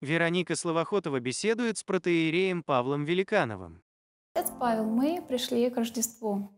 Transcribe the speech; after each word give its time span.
Вероника 0.00 0.56
Словохотова 0.56 1.20
беседует 1.20 1.78
с 1.78 1.84
протеереем 1.84 2.62
Павлом 2.62 3.04
Великановым. 3.04 3.82
Отец 4.34 4.50
Павел, 4.58 4.84
мы 4.84 5.22
пришли 5.26 5.68
к 5.68 5.76
Рождеству. 5.76 6.50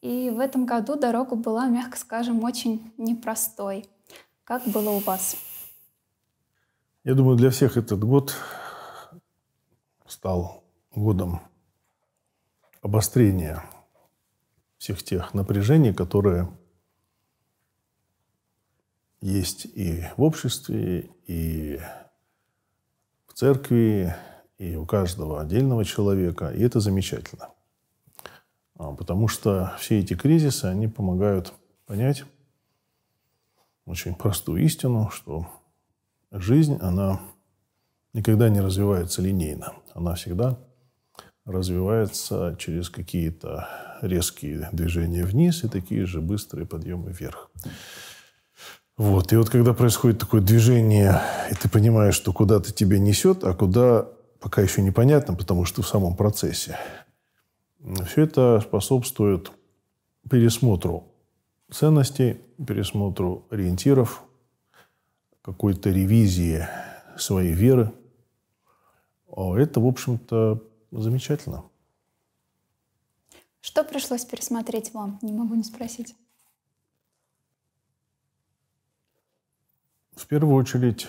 И 0.00 0.30
в 0.30 0.38
этом 0.38 0.64
году 0.64 0.94
дорога 0.94 1.34
была, 1.34 1.68
мягко 1.68 1.98
скажем, 1.98 2.44
очень 2.44 2.92
непростой. 2.96 3.88
Как 4.44 4.64
было 4.66 4.90
у 4.90 5.00
вас? 5.00 5.36
Я 7.02 7.14
думаю, 7.14 7.36
для 7.36 7.50
всех 7.50 7.76
этот 7.76 8.04
год 8.04 8.34
стал 10.06 10.64
годом 10.94 11.40
обострения 12.80 13.64
всех 14.78 15.02
тех 15.02 15.34
напряжений, 15.34 15.92
которые 15.92 16.48
есть 19.20 19.64
и 19.64 20.04
в 20.16 20.22
обществе, 20.22 21.10
и 21.26 21.80
церкви, 23.38 24.16
и 24.58 24.74
у 24.74 24.84
каждого 24.84 25.40
отдельного 25.40 25.84
человека. 25.84 26.50
И 26.50 26.60
это 26.60 26.80
замечательно. 26.80 27.50
А, 28.76 28.92
потому 28.92 29.28
что 29.28 29.74
все 29.78 30.00
эти 30.00 30.14
кризисы, 30.14 30.64
они 30.64 30.88
помогают 30.88 31.52
понять 31.86 32.24
очень 33.86 34.16
простую 34.16 34.64
истину, 34.64 35.10
что 35.10 35.46
жизнь, 36.32 36.78
она 36.80 37.20
никогда 38.12 38.48
не 38.48 38.60
развивается 38.60 39.22
линейно. 39.22 39.72
Она 39.94 40.16
всегда 40.16 40.58
развивается 41.44 42.56
через 42.58 42.90
какие-то 42.90 43.68
резкие 44.02 44.68
движения 44.72 45.24
вниз 45.24 45.62
и 45.62 45.68
такие 45.68 46.06
же 46.06 46.20
быстрые 46.20 46.66
подъемы 46.66 47.12
вверх. 47.12 47.52
Вот. 48.98 49.32
И 49.32 49.36
вот 49.36 49.48
когда 49.48 49.72
происходит 49.72 50.18
такое 50.18 50.40
движение, 50.40 51.22
и 51.50 51.54
ты 51.54 51.68
понимаешь, 51.70 52.14
что 52.14 52.32
куда-то 52.32 52.72
тебя 52.72 52.98
несет, 52.98 53.44
а 53.44 53.54
куда 53.54 54.08
пока 54.40 54.60
еще 54.60 54.82
непонятно, 54.82 55.34
потому 55.34 55.64
что 55.64 55.82
в 55.82 55.88
самом 55.88 56.16
процессе. 56.16 56.76
Все 58.06 58.22
это 58.22 58.60
способствует 58.60 59.52
пересмотру 60.28 61.04
ценностей, 61.70 62.40
пересмотру 62.66 63.46
ориентиров, 63.50 64.24
какой-то 65.42 65.90
ревизии 65.90 66.66
своей 67.16 67.52
веры. 67.52 67.92
А 69.30 69.56
это, 69.56 69.78
в 69.78 69.86
общем-то, 69.86 70.60
замечательно. 70.90 71.62
Что 73.60 73.84
пришлось 73.84 74.24
пересмотреть 74.24 74.92
вам? 74.92 75.20
Не 75.22 75.32
могу 75.32 75.54
не 75.54 75.64
спросить. 75.64 76.16
В 80.18 80.26
первую 80.26 80.56
очередь 80.56 81.06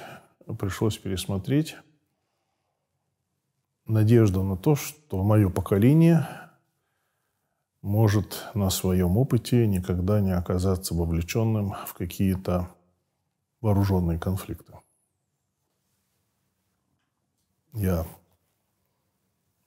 пришлось 0.60 1.00
пересмотреть 1.00 1.76
надежду 3.88 4.44
на 4.44 4.56
то, 4.56 4.76
что 4.76 5.24
мое 5.24 5.50
поколение 5.50 6.28
может 7.82 8.46
на 8.54 8.70
своем 8.70 9.18
опыте 9.18 9.66
никогда 9.66 10.22
не 10.22 10.30
оказаться 10.30 10.94
вовлеченным 10.94 11.74
в 11.88 11.96
какие-то 11.96 12.70
вооруженные 13.62 14.20
конфликты. 14.20 14.74
Я 17.74 18.06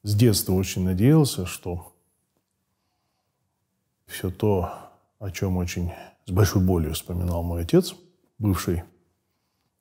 с 0.05 0.15
детства 0.15 0.53
очень 0.53 0.84
надеялся, 0.84 1.47
что 1.47 1.93
все 4.06 4.31
то, 4.31 4.93
о 5.19 5.33
чем 5.33 5.56
очень 5.56 5.91
с 6.27 6.31
большой 6.31 6.65
болью 6.65 6.95
вспоминал 6.95 7.43
мой 7.43 7.62
отец, 7.62 7.97
бывший 8.39 8.84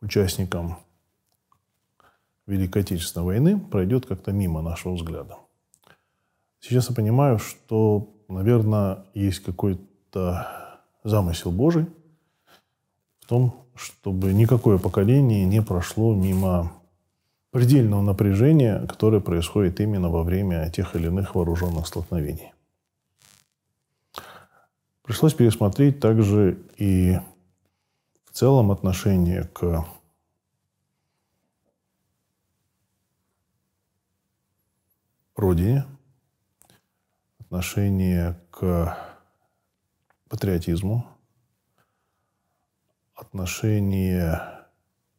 участником 0.02 0.78
Великой 2.48 2.82
Отечественной 2.82 3.26
войны, 3.26 3.60
пройдет 3.60 4.06
как-то 4.06 4.32
мимо 4.32 4.62
нашего 4.62 4.96
взгляда. 4.96 5.38
Сейчас 6.60 6.90
я 6.90 6.96
понимаю, 6.96 7.40
что, 7.40 8.14
наверное, 8.28 9.06
есть 9.14 9.40
какой-то 9.40 10.80
замысел 11.04 11.52
Божий 11.52 11.88
в 13.20 13.28
том, 13.28 13.66
чтобы 13.76 14.34
никакое 14.34 14.78
поколение 14.78 15.46
не 15.46 15.62
прошло 15.62 16.14
мимо 16.14 16.74
предельного 17.52 18.02
напряжения, 18.02 18.86
которое 18.88 19.22
происходит 19.22 19.80
именно 19.80 20.10
во 20.10 20.24
время 20.24 20.70
тех 20.70 20.96
или 20.96 21.08
иных 21.08 21.36
вооруженных 21.36 21.88
столкновений. 21.88 22.54
Пришлось 25.04 25.34
пересмотреть 25.34 26.00
также 26.00 26.60
и 26.78 27.20
в 28.32 28.34
целом 28.34 28.72
отношение 28.72 29.44
к 29.44 29.86
родине, 35.36 35.86
отношение 37.40 38.40
к 38.50 38.98
патриотизму, 40.30 41.06
отношение 43.16 44.42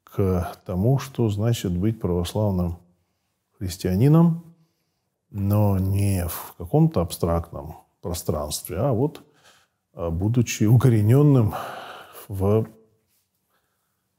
к 0.04 0.56
тому, 0.64 0.98
что 0.98 1.28
значит 1.28 1.76
быть 1.76 2.00
православным 2.00 2.78
христианином, 3.58 4.54
но 5.28 5.78
не 5.78 6.26
в 6.26 6.54
каком-то 6.56 7.02
абстрактном 7.02 7.76
пространстве, 8.00 8.78
а 8.78 8.92
вот 8.92 9.22
а, 9.92 10.08
будучи 10.08 10.64
укорененным 10.64 11.52
в 12.28 12.66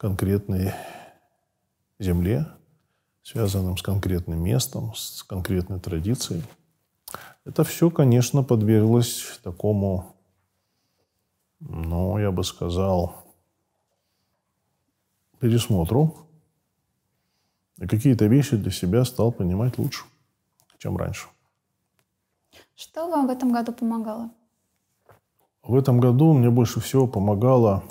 конкретной 0.04 0.74
земле, 1.98 2.46
связанным 3.22 3.78
с 3.78 3.82
конкретным 3.82 4.44
местом, 4.44 4.94
с 4.96 5.24
конкретной 5.24 5.80
традицией. 5.80 6.44
Это 7.46 7.64
все, 7.64 7.90
конечно, 7.90 8.44
подверглось 8.44 9.40
такому, 9.44 10.14
ну, 11.62 12.18
я 12.18 12.34
бы 12.34 12.44
сказал, 12.44 13.16
пересмотру. 15.40 16.28
И 17.78 17.88
какие-то 17.88 18.26
вещи 18.26 18.58
для 18.58 18.72
себя 18.72 19.06
стал 19.06 19.32
понимать 19.32 19.78
лучше, 19.78 20.04
чем 20.80 20.98
раньше. 20.98 21.30
Что 22.76 23.10
вам 23.10 23.28
в 23.28 23.30
этом 23.30 23.54
году 23.54 23.72
помогало? 23.72 24.32
В 25.62 25.78
этом 25.78 26.02
году 26.02 26.34
мне 26.34 26.50
больше 26.50 26.82
всего 26.82 27.08
помогала 27.08 27.84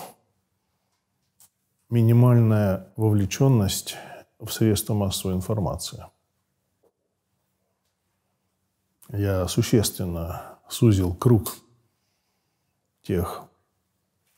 минимальная 1.92 2.90
вовлеченность 2.96 3.96
в 4.38 4.48
средства 4.48 4.94
массовой 4.94 5.34
информации. 5.34 6.06
Я 9.10 9.46
существенно 9.46 10.58
сузил 10.70 11.14
круг 11.14 11.54
тех 13.02 13.42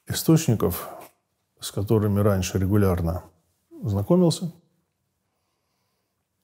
источников, 0.08 0.88
с 1.60 1.70
которыми 1.70 2.18
раньше 2.18 2.58
регулярно 2.58 3.22
знакомился, 3.84 4.52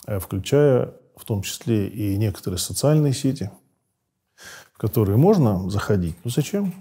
э, 0.07 0.21
включая 0.21 0.95
в 1.17 1.25
том 1.25 1.43
числе 1.43 1.89
и 1.89 2.17
некоторые 2.19 2.61
социальные 2.61 3.15
сети, 3.15 3.51
в 4.73 4.79
которые 4.79 5.17
можно 5.17 5.69
заходить. 5.71 6.15
Ну 6.23 6.31
зачем? 6.31 6.73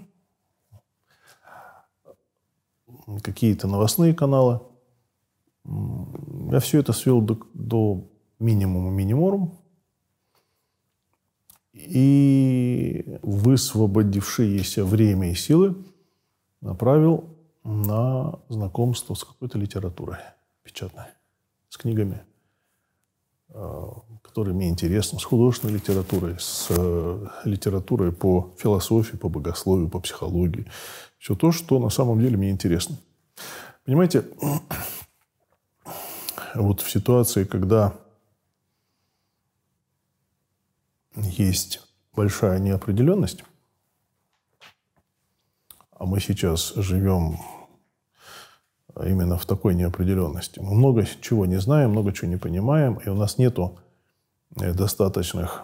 Какие-то 3.22 3.66
новостные 3.66 4.14
каналы. 4.14 4.60
Я 5.64 6.60
все 6.60 6.80
это 6.80 6.92
свел 6.92 7.20
до, 7.20 7.38
до 7.54 8.04
минимума 8.38 8.90
миниморум. 8.90 9.58
И 11.72 13.18
высвободившиеся 13.22 14.84
время 14.84 15.30
и 15.30 15.34
силы 15.34 15.76
направил 16.60 17.36
на 17.64 18.40
знакомство 18.48 19.14
с 19.14 19.24
какой-то 19.24 19.58
литературой 19.58 20.18
печатной, 20.62 21.06
с 21.68 21.76
книгами, 21.76 22.22
которые 24.30 24.54
мне 24.54 24.68
интересны, 24.68 25.18
с 25.18 25.24
художественной 25.24 25.74
литературой, 25.74 26.36
с 26.38 26.68
э, 26.70 27.26
литературой 27.44 28.12
по 28.12 28.54
философии, 28.58 29.16
по 29.16 29.28
богословию, 29.28 29.88
по 29.88 29.98
психологии, 29.98 30.70
все 31.18 31.34
то, 31.34 31.50
что 31.50 31.80
на 31.80 31.90
самом 31.90 32.20
деле 32.20 32.36
мне 32.36 32.50
интересно. 32.50 32.96
Понимаете, 33.84 34.24
вот 36.54 36.80
в 36.80 36.88
ситуации, 36.88 37.42
когда 37.42 37.94
есть 41.16 41.80
большая 42.14 42.60
неопределенность, 42.60 43.42
а 45.90 46.06
мы 46.06 46.20
сейчас 46.20 46.72
живем 46.76 47.36
именно 49.06 49.36
в 49.36 49.46
такой 49.46 49.74
неопределенности. 49.74 50.60
Мы 50.60 50.74
много 50.74 51.06
чего 51.20 51.46
не 51.46 51.58
знаем, 51.58 51.90
много 51.90 52.12
чего 52.12 52.28
не 52.28 52.36
понимаем, 52.36 52.94
и 52.94 53.08
у 53.08 53.14
нас 53.14 53.38
нет 53.38 53.58
э, 54.56 54.72
достаточных 54.72 55.62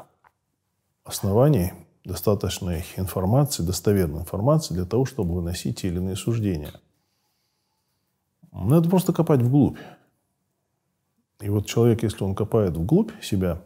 оснований 1.04 1.72
достаточной 2.06 2.84
информации, 2.96 3.64
достоверной 3.64 4.20
информации 4.20 4.74
для 4.74 4.84
того, 4.84 5.04
чтобы 5.04 5.34
выносить 5.34 5.80
те 5.80 5.88
или 5.88 5.96
иные 5.96 6.16
суждения. 6.16 6.72
Надо 8.52 8.88
просто 8.88 9.12
копать 9.12 9.42
вглубь. 9.42 9.78
И 11.40 11.50
вот 11.50 11.66
человек, 11.66 12.02
если 12.02 12.24
он 12.24 12.34
копает 12.34 12.76
вглубь 12.76 13.10
себя, 13.20 13.60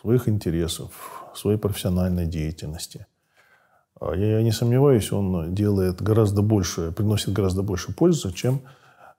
своих 0.00 0.28
интересов, 0.28 1.24
своей 1.34 1.58
профессиональной 1.58 2.26
деятельности, 2.26 3.06
а, 4.00 4.14
я 4.14 4.42
не 4.42 4.50
сомневаюсь, 4.50 5.12
он 5.12 5.54
делает 5.54 6.02
гораздо 6.02 6.42
больше, 6.42 6.90
приносит 6.90 7.32
гораздо 7.32 7.62
больше 7.62 7.92
пользы, 7.92 8.32
чем 8.32 8.62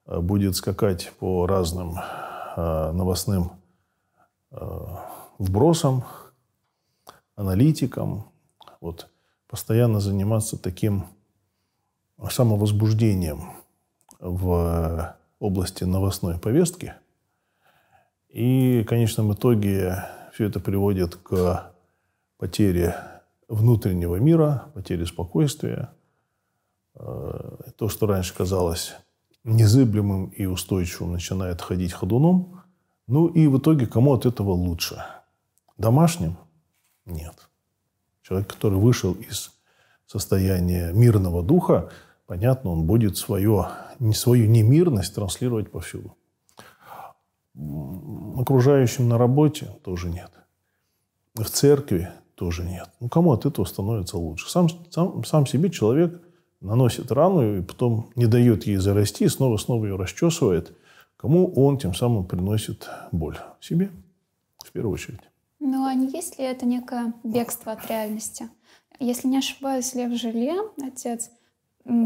а, 0.05 0.19
будет 0.19 0.55
скакать 0.55 1.11
по 1.19 1.45
разным 1.45 1.95
а, 2.55 2.91
новостным 2.91 3.51
вбросам, 5.39 6.03
аналитикам, 7.37 8.25
вот, 8.81 9.07
постоянно 9.47 10.01
заниматься 10.01 10.61
таким 10.61 11.05
самовозбуждением 12.29 13.53
в 14.19 15.15
области 15.39 15.85
новостной 15.85 16.37
повестки. 16.37 16.95
И 18.27 18.81
в 18.83 18.89
конечном 18.89 19.31
итоге 19.31 20.03
все 20.33 20.47
это 20.47 20.59
приводит 20.59 21.15
к 21.15 21.71
потере 22.37 22.95
внутреннего 23.51 24.15
мира, 24.15 24.71
потере 24.73 25.05
спокойствия. 25.05 25.91
Э, 26.95 27.57
то, 27.75 27.89
что 27.89 28.07
раньше 28.07 28.33
казалось 28.33 28.95
незыблемым 29.43 30.27
и 30.27 30.45
устойчивым, 30.45 31.11
начинает 31.11 31.61
ходить 31.61 31.91
ходуном. 31.91 32.61
Ну 33.07 33.27
и 33.27 33.47
в 33.47 33.57
итоге 33.57 33.87
кому 33.87 34.13
от 34.13 34.25
этого 34.25 34.51
лучше? 34.51 35.03
Домашним? 35.77 36.37
Нет. 37.05 37.49
Человек, 38.21 38.47
который 38.53 38.79
вышел 38.79 39.13
из 39.13 39.51
состояния 40.05 40.93
мирного 40.93 41.43
духа, 41.43 41.89
понятно, 42.27 42.71
он 42.71 42.85
будет 42.85 43.17
свое, 43.17 43.67
не 43.99 44.13
свою 44.13 44.47
немирность 44.47 45.13
транслировать 45.13 45.71
повсюду. 45.71 46.15
Окружающим 48.37 49.09
на 49.09 49.17
работе 49.17 49.75
тоже 49.83 50.09
нет. 50.09 50.31
В 51.35 51.45
церкви 51.45 52.09
тоже 52.41 52.63
нет. 52.63 52.89
Ну, 52.99 53.07
кому 53.07 53.33
от 53.33 53.45
этого 53.45 53.65
становится 53.65 54.17
лучше? 54.17 54.49
Сам, 54.49 54.67
сам, 54.89 55.23
сам 55.23 55.45
себе 55.45 55.69
человек 55.69 56.23
наносит 56.59 57.11
рану 57.11 57.59
и 57.59 57.61
потом 57.61 58.09
не 58.15 58.25
дает 58.25 58.65
ей 58.65 58.77
зарасти, 58.77 59.27
снова-снова 59.27 59.85
ее 59.85 59.95
расчесывает. 59.95 60.75
Кому 61.17 61.53
он 61.53 61.77
тем 61.77 61.93
самым 61.93 62.25
приносит 62.25 62.89
боль? 63.11 63.37
Себе, 63.59 63.91
в 64.57 64.71
первую 64.71 64.93
очередь. 64.95 65.19
Ну, 65.59 65.85
а 65.85 65.93
не 65.93 66.07
есть 66.07 66.39
ли 66.39 66.45
это 66.45 66.65
некое 66.65 67.13
бегство 67.23 67.73
от 67.73 67.87
реальности? 67.87 68.49
Если 68.99 69.27
не 69.27 69.37
ошибаюсь, 69.37 69.93
Лев 69.93 70.19
Желе, 70.19 70.55
отец, 70.83 71.29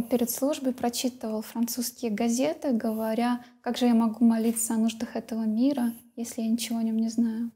перед 0.10 0.30
службой 0.30 0.74
прочитывал 0.74 1.44
французские 1.44 2.12
газеты, 2.12 2.74
говоря, 2.74 3.40
как 3.62 3.78
же 3.78 3.86
я 3.86 3.94
могу 3.94 4.26
молиться 4.26 4.74
о 4.74 4.78
нуждах 4.78 5.16
этого 5.16 5.46
мира, 5.46 5.94
если 6.18 6.42
я 6.42 6.50
ничего 6.50 6.80
о 6.80 6.84
нем 6.84 6.98
не 6.98 7.08
знаю. 7.08 7.52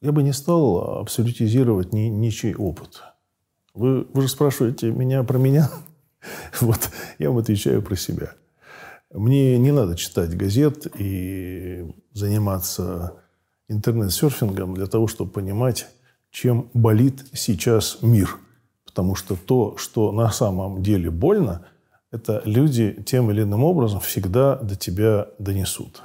Я 0.00 0.12
бы 0.12 0.22
не 0.22 0.32
стал 0.32 0.98
абсолютизировать 1.00 1.92
ни, 1.92 2.02
ничей 2.02 2.54
опыт. 2.54 3.02
Вы, 3.74 4.04
вы 4.12 4.22
же 4.22 4.28
спрашиваете 4.28 4.90
меня 4.90 5.22
про 5.22 5.38
меня. 5.38 5.70
Вот 6.60 6.90
я 7.18 7.30
вам 7.30 7.38
отвечаю 7.38 7.80
про 7.80 7.96
себя. 7.96 8.34
Мне 9.10 9.58
не 9.58 9.72
надо 9.72 9.96
читать 9.96 10.36
газет 10.36 10.86
и 10.98 11.90
заниматься 12.12 13.22
интернет-серфингом 13.68 14.74
для 14.74 14.86
того, 14.86 15.06
чтобы 15.06 15.30
понимать, 15.30 15.86
чем 16.30 16.68
болит 16.74 17.24
сейчас 17.32 17.98
мир– 18.02 18.38
Потому 18.90 19.14
что 19.14 19.36
то, 19.36 19.76
что 19.76 20.10
на 20.10 20.32
самом 20.32 20.82
деле 20.82 21.12
больно, 21.12 21.64
это 22.10 22.42
люди 22.44 23.00
тем 23.06 23.30
или 23.30 23.42
иным 23.42 23.62
образом 23.62 24.00
всегда 24.00 24.56
до 24.56 24.74
тебя 24.74 25.28
донесут. 25.38 26.02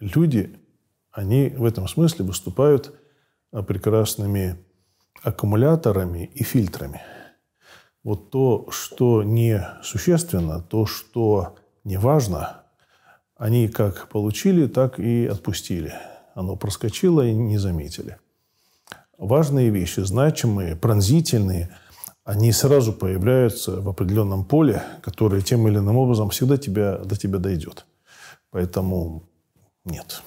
Люди, 0.00 0.58
они 1.14 1.48
в 1.48 1.64
этом 1.64 1.88
смысле 1.88 2.24
выступают 2.24 2.94
а, 3.52 3.62
прекрасными 3.62 4.58
аккумуляторами 5.22 6.30
и 6.34 6.42
фильтрами. 6.42 7.00
Вот 8.02 8.30
то, 8.30 8.68
что 8.70 9.22
не 9.22 9.66
существенно, 9.82 10.60
то, 10.60 10.84
что 10.84 11.56
не 11.84 11.96
важно, 11.96 12.64
они 13.36 13.68
как 13.68 14.08
получили, 14.08 14.66
так 14.66 14.98
и 14.98 15.26
отпустили. 15.26 15.94
Оно 16.34 16.56
проскочило 16.56 17.26
и 17.26 17.32
не 17.32 17.56
заметили. 17.56 18.18
Важные 19.16 19.70
вещи, 19.70 20.00
значимые, 20.00 20.76
пронзительные– 20.76 21.74
они 22.24 22.52
сразу 22.52 22.94
появляются 22.94 23.82
в 23.82 23.88
определенном 23.88 24.46
поле, 24.46 24.82
которое 25.02 25.42
тем 25.42 25.68
или 25.68 25.76
иным 25.76 25.98
образом 25.98 26.30
всегда 26.30 26.56
тебя, 26.56 26.96
до 26.96 27.16
тебя 27.16 27.38
дойдет. 27.38 27.84
Поэтому 28.50 29.28
нет. 29.84 30.22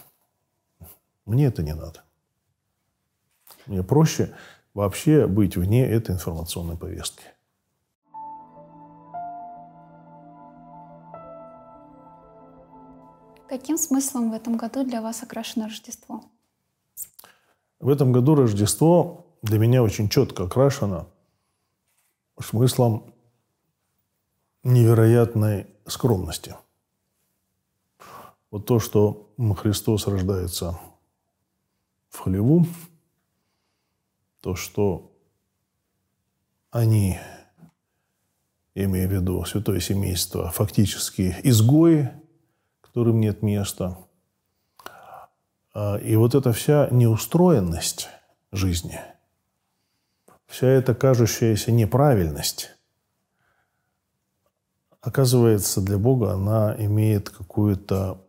Мне 1.27 1.45
это 1.45 1.61
не 1.61 1.75
надо. 1.75 2.03
Мне 3.67 3.83
проще 3.83 4.33
вообще 4.73 5.27
быть 5.27 5.55
вне 5.55 5.85
этой 5.85 6.15
информационной 6.15 6.77
повестки. 6.77 7.25
Каким 13.47 13.77
смыслом 13.77 14.31
в 14.31 14.33
этом 14.33 14.57
году 14.57 14.83
для 14.83 15.01
вас 15.01 15.21
окрашено 15.21 15.65
Рождество? 15.67 16.23
В 17.79 17.89
этом 17.89 18.11
году 18.11 18.33
Рождество 18.33 19.27
для 19.43 19.59
меня 19.59 19.83
очень 19.83 20.09
четко 20.09 20.45
окрашено– 20.45 21.07
смыслом 22.43 23.13
невероятной 24.63 25.67
скромности. 25.85 26.55
Вот 28.51 28.65
то, 28.65 28.79
что 28.79 29.29
Христос 29.57 30.07
рождается 30.07 30.79
в 32.09 32.19
хлеву, 32.19 32.65
то, 34.41 34.55
что 34.55 35.11
они, 36.71 37.19
имея 38.75 39.07
в 39.07 39.11
виду 39.11 39.43
святое 39.45 39.79
семейство, 39.79 40.51
фактически 40.51 41.35
изгои, 41.43 42.11
которым 42.81 43.19
нет 43.19 43.41
места. 43.41 43.97
А, 45.73 45.97
и 45.97 46.15
вот 46.15 46.35
эта 46.35 46.53
вся 46.53 46.87
неустроенность 46.91 48.09
жизни– 48.51 48.99
вся 50.47 50.67
эта 50.67 50.95
кажущаяся 50.95 51.71
неправильность, 51.71 52.71
оказывается, 55.01 55.81
для 55.81 55.97
Бога 55.97 56.33
она 56.33 56.75
имеет 56.79 57.29
какую-то 57.29 58.25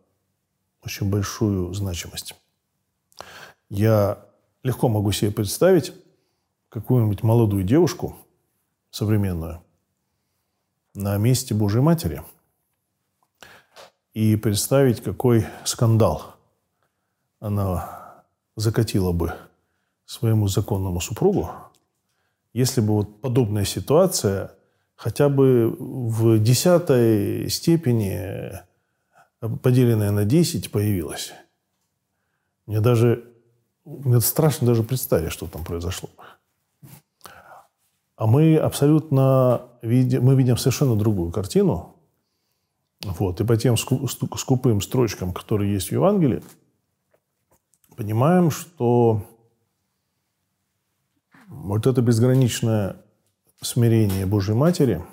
очень 0.83 1.09
большую 1.09 1.73
значимость. 1.73 2.35
Я 3.69 4.25
легко 4.63 4.89
могу 4.89 5.11
себе 5.11 5.31
представить 5.31 5.93
какую-нибудь 6.69 7.23
молодую 7.23 7.63
девушку, 7.63 8.15
современную, 8.91 9.61
на 10.95 11.17
месте 11.17 11.53
Божьей 11.53 11.81
Матери 11.81 12.23
и 14.13 14.35
представить, 14.35 15.01
какой 15.01 15.45
скандал 15.63 16.35
она 17.39 18.23
закатила 18.55 19.11
бы 19.11 19.35
своему 20.05 20.47
законному 20.47 20.99
супругу, 20.99 21.51
если 22.53 22.81
бы 22.81 22.93
вот 22.93 23.21
подобная 23.21 23.65
ситуация 23.65 24.55
хотя 24.95 25.29
бы 25.29 25.69
в 25.79 26.39
десятой 26.39 27.49
степени, 27.49 28.51
поделенная 29.39 30.11
на 30.11 30.25
10, 30.25 30.71
появилась. 30.71 31.31
Мне 32.65 32.81
даже 32.81 33.28
мне 33.85 34.19
страшно 34.21 34.67
даже 34.67 34.83
представить, 34.83 35.31
что 35.31 35.47
там 35.47 35.63
произошло. 35.63 36.09
А 38.15 38.27
мы 38.27 38.57
абсолютно 38.57 39.69
видим, 39.81 40.23
мы 40.23 40.35
видим 40.35 40.57
совершенно 40.57 40.95
другую 40.95 41.31
картину. 41.31 41.95
Вот, 43.01 43.39
и 43.39 43.45
по 43.45 43.55
тем 43.55 43.77
скупым 43.77 44.81
строчкам, 44.81 45.31
которые 45.31 45.73
есть 45.73 45.87
в 45.87 45.93
Евангелии, 45.93 46.43
понимаем, 47.95 48.51
что 48.51 49.23
вот 51.47 51.87
это 51.87 52.01
безграничное 52.01 52.97
смирение 53.61 54.25
Божьей 54.25 54.55
Матери 54.55 55.03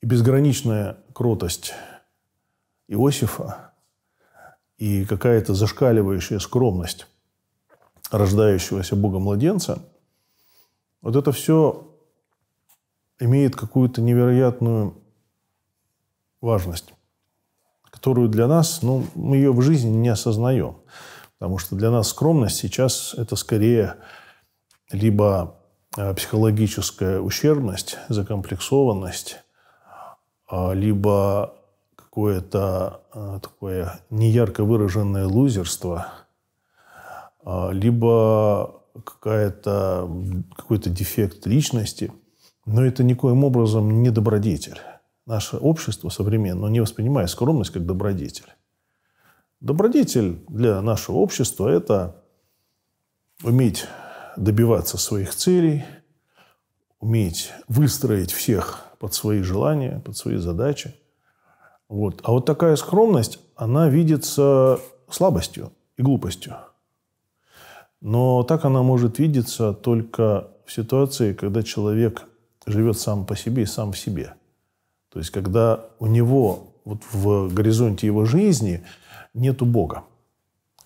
и 0.00 0.06
безграничная 0.06 0.98
кротость 1.12 1.72
Иосифа 2.88 3.72
и 4.78 5.04
какая-то 5.04 5.54
зашкаливающая 5.54 6.38
скромность 6.38 7.06
рождающегося 8.10 8.96
Бога 8.96 9.18
младенца, 9.18 9.82
вот 11.02 11.16
это 11.16 11.32
все 11.32 11.90
имеет 13.18 13.56
какую-то 13.56 14.02
невероятную 14.02 15.02
важность, 16.40 16.92
которую 17.90 18.28
для 18.28 18.46
нас, 18.46 18.82
ну, 18.82 19.06
мы 19.14 19.36
ее 19.36 19.52
в 19.52 19.62
жизни 19.62 19.90
не 19.90 20.08
осознаем. 20.08 20.76
Потому 21.38 21.58
что 21.58 21.76
для 21.76 21.90
нас 21.90 22.08
скромность 22.08 22.56
сейчас 22.56 23.14
это 23.14 23.36
скорее 23.36 23.96
либо 24.90 25.56
э, 25.96 26.14
психологическая 26.14 27.20
ущербность, 27.20 27.98
закомплексованность, 28.08 29.38
а, 30.48 30.72
либо 30.72 31.55
какое-то 32.16 33.02
э, 33.12 33.40
такое 33.42 34.00
неярко 34.08 34.64
выраженное 34.64 35.26
лузерство, 35.26 36.06
э, 37.44 37.68
либо 37.72 38.80
какая-то, 39.04 40.10
какой-то 40.56 40.88
дефект 40.88 41.46
личности, 41.46 42.10
но 42.64 42.82
это 42.86 43.04
никоим 43.04 43.44
образом 43.44 44.02
не 44.02 44.08
добродетель. 44.08 44.78
Наше 45.26 45.58
общество 45.58 46.08
современное 46.08 46.70
не 46.70 46.80
воспринимает 46.80 47.28
скромность 47.28 47.72
как 47.72 47.84
добродетель. 47.84 48.48
Добродетель 49.60 50.42
для 50.48 50.80
нашего 50.80 51.16
общества– 51.16 51.68
это 51.70 52.24
уметь 53.42 53.84
добиваться 54.38 54.96
своих 54.96 55.34
целей, 55.34 55.84
уметь 56.98 57.52
выстроить 57.68 58.32
всех 58.32 58.86
под 59.00 59.12
свои 59.12 59.42
желания, 59.42 60.00
под 60.02 60.16
свои 60.16 60.38
задачи. 60.38 60.94
Вот. 61.88 62.20
А 62.24 62.32
вот 62.32 62.46
такая 62.46 62.76
скромность, 62.76 63.38
она 63.54 63.88
видится 63.88 64.80
слабостью 65.08 65.72
и 65.96 66.02
глупостью. 66.02 66.56
Но 68.00 68.42
так 68.42 68.64
она 68.64 68.82
может 68.82 69.18
видеться 69.18 69.72
только 69.72 70.48
в 70.64 70.72
ситуации, 70.72 71.32
когда 71.32 71.62
человек 71.62 72.24
живет 72.66 72.98
сам 72.98 73.24
по 73.24 73.36
себе 73.36 73.62
и 73.62 73.66
сам 73.66 73.92
в 73.92 73.98
себе. 73.98 74.34
То 75.12 75.20
есть, 75.20 75.30
когда 75.30 75.80
у 75.98 76.06
него 76.06 76.74
вот 76.84 76.98
в 77.12 77.52
горизонте 77.52 78.06
его 78.06 78.24
жизни 78.24 78.84
нету 79.32 79.64
Бога 79.64 80.04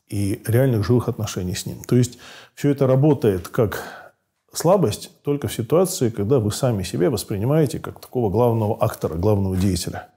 и 0.08 0.42
реальных 0.46 0.86
живых 0.86 1.08
отношений 1.08 1.54
с 1.54 1.66
Ним. 1.66 1.82
То 1.84 1.96
есть, 1.96 2.18
все 2.54 2.70
это 2.70 2.86
работает 2.86 3.48
как 3.48 4.12
слабость 4.52 5.10
только 5.22 5.48
в 5.48 5.54
ситуации, 5.54 6.10
когда 6.10 6.38
вы 6.38 6.52
сами 6.52 6.82
себя 6.82 7.10
воспринимаете 7.10 7.78
как 7.78 8.00
такого 8.00 8.30
главного 8.30 8.76
актора, 8.80 9.14
главного 9.14 9.56
деятеля. 9.56 10.08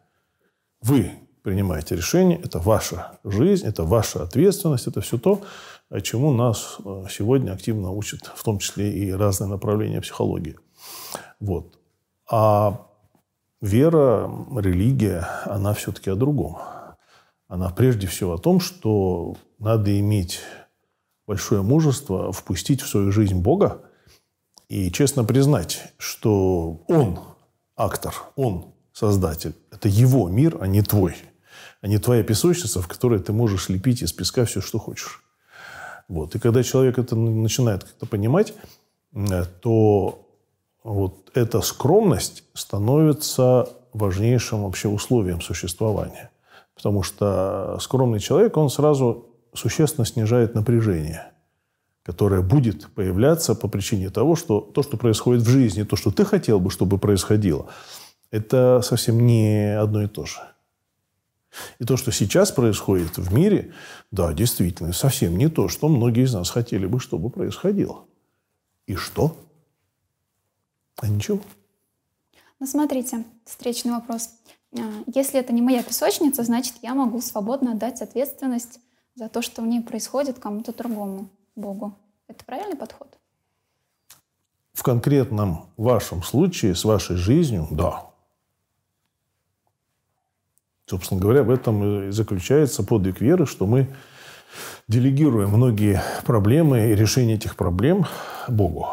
Вы 0.83 1.13
принимаете 1.43 1.95
решение, 1.95 2.37
это 2.37 2.59
ваша 2.59 3.17
жизнь, 3.23 3.65
это 3.65 3.85
ваша 3.85 4.21
ответственность, 4.21 4.85
это 4.85 4.99
все 4.99 5.17
то, 5.17 5.41
чему 6.01 6.33
нас 6.33 6.75
э, 6.83 7.05
сегодня 7.09 7.53
активно 7.53 7.91
учат, 7.91 8.29
в 8.35 8.43
том 8.43 8.59
числе 8.59 8.91
и 8.91 9.11
разные 9.11 9.49
направления 9.49 10.01
психологии. 10.01 10.59
Вот. 11.39 11.79
А 12.29 12.85
вера, 13.61 14.29
религия, 14.57 15.25
она 15.45 15.73
все-таки 15.73 16.09
о 16.09 16.15
другом. 16.15 16.57
Она 17.47 17.69
прежде 17.69 18.07
всего 18.07 18.33
о 18.33 18.37
том, 18.37 18.59
что 18.59 19.37
надо 19.59 19.97
иметь 19.97 20.41
большое 21.25 21.61
мужество 21.61 22.33
впустить 22.33 22.81
в 22.81 22.89
свою 22.89 23.13
жизнь 23.13 23.39
Бога 23.39 23.83
и 24.67 24.91
честно 24.91 25.23
признать, 25.23 25.93
что 25.97 26.83
Он 26.89 27.21
актор, 27.77 28.13
Он 28.35 28.72
создатель. 28.93 29.55
Это 29.71 29.89
Его 29.89 30.29
мир, 30.29 30.57
а 30.61 30.67
не 30.67 30.81
твой. 30.81 31.15
А 31.81 31.87
не 31.87 31.97
твоя 31.97 32.23
песочница, 32.23 32.81
в 32.81 32.87
которой 32.87 33.19
ты 33.19 33.33
можешь 33.33 33.67
лепить 33.69 34.01
из 34.01 34.13
песка 34.13 34.45
все, 34.45 34.61
что 34.61 34.79
хочешь. 34.79 35.21
Вот. 36.07 36.35
И 36.35 36.39
когда 36.39 36.63
человек 36.63 36.97
это 36.97 37.15
начинает 37.15 37.83
как-то 37.83 38.05
понимать, 38.05 38.53
э, 39.13 39.45
то 39.61 40.27
вот 40.83 41.31
эта 41.33 41.61
скромность 41.61 42.43
становится 42.53 43.69
важнейшим 43.93 44.63
вообще 44.63 44.87
условием 44.87 45.41
существования. 45.41 46.31
Потому 46.75 47.03
что 47.03 47.77
скромный 47.79 48.19
человек, 48.19 48.57
он 48.57 48.69
сразу 48.69 49.27
существенно 49.53 50.05
снижает 50.05 50.55
напряжение, 50.55 51.31
которое 52.03 52.41
будет 52.41 52.89
появляться 52.93 53.55
по 53.55 53.67
причине 53.67 54.09
того, 54.09 54.35
что 54.35 54.59
то, 54.59 54.83
что 54.83 54.97
происходит 54.97 55.43
в 55.43 55.49
жизни, 55.49 55.83
то, 55.83 55.95
что 55.95 56.11
ты 56.11 56.25
хотел 56.25 56.59
бы, 56.59 56.69
чтобы 56.69 56.97
происходило, 56.97 57.67
это 58.33 58.81
совсем 58.81 59.27
не 59.27 59.77
одно 59.77 60.01
и 60.01 60.07
то 60.07 60.25
же. 60.25 60.39
И 61.77 61.85
то, 61.85 61.97
что 61.97 62.11
сейчас 62.11 62.51
происходит 62.51 63.15
в 63.17 63.31
мире, 63.31 63.73
да, 64.09 64.33
действительно, 64.33 64.91
совсем 64.91 65.37
не 65.37 65.49
то, 65.49 65.69
что 65.69 65.87
многие 65.87 66.23
из 66.23 66.33
нас 66.33 66.49
хотели 66.49 66.87
бы, 66.87 66.99
чтобы 66.99 67.29
происходило. 67.29 68.05
И 68.87 68.95
что? 68.95 69.37
А 70.95 71.07
ничего. 71.07 71.41
Ну, 72.59 72.65
смотрите, 72.65 73.23
встречный 73.45 73.91
вопрос. 73.91 74.31
А, 74.75 74.81
если 75.13 75.39
это 75.39 75.53
не 75.53 75.61
моя 75.61 75.83
песочница, 75.83 76.41
значит, 76.41 76.73
я 76.81 76.95
могу 76.95 77.21
свободно 77.21 77.73
отдать 77.73 78.01
ответственность 78.01 78.79
за 79.13 79.29
то, 79.29 79.43
что 79.43 79.61
в 79.61 79.67
ней 79.67 79.81
происходит 79.81 80.39
кому-то 80.39 80.73
другому, 80.73 81.29
Богу. 81.55 81.95
Это 82.27 82.43
правильный 82.45 82.77
подход? 82.77 83.15
В 84.73 84.81
конкретном 84.81 85.67
вашем 85.77 86.23
случае 86.23 86.73
с 86.73 86.83
вашей 86.83 87.15
жизнью, 87.15 87.67
да, 87.69 88.12
Собственно 90.93 91.19
говоря, 91.19 91.41
в 91.41 91.49
этом 91.49 92.09
и 92.09 92.11
заключается 92.11 92.83
подвиг 92.83 93.19
веры, 93.19 93.47
что 93.47 93.65
мы 93.65 93.87
делегируем 94.87 95.49
многие 95.49 96.03
проблемы 96.23 96.91
и 96.91 96.95
решение 96.95 97.35
этих 97.35 97.55
проблем 97.55 98.05
Богу. 98.47 98.89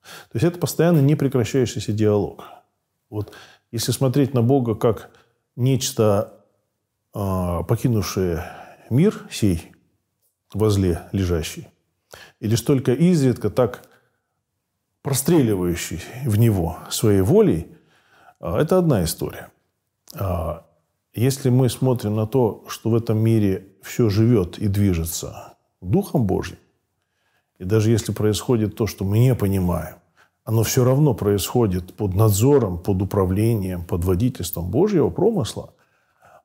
То 0.00 0.32
есть 0.32 0.44
это 0.46 0.58
постоянно 0.58 1.00
непрекращающийся 1.00 1.92
диалог. 1.92 2.44
Вот 3.10 3.34
если 3.70 3.92
смотреть 3.92 4.32
на 4.32 4.40
Бога 4.40 4.74
как 4.74 5.10
нечто, 5.54 6.32
э, 7.14 7.60
покинувшее 7.68 8.46
мир 8.88 9.26
сей, 9.30 9.70
возле 10.54 11.02
лежащий, 11.12 11.68
и 12.40 12.48
лишь 12.48 12.62
только 12.62 12.94
изредка 12.94 13.50
так 13.50 13.86
простреливающий 15.02 16.00
в 16.24 16.38
него 16.38 16.78
своей 16.88 17.20
волей, 17.20 17.66
э, 18.40 18.56
это 18.56 18.78
одна 18.78 19.04
история. 19.04 19.50
А 20.14 20.64
если 21.14 21.50
мы 21.50 21.68
смотрим 21.68 22.16
на 22.16 22.26
то, 22.26 22.64
что 22.68 22.90
в 22.90 22.94
этом 22.94 23.18
мире 23.18 23.66
все 23.82 24.08
живет 24.08 24.58
и 24.58 24.68
движется 24.68 25.54
Духом 25.80 26.26
Божьим, 26.26 26.58
и 27.58 27.64
даже 27.64 27.90
если 27.90 28.12
происходит 28.12 28.76
то, 28.76 28.86
что 28.86 29.04
мы 29.04 29.18
не 29.18 29.34
понимаем, 29.34 29.96
оно 30.44 30.62
все 30.62 30.84
равно 30.84 31.14
происходит 31.14 31.94
под 31.94 32.14
надзором, 32.14 32.78
под 32.78 33.02
управлением, 33.02 33.84
под 33.84 34.04
водительством 34.04 34.70
Божьего 34.70 35.10
промысла, 35.10 35.74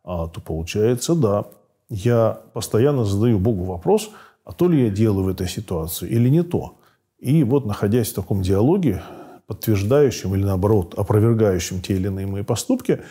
а, 0.03 0.27
то 0.27 0.39
получается, 0.41 1.15
да, 1.15 1.45
я 1.89 2.41
постоянно 2.53 3.05
задаю 3.05 3.39
Богу 3.39 3.63
вопрос, 3.63 4.11
а 4.43 4.53
то 4.53 4.67
ли 4.67 4.85
я 4.85 4.89
делаю 4.89 5.25
в 5.25 5.29
этой 5.29 5.47
ситуации 5.47 6.07
или 6.07 6.29
не 6.29 6.43
то. 6.43 6.77
И 7.17 7.43
вот, 7.43 7.65
находясь 7.65 8.11
в 8.11 8.15
таком 8.15 8.41
диалоге, 8.41 9.01
подтверждающим 9.47 10.35
или, 10.35 10.43
наоборот, 10.43 10.93
опровергающим 10.97 11.81
те 11.81 11.95
или 11.95 12.07
иные 12.07 12.27
мои 12.27 12.43
поступки, 12.43 13.01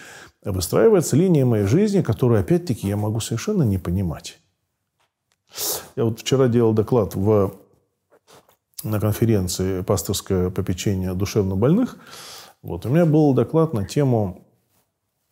выстраивается 0.52 1.16
линия 1.16 1.44
моей 1.44 1.66
жизни, 1.66 2.02
которую, 2.02 2.40
опять-таки, 2.40 2.86
я 2.86 2.96
могу 2.96 3.20
совершенно 3.20 3.64
не 3.64 3.78
понимать. 3.78 4.38
Я 5.96 6.04
вот 6.04 6.20
вчера 6.20 6.48
делал 6.48 6.72
доклад 6.72 7.14
в, 7.14 7.54
на 8.82 9.00
конференции 9.00 9.82
«Пасторское 9.82 10.50
попечение 10.50 11.14
душевнобольных». 11.14 11.96
Вот, 12.62 12.86
у 12.86 12.88
меня 12.88 13.06
был 13.06 13.32
доклад 13.34 13.72
на 13.72 13.86
тему 13.86 14.46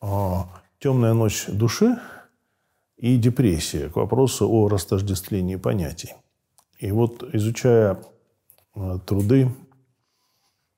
а, 0.00 0.48
«Темная 0.78 1.14
ночь 1.14 1.46
души 1.48 1.98
и 2.96 3.16
депрессия» 3.16 3.88
к 3.88 3.96
вопросу 3.96 4.48
о 4.50 4.68
растождествлении 4.68 5.56
понятий. 5.56 6.14
И 6.78 6.90
вот, 6.90 7.22
изучая 7.34 8.02
а, 8.74 8.98
труды 8.98 9.50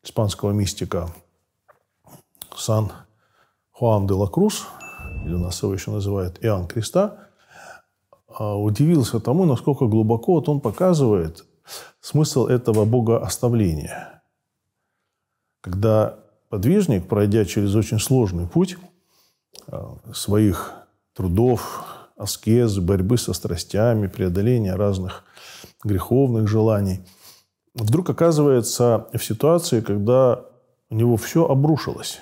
испанского 0.03 0.53
мистика 0.53 1.09
Сан 2.55 2.93
Хуан 3.79 4.07
де 4.07 4.15
ла 4.15 4.27
Круз, 4.27 4.67
или 5.27 5.35
нас 5.35 5.63
его 5.63 5.75
еще 5.75 5.91
называют 5.91 6.39
Иоанн 6.43 6.67
Креста, 6.67 7.29
а, 8.27 8.57
удивился 8.57 9.21
тому, 9.21 9.45
насколько 9.45 9.85
глубоко 9.85 10.37
вот 10.37 10.49
он 10.49 10.61
показывает 10.61 11.45
смысл 12.01 12.47
этого 12.47 12.87
богооставления. 12.87 14.23
Когда 15.61 16.19
подвижник, 16.49 17.07
пройдя 17.07 17.45
через 17.45 17.75
очень 17.75 17.99
сложный 17.99 18.47
путь 18.47 18.79
а, 19.67 19.97
своих 20.15 20.73
трудов, 21.13 21.85
аскезы, 22.17 22.81
борьбы 22.81 23.19
со 23.19 23.35
страстями, 23.35 24.07
преодоления 24.07 24.75
разных 24.75 25.23
греховных 25.85 26.49
желаний, 26.49 27.01
вдруг 27.75 28.09
оказывается 28.09 29.07
в 29.13 29.23
ситуации, 29.23 29.83
когда 29.83 30.47
у 30.89 30.95
него 30.95 31.19
все 31.19 31.47
обрушилось. 31.47 32.21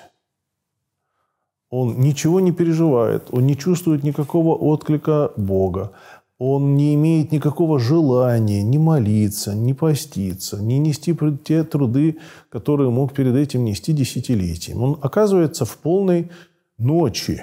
Он 1.69 1.99
ничего 1.99 2.39
не 2.39 2.51
переживает, 2.51 3.27
он 3.31 3.47
не 3.47 3.57
чувствует 3.57 4.03
никакого 4.03 4.55
отклика 4.55 5.31
Бога, 5.35 5.91
он 6.37 6.75
не 6.75 6.93
имеет 6.95 7.31
никакого 7.31 7.79
желания 7.79 8.61
ни 8.61 8.77
молиться, 8.77 9.55
ни 9.55 9.73
поститься, 9.73 10.61
ни 10.61 10.75
нести 10.75 11.17
те 11.43 11.63
труды, 11.63 12.17
которые 12.49 12.89
мог 12.89 13.13
перед 13.13 13.35
этим 13.35 13.63
нести 13.63 13.93
десятилетиями. 13.93 14.79
Он 14.79 14.99
оказывается 15.01 15.65
в 15.65 15.77
полной 15.77 16.29
ночи. 16.77 17.41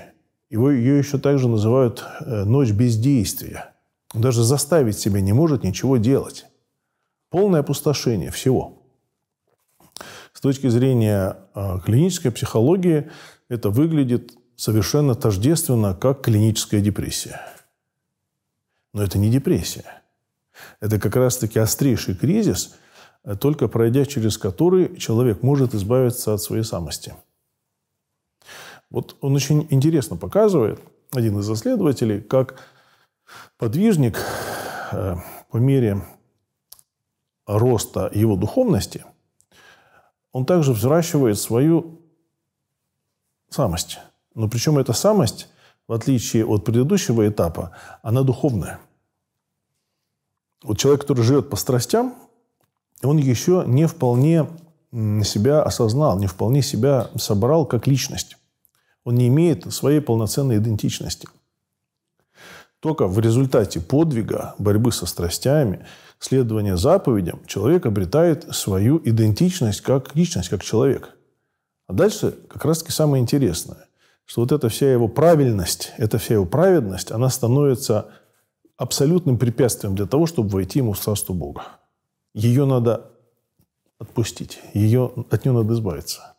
Его, 0.51 0.71
ее 0.71 0.99
еще 0.99 1.19
также 1.19 1.49
называют 1.49 2.05
э, 2.21 2.45
ночь 2.45 2.71
бездействия. 2.71 3.73
Он 4.15 4.21
даже 4.21 4.45
заставить 4.45 4.99
себя 4.99 5.23
не 5.23 5.33
может 5.33 5.65
ничего 5.65 5.97
делать. 5.97 6.45
Полное 7.31 7.61
опустошение 7.61 8.31
всего. 8.31 8.83
С 10.35 10.41
точки 10.43 10.69
зрения 10.69 11.39
э, 11.55 11.79
клинической 11.83 12.31
психологии– 12.31 13.09
это 13.53 13.69
выглядит 13.69 14.33
совершенно 14.57 15.15
тождественно, 15.15 15.95
как 15.95 16.23
клиническая 16.23 16.81
депрессия. 16.81 17.43
Но 18.95 19.03
это 19.03 19.19
не 19.19 19.31
депрессия. 19.31 19.85
Это 20.81 20.99
как 20.99 21.17
раз-таки 21.17 21.59
острейший 21.59 22.15
кризис, 22.15 22.75
э, 23.25 23.37
только 23.37 23.69
пройдя 23.69 24.07
через 24.07 24.39
который 24.39 24.97
человек 24.97 25.43
может 25.43 25.75
избавиться 25.75 26.33
от 26.33 26.41
своей 26.41 26.65
самости. 26.65 27.15
Вот 28.89 29.17
он 29.21 29.35
очень 29.35 29.67
интересно 29.69 30.17
показывает, 30.17 30.81
один 31.13 31.39
из 31.39 31.51
исследователей, 31.51 32.23
как 32.23 32.59
подвижник 33.59 34.19
э, 34.93 35.17
по 35.51 35.57
мере 35.59 36.03
роста 37.47 38.11
его 38.15 38.37
духовности, 38.37 39.05
он 40.33 40.47
также 40.47 40.73
взращивает 40.73 41.39
свою 41.39 42.02
самость. 43.53 43.99
Но 44.35 44.49
причем 44.49 44.79
эта 44.79 44.93
самость, 44.93 45.49
в 45.87 45.93
отличие 45.93 46.47
от 46.47 46.65
предыдущего 46.65 47.29
этапа, 47.29 47.73
она 48.03 48.23
духовная. 48.23 48.81
Вот 50.63 50.79
человек, 50.79 51.03
который 51.03 51.25
живет 51.25 51.51
по 51.51 51.57
страстям, 51.57 52.15
он 53.03 53.17
еще 53.19 53.65
не 53.67 53.87
вполне 53.87 54.47
себя 55.25 55.63
осознал, 55.63 56.19
не 56.19 56.27
вполне 56.27 56.63
себя 56.63 57.09
собрал 57.17 57.67
как 57.67 57.87
личность. 57.87 58.37
Он 59.05 59.17
не 59.17 59.29
имеет 59.29 59.73
своей 59.73 60.01
полноценной 60.01 60.59
идентичности. 60.59 61.29
Только 62.79 63.07
в 63.07 63.19
результате 63.19 63.81
подвига, 63.81 64.55
борьбы 64.59 64.93
со 64.93 65.07
страстями, 65.07 65.85
следования 66.19 66.77
заповедям, 66.77 67.41
человек 67.47 67.87
обретает 67.87 68.55
свою 68.55 69.01
идентичность 69.05 69.81
как 69.81 70.15
личность, 70.15 70.49
как 70.49 70.63
человек. 70.63 71.17
А 71.93 71.95
дальше 71.95 72.35
как 72.49 72.65
раз-таки 72.65 72.91
самое 72.91 73.23
интересное, 73.23 73.87
что 74.25 74.41
вот 74.41 74.51
эта 74.51 74.71
вся 74.71 74.91
его 74.91 75.09
правильность, 75.09 75.93
эта 75.99 76.17
вся 76.17 76.35
его 76.35 76.47
праведность, 76.47 77.13
она 77.13 77.29
становится 77.29 78.09
абсолютным 78.79 79.37
препятствием 79.37 79.95
для 79.95 80.07
того, 80.07 80.25
чтобы 80.25 80.49
войти 80.49 80.79
ему 80.79 80.95
в 80.95 80.99
царство 80.99 81.35
Бога. 81.35 81.65
Ее 82.33 82.65
надо 82.65 83.11
отпустить, 83.99 84.59
ее, 84.73 85.13
от 85.31 85.45
нее 85.45 85.53
надо 85.53 85.75
избавиться. 85.75 86.35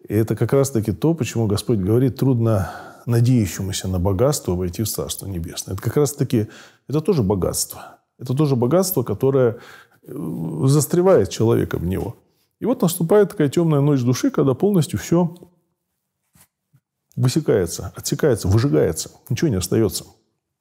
И 0.00 0.14
это 0.14 0.34
как 0.34 0.52
раз-таки 0.52 0.90
то, 0.90 1.14
почему 1.14 1.46
Господь 1.46 1.78
говорит, 1.78 2.16
трудно 2.16 2.72
надеющемуся 3.06 3.86
на 3.86 4.00
богатство 4.00 4.56
войти 4.56 4.82
в 4.82 4.88
Царство 4.88 5.28
Небесное. 5.28 5.74
Это 5.74 5.82
как 5.82 5.96
раз-таки, 5.96 6.48
это 6.88 7.00
тоже 7.00 7.22
богатство. 7.22 8.00
Это 8.18 8.34
тоже 8.34 8.56
богатство, 8.56 9.04
которое 9.04 9.58
э, 10.02 10.62
застревает 10.64 11.30
человека 11.30 11.78
в 11.78 11.84
него. 11.84 12.16
И 12.60 12.66
вот 12.66 12.82
наступает 12.82 13.30
такая 13.30 13.48
темная 13.48 13.80
ночь 13.80 14.02
души, 14.02 14.30
когда 14.30 14.54
полностью 14.54 14.98
все 14.98 15.34
высекается, 17.16 17.92
отсекается, 17.96 18.48
выжигается. 18.48 19.10
Ничего 19.28 19.48
не 19.48 19.56
остается. 19.56 20.04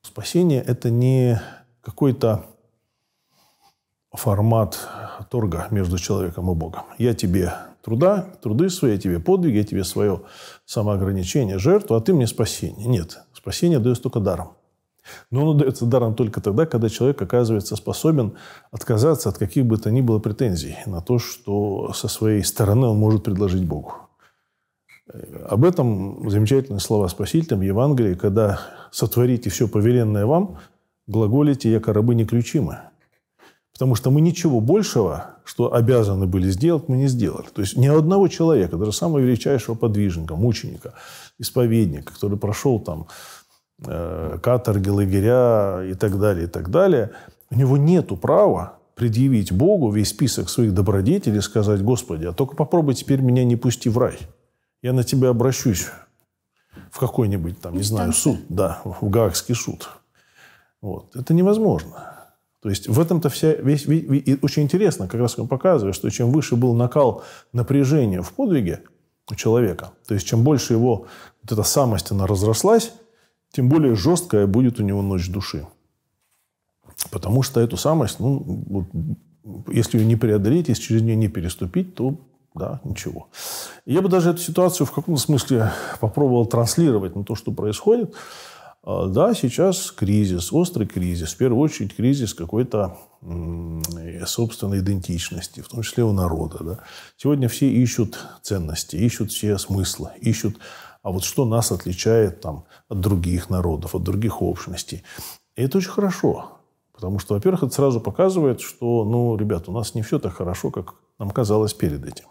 Спасение– 0.02 0.62
это 0.68 0.90
не 0.90 1.42
какой-то 1.82 2.46
формат 4.14 4.88
торга 5.30 5.68
между 5.72 5.98
человеком 5.98 6.50
и 6.50 6.56
Богом. 6.56 6.84
Я 6.98 7.14
тебе 7.14 7.54
труда, 7.84 8.22
труды 8.42 8.70
свои, 8.70 8.94
я 8.94 8.98
тебе 8.98 9.20
подвиги, 9.20 9.58
я 9.58 9.64
тебе 9.64 9.84
свое 9.84 10.22
самоограничение, 10.66 11.60
жертву, 11.60 11.96
а 11.96 12.02
ты 12.02 12.14
мне 12.14 12.28
спасение. 12.28 12.88
Нет, 12.88 13.20
спасение 13.34 13.80
дается 13.80 14.04
только 14.04 14.20
даром. 14.20 14.54
Но 15.32 15.42
оно 15.42 15.54
дается 15.54 15.86
даром 15.86 16.16
только 16.16 16.42
тогда, 16.42 16.66
когда 16.66 16.90
человек 16.90 17.22
оказывается 17.22 17.76
способен 17.76 18.34
отказаться 18.72 19.30
от 19.30 19.38
каких 19.38 19.66
бы 19.66 19.78
то 19.78 19.92
ни 19.92 20.02
было 20.02 20.20
претензий 20.20 20.78
на 20.86 21.02
то, 21.02 21.20
что 21.20 21.94
со 21.94 22.08
своей 22.08 22.44
стороны 22.44 22.88
он 22.88 22.98
может 22.98 23.24
предложить 23.24 23.66
Богу. 23.66 23.94
Об 25.48 25.66
этом 25.66 26.30
замечательные 26.30 26.80
слова 26.80 27.08
Спасителя 27.08 27.58
в 27.58 27.62
Евангелии, 27.62 28.14
когда 28.14 28.60
«сотворите 28.92 29.50
все 29.50 29.68
повеленное 29.68 30.26
вам, 30.26 30.60
глаголите, 31.08 31.72
яко 31.72 31.94
рабы 31.94 32.14
неключимы». 32.14 32.80
Потому 33.80 33.96
что 33.96 34.12
мы 34.12 34.20
ничего 34.20 34.60
большего, 34.60 35.38
что 35.46 35.74
обязаны 35.74 36.28
были 36.28 36.50
сделать, 36.50 36.90
мы 36.90 36.98
не 36.98 37.08
сделали. 37.08 37.48
То 37.48 37.62
есть 37.62 37.78
ни 37.78 37.88
одного 37.88 38.28
человека, 38.28 38.76
даже 38.76 38.92
самого 38.92 39.20
величайшего 39.20 39.74
подвижника, 39.74 40.36
мученика, 40.36 40.96
исповедника, 41.38 42.14
который 42.14 42.38
прошел 42.38 42.80
там 42.80 43.08
э, 43.08 43.39
каторги, 43.84 44.90
лагеря 44.90 45.84
и 45.84 45.94
так 45.94 46.20
далее, 46.20 46.46
и 46.46 46.48
так 46.48 46.70
далее, 46.70 47.12
у 47.50 47.56
него 47.56 47.78
нет 47.78 48.10
права 48.20 48.80
предъявить 48.96 49.54
Богу 49.54 49.92
весь 49.92 50.10
список 50.10 50.50
своих 50.50 50.74
добродетелей 50.74 51.38
и 51.38 51.42
сказать, 51.42 51.82
Господи, 51.82 52.26
а 52.26 52.34
только 52.34 52.56
попробуй 52.56 52.96
теперь 52.96 53.22
меня 53.22 53.46
не 53.46 53.56
пусти 53.56 53.90
в 53.90 53.98
рай. 53.98 54.18
Я 54.82 54.94
на 54.94 55.04
тебя 55.04 55.30
обращусь 55.30 55.88
в 56.92 57.00
какой-нибудь 57.00 57.62
там, 57.62 57.76
не 57.76 57.84
знаю, 57.84 58.12
суд, 58.14 58.40
да, 58.50 58.82
в 58.84 59.10
Гаагский 59.10 59.56
суд. 59.56 59.90
Вот. 60.82 61.16
Это 61.16 61.34
невозможно. 61.34 62.16
То 62.62 62.70
есть 62.70 62.90
в 62.90 63.00
этом-то 63.00 63.30
вся 63.30 63.54
весь, 63.54 63.86
весь 63.86 64.04
и 64.28 64.38
очень 64.42 64.64
интересно, 64.64 65.08
как 65.08 65.20
раз 65.20 65.40
он 65.40 65.48
показывает, 65.48 65.96
что 65.96 66.10
чем 66.10 66.32
выше 66.32 66.58
был 66.58 66.74
накал 66.74 67.24
напряжения 67.54 68.22
в 68.22 68.34
подвиге 68.34 68.82
у 69.32 69.36
человека, 69.36 69.92
то 70.08 70.14
есть 70.14 70.28
чем 70.28 70.44
больше 70.44 70.74
его 70.74 71.06
вот 71.42 71.52
эта 71.52 71.64
самость 71.64 72.12
она 72.12 72.28
разрослась, 72.28 72.92
тем 73.52 73.70
более 73.70 73.96
жесткая 73.96 74.48
будет 74.48 74.80
у 74.80 74.84
него 74.84 75.02
ночь 75.02 75.30
души. 75.30 75.68
Потому 77.12 77.44
что 77.44 77.60
эту 77.60 77.78
самость, 77.78 78.20
ну, 78.20 78.44
вот, 78.70 78.86
если 79.72 79.98
ее 79.98 80.06
не 80.06 80.16
преодолеть, 80.16 80.70
если 80.70 80.84
через 80.84 81.02
нее 81.02 81.16
не 81.16 81.28
переступить, 81.28 81.96
то 81.96 82.20
да, 82.56 82.82
ничего. 82.84 83.30
Я 83.86 84.02
бы 84.02 84.10
даже 84.10 84.32
эту 84.32 84.42
ситуацию 84.42 84.86
в 84.86 84.92
каком-то 84.92 85.22
смысле 85.22 85.72
попробовал 86.00 86.46
транслировать 86.46 87.16
на 87.16 87.24
то, 87.24 87.36
что 87.36 87.52
происходит. 87.52 88.14
А, 88.84 89.08
да, 89.08 89.34
сейчас 89.34 89.92
кризис, 89.92 90.52
острый 90.52 90.88
кризис. 90.88 91.34
В 91.34 91.38
первую 91.38 91.62
очередь 91.62 91.96
кризис 91.96 92.34
какой-то 92.34 92.98
собственной 94.26 94.80
идентичности, 94.80 95.60
в 95.62 95.68
том 95.68 95.82
числе 95.82 96.04
у 96.04 96.14
народа. 96.14 96.58
Да. 96.62 96.80
Сегодня 97.18 97.50
все 97.50 97.70
ищут 97.70 98.18
ценности, 98.42 98.96
ищут 98.96 99.32
все 99.32 99.58
смыслы, 99.58 100.12
ищут, 100.22 100.58
а 101.02 101.12
вот 101.12 101.24
что 101.24 101.46
нас 101.46 101.72
отличает 101.72 102.42
там, 102.42 102.66
от 102.88 103.00
других 103.00 103.50
народов, 103.50 103.96
от 103.96 104.04
других 104.04 104.42
общностей. 104.42 105.04
И 105.56 105.64
это 105.64 105.78
очень 105.78 105.92
хорошо. 105.92 106.60
Потому 106.94 107.20
что, 107.20 107.36
во-первых, 107.36 107.64
это 107.64 107.74
сразу 107.74 108.02
показывает, 108.02 108.60
что, 108.60 109.06
ну, 109.06 109.38
ребят, 109.38 109.70
у 109.70 109.72
нас 109.72 109.96
не 109.96 110.02
все 110.02 110.20
так 110.20 110.34
хорошо, 110.34 110.70
как 110.70 110.96
нам 111.18 111.32
казалось 111.32 111.74
перед 111.74 112.06
этим. 112.06 112.26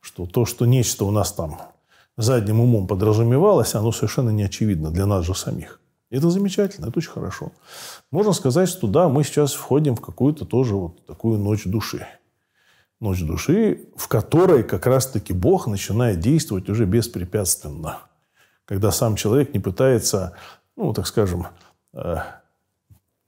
Что 0.00 0.26
то, 0.26 0.44
что 0.44 0.66
нечто 0.66 1.04
у 1.04 1.10
нас 1.10 1.32
там 1.32 1.58
задним 2.16 2.60
умом 2.60 2.86
подразумевалось, 2.86 3.74
оно 3.74 3.90
совершенно 3.90 4.30
не 4.30 4.44
очевидно 4.44 4.90
для 4.90 5.06
нас 5.06 5.24
же 5.26 5.34
самих. 5.34 5.80
Это 6.10 6.30
замечательно, 6.30 6.86
это 6.86 6.98
очень 6.98 7.10
хорошо. 7.10 7.50
Можно 8.12 8.32
сказать, 8.32 8.68
что 8.68 8.86
да, 8.86 9.08
мы 9.08 9.24
сейчас 9.24 9.52
входим 9.52 9.96
в 9.96 10.00
какую-то 10.00 10.44
тоже 10.44 10.76
вот 10.76 11.04
такую 11.04 11.38
ночь 11.40 11.64
души. 11.64 12.06
Ночь 12.98 13.22
души, 13.22 13.88
в 13.94 14.08
которой 14.08 14.64
как 14.64 14.86
раз-таки 14.86 15.34
Бог 15.34 15.66
начинает 15.66 16.18
действовать 16.20 16.68
уже 16.70 16.86
беспрепятственно. 16.86 17.98
Когда 18.64 18.90
сам 18.90 19.16
человек 19.16 19.52
не 19.52 19.60
пытается, 19.60 20.36
ну, 20.76 20.94
так 20.94 21.06
скажем, 21.06 21.46
э, 21.92 22.16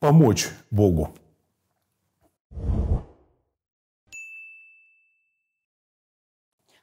помочь 0.00 0.48
Богу. 0.70 1.14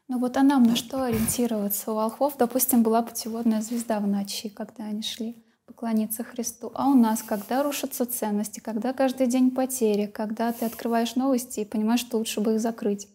Ну 0.07 0.19
вот 0.19 0.37
а 0.37 0.43
нам 0.43 0.61
на 0.63 0.75
что 0.75 1.03
ориентироваться? 1.03 1.91
У 1.91 1.95
волхвов, 1.95 2.37
допустим, 2.37 2.83
была 2.83 3.01
путеводная 3.01 3.61
звезда 3.61 3.99
в 3.99 4.07
ночи, 4.07 4.49
когда 4.49 4.85
они 4.85 5.01
шли 5.01 5.44
поклониться 5.75 6.23
Христу. 6.23 6.71
А 6.73 6.87
у 6.87 6.93
нас, 6.93 7.21
когда 7.21 7.61
рушатся 7.61 8.05
ценности, 8.05 8.61
когда 8.61 8.93
каждый 8.93 9.27
день 9.27 9.51
потери, 9.51 10.05
когда 10.05 10.53
ты 10.53 10.65
открываешь 10.65 11.15
новости 11.15 11.59
и 11.59 11.65
понимаешь, 11.65 11.99
что 11.99 12.17
лучше 12.17 12.39
бы 12.39 12.53
их 12.53 12.61
закрыть. 12.61 13.09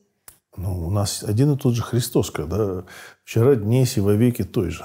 Ну, 0.56 0.86
у 0.86 0.90
нас 0.90 1.22
один 1.22 1.54
и 1.54 1.56
тот 1.56 1.74
же 1.74 1.82
Христос, 1.82 2.30
когда 2.30 2.84
вчера, 3.24 3.54
днесь 3.54 3.96
и 3.96 4.00
вовеки 4.00 4.44
той 4.44 4.70
же. 4.70 4.84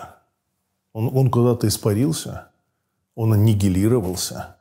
Он, 0.93 1.09
он 1.13 1.29
куда-то 1.29 1.67
испарился, 1.67 2.47
он 3.13 3.33
аннигилировался, 3.33 4.55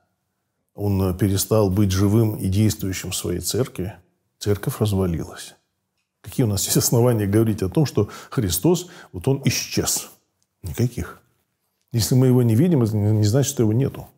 он 0.74 1.16
перестал 1.16 1.70
быть 1.70 1.92
живым 1.92 2.34
и 2.34 2.48
действующим 2.48 3.12
в 3.12 3.16
своей 3.16 3.40
церкви. 3.40 3.94
Церковь 4.40 4.80
развалилась. 4.80 5.54
Какие 6.20 6.44
у 6.44 6.48
нас 6.48 6.64
есть 6.64 6.78
основания 6.78 7.26
говорить 7.26 7.62
о 7.62 7.68
том, 7.68 7.86
что 7.86 8.08
Христос, 8.30 8.88
вот 9.12 9.28
он 9.28 9.40
исчез? 9.44 10.10
Никаких. 10.62 11.20
Если 11.94 12.16
мы 12.16 12.26
его 12.26 12.42
не 12.42 12.56
видим, 12.56 12.82
это 12.82 12.96
не 12.96 13.24
значит, 13.24 13.50
что 13.50 13.62
его 13.62 13.72
нету. 13.72 14.08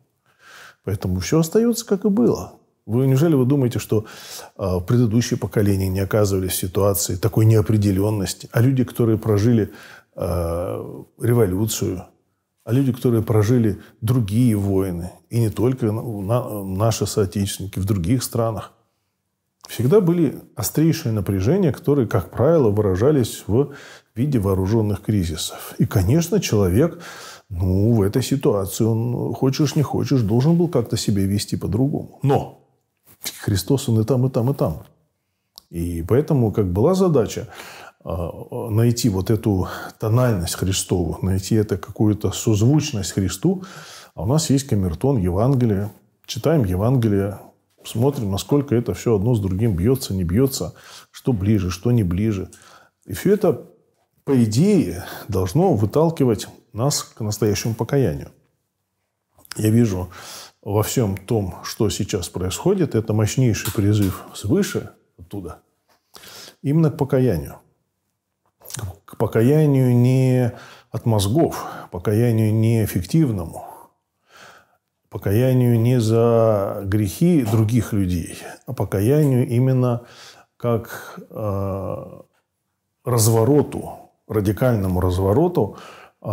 Поэтому 0.83 1.19
все 1.19 1.39
остается, 1.39 1.85
как 1.85 2.05
и 2.05 2.09
было. 2.09 2.53
Вы 2.87 3.05
неужели 3.05 3.35
вы 3.35 3.45
думаете, 3.45 3.77
что 3.77 4.05
э, 4.57 4.79
предыдущие 4.87 5.37
поколения 5.37 5.87
не 5.87 5.99
оказывались 5.99 6.53
в 6.53 6.55
ситуации 6.55 7.17
такой 7.17 7.45
неопределенности, 7.45 8.49
а 8.51 8.61
люди, 8.61 8.83
которые 8.83 9.19
прожили 9.19 9.71
э, 10.15 11.03
революцию, 11.21 12.05
а 12.63 12.73
люди, 12.73 12.91
которые 12.93 13.21
прожили 13.21 13.79
другие 14.01 14.55
войны, 14.55 15.11
и 15.29 15.39
не 15.39 15.49
только 15.49 15.91
на, 15.91 16.63
наши 16.63 17.05
соотечественники 17.05 17.77
в 17.77 17.85
других 17.85 18.23
странах, 18.23 18.71
всегда 19.67 20.01
были 20.01 20.41
острейшие 20.55 21.11
напряжения, 21.11 21.71
которые, 21.71 22.07
как 22.07 22.31
правило, 22.31 22.69
выражались 22.69 23.43
в 23.45 23.73
виде 24.15 24.39
вооруженных 24.39 25.01
кризисов. 25.01 25.75
И, 25.77 25.85
конечно, 25.85 26.39
человек 26.39 26.99
ну, 27.49 27.93
в 27.93 28.01
этой 28.01 28.21
ситуации 28.21 28.83
он, 28.83 29.33
хочешь 29.33 29.75
не 29.75 29.83
хочешь, 29.83 30.21
должен 30.21 30.57
был 30.57 30.67
как-то 30.67 30.97
себя 30.97 31.23
вести 31.23 31.55
по-другому. 31.55 32.19
Но 32.23 32.59
Христос, 33.41 33.87
он 33.89 34.01
и 34.01 34.03
там, 34.03 34.25
и 34.25 34.29
там, 34.29 34.51
и 34.51 34.53
там. 34.53 34.83
И 35.69 36.03
поэтому 36.07 36.51
как 36.51 36.71
была 36.71 36.93
задача 36.93 37.47
а, 38.03 38.69
найти 38.69 39.09
вот 39.09 39.29
эту 39.29 39.67
тональность 39.99 40.55
Христову, 40.55 41.19
найти 41.21 41.55
это 41.55 41.77
какую-то 41.77 42.31
созвучность 42.31 43.11
Христу. 43.11 43.63
А 44.13 44.23
у 44.23 44.25
нас 44.25 44.49
есть 44.49 44.67
камертон 44.67 45.17
Евангелия. 45.17 45.91
Читаем 46.25 46.65
Евангелие, 46.65 47.39
смотрим, 47.85 48.31
насколько 48.31 48.75
это 48.75 48.93
все 48.93 49.15
одно 49.15 49.35
с 49.35 49.39
другим 49.39 49.75
бьется, 49.75 50.13
не 50.13 50.23
бьется, 50.23 50.73
что 51.11 51.31
ближе, 51.31 51.69
что 51.69 51.91
не 51.91 52.03
ближе. 52.03 52.49
И 53.05 53.13
все 53.13 53.33
это, 53.33 53.61
по 54.25 54.43
идее, 54.43 55.05
должно 55.29 55.73
выталкивать 55.73 56.47
нас 56.77 57.03
к 57.03 57.19
настоящему 57.21 57.73
покаянию. 57.73 58.31
Я 59.57 59.69
вижу 59.69 60.09
во 60.61 60.83
всем 60.83 61.17
том, 61.17 61.55
что 61.63 61.89
сейчас 61.89 62.29
происходит, 62.29 62.95
это 62.95 63.13
мощнейший 63.13 63.73
призыв 63.73 64.23
свыше, 64.33 64.91
оттуда, 65.17 65.61
именно 66.61 66.91
к 66.91 66.97
покаянию. 66.97 67.57
К 69.05 69.17
покаянию 69.17 69.95
не 69.95 70.53
от 70.91 71.05
мозгов, 71.05 71.65
покаянию 71.91 72.53
не 72.53 72.85
эффективному, 72.85 73.65
покаянию 75.09 75.79
не 75.79 75.99
за 75.99 76.81
грехи 76.83 77.43
других 77.43 77.93
людей, 77.93 78.37
а 78.67 78.73
покаянию 78.73 79.47
именно 79.47 80.05
как 80.57 81.19
э, 81.29 82.21
развороту, 83.03 84.11
радикальному 84.27 84.99
развороту 85.01 85.77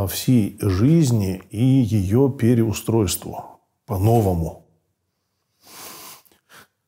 всей 0.09 0.59
жизни 0.61 1.43
и 1.51 1.65
ее 1.65 2.33
переустройству 2.37 3.61
по-новому. 3.87 4.67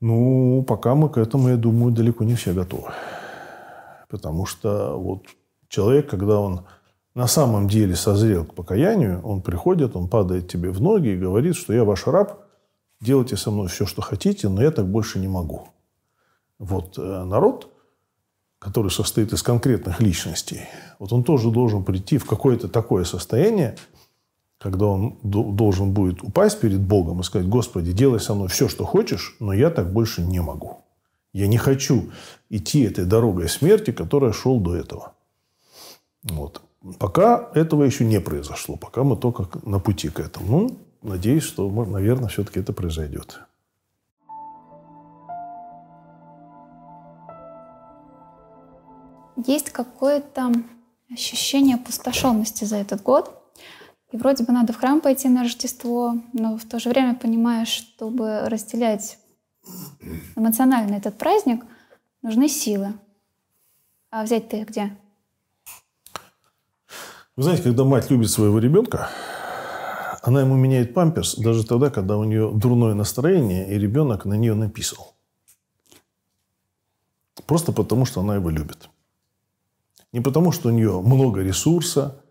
Ну, 0.00 0.64
пока 0.66 0.94
мы 0.94 1.08
к 1.08 1.16
этому, 1.16 1.48
я 1.48 1.56
думаю, 1.56 1.92
далеко 1.92 2.24
не 2.24 2.34
все 2.34 2.52
готовы. 2.52 2.90
Потому 4.08 4.44
что 4.44 4.98
вот 4.98 5.26
человек, 5.68 6.10
когда 6.10 6.40
он 6.40 6.66
на 7.14 7.28
самом 7.28 7.68
деле 7.68 7.94
созрел 7.94 8.44
к 8.44 8.54
покаянию, 8.54 9.22
он 9.22 9.40
приходит, 9.40 9.96
он 9.96 10.08
падает 10.08 10.48
тебе 10.48 10.70
в 10.70 10.82
ноги 10.82 11.08
и 11.08 11.16
говорит, 11.16 11.56
что 11.56 11.72
я 11.72 11.84
ваш 11.84 12.06
раб, 12.06 12.44
делайте 13.00 13.36
со 13.36 13.50
мной 13.50 13.68
все, 13.68 13.86
что 13.86 14.02
хотите, 14.02 14.48
но 14.48 14.62
я 14.62 14.70
так 14.70 14.86
больше 14.86 15.18
не 15.18 15.28
могу. 15.28 15.68
Вот 16.58 16.98
э, 16.98 17.24
народ 17.24 17.72
который 18.58 18.90
состоит 18.90 19.32
из 19.32 19.42
конкретных 19.42 20.00
личностей, 20.00 20.62
вот 20.98 21.12
он 21.12 21.24
тоже 21.24 21.50
должен 21.50 21.84
прийти 21.84 22.18
в 22.18 22.24
какое-то 22.24 22.68
такое 22.68 23.04
состояние, 23.04 23.76
когда 24.58 24.86
он 24.86 25.18
должен 25.22 25.92
будет 25.92 26.22
упасть 26.22 26.60
перед 26.60 26.80
Богом 26.80 27.20
и 27.20 27.22
сказать, 27.22 27.48
Господи, 27.48 27.92
делай 27.92 28.20
со 28.20 28.34
мной 28.34 28.48
все, 28.48 28.68
что 28.68 28.84
хочешь, 28.84 29.36
но 29.38 29.52
я 29.52 29.70
так 29.70 29.92
больше 29.92 30.22
не 30.22 30.40
могу. 30.40 30.78
Я 31.32 31.46
не 31.46 31.58
хочу 31.58 32.10
идти 32.48 32.80
этой 32.82 33.04
дорогой 33.04 33.48
смерти, 33.48 33.90
которая 33.92 34.32
шел 34.32 34.58
до 34.58 34.74
этого. 34.74 35.12
Вот. 36.22 36.62
Пока 36.98 37.50
этого 37.54 37.82
еще 37.82 38.04
не 38.04 38.20
произошло, 38.20 38.76
пока 38.76 39.02
мы 39.04 39.16
только 39.16 39.48
на 39.64 39.78
пути 39.78 40.08
к 40.08 40.20
этому. 40.20 40.60
Ну, 40.60 40.78
надеюсь, 41.02 41.42
что, 41.42 41.68
наверное, 41.70 42.28
все-таки 42.28 42.60
это 42.60 42.72
произойдет. 42.72 43.40
есть 49.46 49.70
какое-то 49.70 50.52
ощущение 51.12 51.76
опустошенности 51.76 52.64
за 52.64 52.76
этот 52.76 53.02
год. 53.02 53.42
И 54.12 54.16
вроде 54.16 54.44
бы 54.44 54.52
надо 54.52 54.72
в 54.72 54.76
храм 54.76 55.00
пойти 55.00 55.28
на 55.28 55.42
Рождество, 55.42 56.16
но 56.32 56.56
в 56.58 56.64
то 56.64 56.78
же 56.78 56.90
время 56.90 57.14
понимаешь, 57.14 57.68
чтобы 57.68 58.48
разделять 58.48 59.18
эмоционально 60.36 60.94
этот 60.94 61.18
праздник, 61.18 61.64
нужны 62.22 62.48
силы. 62.48 62.94
А 64.10 64.22
взять 64.22 64.48
ты 64.48 64.62
где? 64.62 64.96
Вы 67.34 67.42
знаете, 67.42 67.64
когда 67.64 67.84
мать 67.84 68.10
любит 68.10 68.30
своего 68.30 68.58
ребенка, 68.58 69.10
она 70.22 70.40
ему 70.40 70.56
меняет 70.56 70.94
памперс 70.94 71.34
даже 71.36 71.66
тогда, 71.66 71.90
когда 71.90 72.16
у 72.16 72.24
нее 72.24 72.50
дурное 72.50 72.94
настроение, 72.94 73.70
и 73.70 73.78
ребенок 73.78 74.24
на 74.24 74.34
нее 74.34 74.54
написал. 74.54 75.14
Просто 77.46 77.72
потому, 77.72 78.06
что 78.06 78.20
она 78.20 78.36
его 78.36 78.50
любит. 78.50 78.88
Не 80.16 80.22
потому, 80.22 80.50
что 80.50 80.70
у 80.70 80.72
нее 80.72 81.02
много 81.02 81.42
ресурса, 81.42 82.22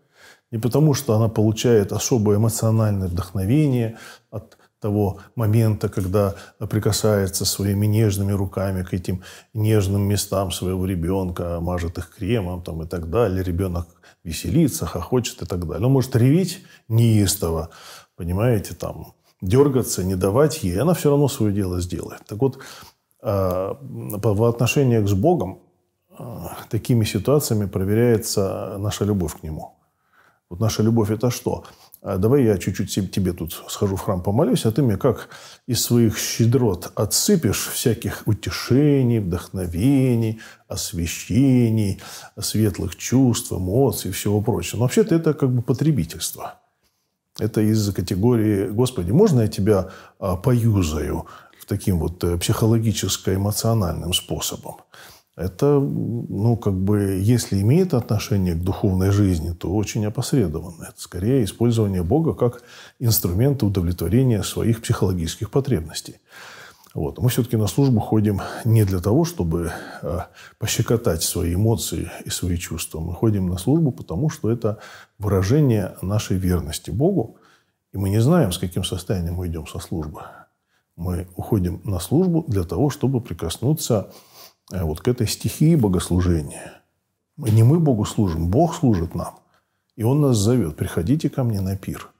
не 0.50 0.58
потому, 0.58 0.92
что 0.92 1.14
она 1.14 1.28
получает 1.28 1.92
особое 1.92 2.36
эмоциональное 2.36 3.06
вдохновение 3.06 3.96
от 4.28 4.58
того 4.80 5.18
момента, 5.36 5.88
когда 5.88 6.34
прикасается 6.58 7.44
своими 7.44 7.86
нежными 7.86 8.32
руками 8.32 8.82
к 8.82 8.92
этим 8.92 9.22
нежным 9.54 10.02
местам 10.02 10.50
своего 10.50 10.84
ребенка, 10.84 11.60
мажет 11.60 11.98
их 11.98 12.10
кремом 12.10 12.60
там, 12.60 12.82
и 12.82 12.88
так 12.88 13.08
далее. 13.08 13.44
Ребенок 13.44 13.86
веселится, 14.24 14.84
хохочет 14.84 15.42
и 15.42 15.46
так 15.46 15.64
далее. 15.68 15.86
Он 15.86 15.92
может 15.92 16.16
реветь 16.16 16.64
неистово, 16.88 17.70
понимаете, 18.16 18.74
там, 18.74 19.14
дергаться, 19.40 20.02
не 20.02 20.16
давать 20.16 20.64
ей, 20.64 20.80
она 20.80 20.94
все 20.94 21.10
равно 21.10 21.28
свое 21.28 21.52
дело 21.52 21.80
сделает. 21.80 22.22
Так 22.26 22.38
вот, 22.40 22.58
а, 23.22 23.78
в 23.80 24.44
отношениях 24.44 25.08
с 25.08 25.12
Богом 25.12 25.60
такими 26.68 27.04
ситуациями 27.04 27.66
проверяется 27.66 28.76
наша 28.78 29.04
любовь 29.04 29.40
к 29.40 29.42
Нему. 29.42 29.74
Вот 30.48 30.60
наша 30.60 30.82
любовь– 30.82 31.10
это 31.10 31.30
что? 31.30 31.64
А 32.02 32.18
давай 32.18 32.44
я 32.44 32.56
чуть-чуть 32.56 33.10
тебе 33.10 33.32
тут 33.32 33.64
схожу 33.68 33.96
в 33.96 34.00
храм 34.00 34.22
помолюсь, 34.22 34.64
а 34.64 34.70
ты 34.70 34.82
мне 34.82 34.96
как 34.96 35.28
из 35.66 35.82
своих 35.82 36.18
щедрот 36.18 36.92
отсыпешь 36.94 37.68
всяких 37.68 38.22
утешений, 38.26 39.18
вдохновений, 39.18 40.40
освещений, 40.68 42.00
светлых 42.38 42.94
чувств, 42.96 43.52
эмоций 43.52 44.10
и 44.10 44.12
всего 44.12 44.40
прочего. 44.40 44.78
Но 44.78 44.82
вообще-то 44.84 45.16
это 45.16 45.34
как 45.34 45.50
бы 45.50 45.62
потребительство. 45.62 46.60
Это 47.40 47.60
из 47.60 47.92
категории 47.92 48.68
«Господи, 48.68 49.10
можно 49.10 49.42
я 49.42 49.48
тебя 49.48 49.90
а, 50.18 50.36
поюзаю?» 50.36 51.26
таким 51.66 51.98
вот 51.98 52.22
э, 52.24 52.38
психологическо-эмоциональным 52.38 54.12
способом 54.12 54.76
это, 55.36 55.66
ну, 55.66 56.56
как 56.56 56.72
бы, 56.72 57.20
если 57.20 57.60
имеет 57.60 57.92
отношение 57.92 58.54
к 58.54 58.62
духовной 58.62 59.10
жизни, 59.10 59.52
то 59.52 59.68
очень 59.68 60.06
опосредованно. 60.06 60.84
Это 60.84 60.98
скорее 61.00 61.44
использование 61.44 62.02
Бога 62.02 62.32
как 62.32 62.62
инструмента 62.98 63.66
удовлетворения 63.66 64.42
своих 64.42 64.80
психологических 64.80 65.50
потребностей. 65.50 66.16
Вот. 66.94 67.18
Мы 67.18 67.28
все-таки 67.28 67.58
на 67.58 67.66
службу 67.66 68.00
ходим 68.00 68.40
не 68.64 68.84
для 68.84 68.98
того, 69.00 69.26
чтобы 69.26 69.72
э, 70.00 70.20
пощекотать 70.58 71.22
свои 71.22 71.54
эмоции 71.54 72.10
и 72.24 72.30
свои 72.30 72.56
чувства. 72.56 73.00
Мы 73.00 73.12
ходим 73.12 73.50
на 73.50 73.58
службу, 73.58 73.92
потому 73.92 74.30
что 74.30 74.50
это 74.50 74.78
выражение 75.18 75.96
нашей 76.00 76.38
верности 76.38 76.90
Богу. 76.90 77.36
И 77.92 77.98
мы 77.98 78.08
не 78.08 78.22
знаем, 78.22 78.52
с 78.52 78.58
каким 78.58 78.84
состоянием 78.84 79.34
мы 79.34 79.48
идем 79.48 79.66
со 79.66 79.80
службы. 79.80 80.22
Мы 80.96 81.28
уходим 81.36 81.82
на 81.84 81.98
службу 82.00 82.42
для 82.48 82.64
того, 82.64 82.88
чтобы 82.88 83.20
прикоснуться 83.20 84.08
Э, 84.08 84.12
вот 84.70 85.00
к 85.00 85.08
этой 85.08 85.26
стихии 85.26 85.74
богослужения. 85.76 86.82
Не 87.36 87.62
мы 87.62 87.78
Богу 87.78 88.04
служим, 88.04 88.48
Бог 88.48 88.74
служит 88.74 89.14
нам. 89.14 89.38
И 89.94 90.02
Он 90.02 90.20
нас 90.20 90.36
зовет, 90.36 90.76
приходите 90.76 91.30
ко 91.30 91.44
мне 91.44 91.60
на 91.60 91.76
пир, 91.76 92.10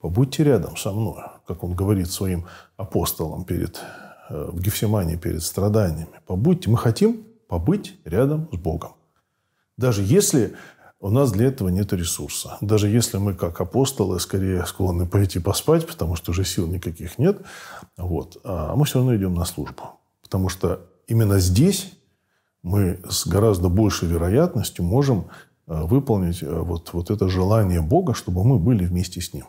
побудьте 0.00 0.44
рядом 0.44 0.76
со 0.76 0.92
мной, 0.92 1.22
как 1.46 1.64
Он 1.64 1.74
говорит 1.74 2.10
своим 2.10 2.46
апостолам 2.76 3.44
перед, 3.44 3.80
э, 4.30 4.50
в 4.52 4.60
Гефсимане 4.60 5.16
перед 5.16 5.42
страданиями. 5.42 6.20
Побудьте, 6.26 6.70
мы 6.70 6.78
хотим 6.78 7.24
побыть 7.48 7.96
рядом 8.04 8.48
с 8.52 8.56
Богом. 8.56 8.92
Даже 9.76 10.02
если 10.02 10.54
у 11.00 11.10
нас 11.10 11.32
для 11.32 11.48
этого 11.48 11.68
нет 11.68 11.92
ресурса. 11.92 12.56
Даже 12.62 12.88
если 12.88 13.18
мы, 13.18 13.34
как 13.34 13.60
апостолы, 13.60 14.18
скорее 14.20 14.64
склонны 14.64 15.06
пойти 15.06 15.38
поспать, 15.38 15.86
потому 15.86 16.16
что 16.16 16.30
уже 16.30 16.44
сил 16.44 16.66
никаких 16.66 17.18
нет, 17.18 17.42
вот, 17.98 18.40
а 18.42 18.74
мы 18.74 18.86
все 18.86 19.00
равно 19.00 19.14
идем 19.14 19.34
на 19.34 19.44
службу. 19.44 19.82
Потому 20.22 20.48
что 20.48 20.80
именно 21.06 21.38
здесь 21.38 21.92
мы 22.62 23.00
с 23.08 23.26
гораздо 23.26 23.68
большей 23.68 24.08
вероятностью 24.08 24.84
можем 24.84 25.28
э, 25.66 25.82
выполнить 25.84 26.42
э, 26.42 26.50
вот, 26.50 26.92
вот 26.92 27.10
это 27.10 27.28
желание 27.28 27.82
Бога, 27.82 28.14
чтобы 28.14 28.42
мы 28.44 28.58
были 28.58 28.84
вместе 28.84 29.20
с 29.20 29.34
Ним. 29.34 29.46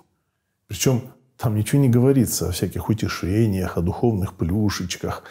Причем 0.67 1.01
там 1.37 1.55
ничего 1.55 1.81
не 1.81 1.89
говорится 1.89 2.49
о 2.49 2.51
всяких 2.51 2.89
утешениях, 2.89 3.77
о 3.77 3.81
духовных 3.81 4.35
плюшечках. 4.35 5.23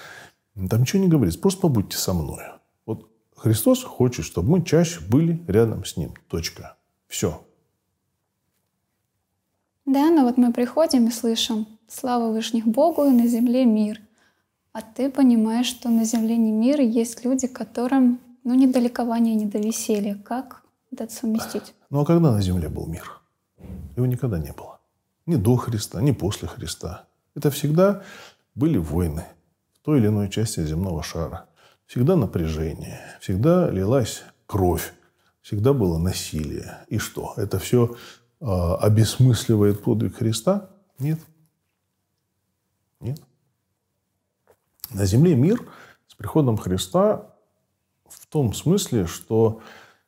Там 0.68 0.80
ничего 0.82 1.02
не 1.02 1.08
говорится. 1.08 1.38
Просто 1.38 1.62
побудьте 1.62 1.96
со 1.96 2.14
мной. 2.14 2.42
Вот 2.87 3.10
Христос 3.37 3.82
хочет, 3.82 4.24
чтобы 4.24 4.50
мы 4.50 4.64
чаще 4.64 5.00
были 5.00 5.42
рядом 5.46 5.84
с 5.84 5.96
Ним. 5.96 6.14
Точка. 6.28 6.76
Все. 7.08 7.44
Да, 9.87 10.10
но 10.10 10.22
вот 10.22 10.38
мы 10.38 10.52
приходим 10.52 11.08
и 11.08 11.10
слышим 11.10 11.66
«Слава 11.87 12.32
Вышних 12.32 12.66
Богу 12.66 13.04
и 13.04 13.10
на 13.10 13.26
земле 13.26 13.66
мир». 13.66 14.00
А 14.74 14.82
ты 14.82 15.08
понимаешь, 15.08 15.66
что 15.66 15.88
на 15.88 16.04
земле 16.04 16.37
не 16.37 16.50
мир, 16.50 16.80
и 16.80 16.87
есть 16.87 17.24
люди, 17.24 17.46
которым 17.46 18.18
ну, 18.42 18.54
не 18.54 18.66
до 18.66 18.80
ликования, 18.80 19.34
не 19.37 19.46
до 19.46 19.58
веселья. 19.58 20.16
Как 20.16 20.62
это 20.90 21.08
совместить? 21.08 21.74
Ну 21.90 22.00
а 22.00 22.04
когда 22.04 22.32
на 22.32 22.42
земле 22.42 22.68
был 22.68 22.87
мир? 22.87 23.20
Его 23.96 24.04
никогда 24.06 24.38
не 24.38 24.52
было. 24.52 24.80
Ни 25.26 25.37
до 25.37 25.56
Христа, 25.56 26.02
ни 26.02 26.10
после 26.10 26.48
Христа. 26.48 27.06
Это 27.37 27.50
всегда 27.50 28.02
были 28.56 28.76
войны 28.76 29.24
в 29.74 29.84
той 29.84 30.00
или 30.00 30.08
иной 30.08 30.28
части 30.28 30.66
земного 30.66 31.04
шара. 31.04 31.46
Всегда 31.87 32.16
напряжение, 32.16 33.00
всегда 33.20 33.70
лилась 33.70 34.24
кровь, 34.46 34.92
всегда 35.40 35.72
было 35.72 35.98
насилие. 35.98 36.78
И 36.88 36.98
что? 36.98 37.34
Это 37.37 37.60
все 37.60 37.94
э, 38.40 38.44
обесмысливает 38.80 39.84
подвиг 39.84 40.16
Христа? 40.16 40.70
Нет. 40.98 41.20
Нет. 43.00 43.20
На 44.94 45.04
земле 45.04 45.35
мир 45.35 45.61
с 46.07 46.14
приходом 46.14 46.57
Христа 46.57 47.35
в 48.09 48.26
том 48.26 48.54
смысле, 48.54 49.07
что 49.07 49.61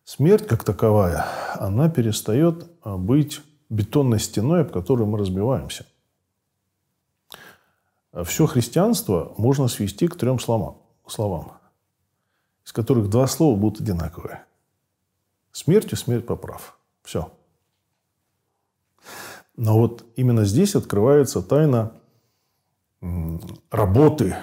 смерть 0.05 0.47
как 0.47 0.65
таковая, 0.65 1.27
она 1.57 1.91
перестает 1.91 2.71
а, 2.83 2.97
быть 2.97 3.43
бетонной 3.69 4.21
стеной, 4.21 4.63
об 4.63 4.71
которую 4.71 5.09
мы 5.09 5.19
разбиваемся. 5.19 5.87
Все 8.25 8.47
христианство 8.47 9.35
можно 9.37 9.69
свести 9.69 10.09
к 10.09 10.17
трем 10.17 10.39
словам, 10.39 10.79
словам 11.07 11.59
из 12.67 12.73
которых 12.73 13.09
два 13.09 13.27
слова 13.29 13.57
будут 13.57 13.81
одинаковые. 13.81 14.45
Смертью 15.53 15.97
смерть 15.97 16.27
поправ. 16.27 16.79
Все. 17.03 17.33
Но 19.57 19.79
вот 19.79 20.05
именно 20.17 20.45
здесь 20.45 20.75
открывается 20.75 21.43
тайна 21.43 21.93
работы 23.71 24.37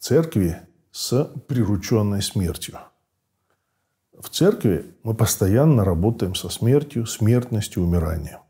церкви 0.00 0.60
с 0.90 1.30
прирученной 1.46 2.22
смертью. 2.22 2.80
В 4.18 4.28
церкви 4.30 4.96
мы 5.02 5.14
постоянно 5.14 5.84
работаем 5.84 6.34
со 6.34 6.48
смертью, 6.48 7.06
смертностью, 7.06 7.84
умиранием. 7.84 8.40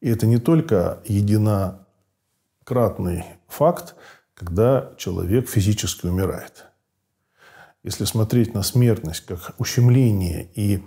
И 0.00 0.08
это 0.08 0.26
не 0.26 0.38
только 0.38 1.00
единократный 1.04 3.24
факт, 3.48 3.96
когда 4.34 4.92
человек 4.98 5.48
физически 5.48 6.06
умирает. 6.06 6.66
Если 7.82 8.04
смотреть 8.04 8.54
на 8.54 8.62
смертность 8.62 9.26
как 9.26 9.54
ущемление 9.58 10.48
и 10.54 10.84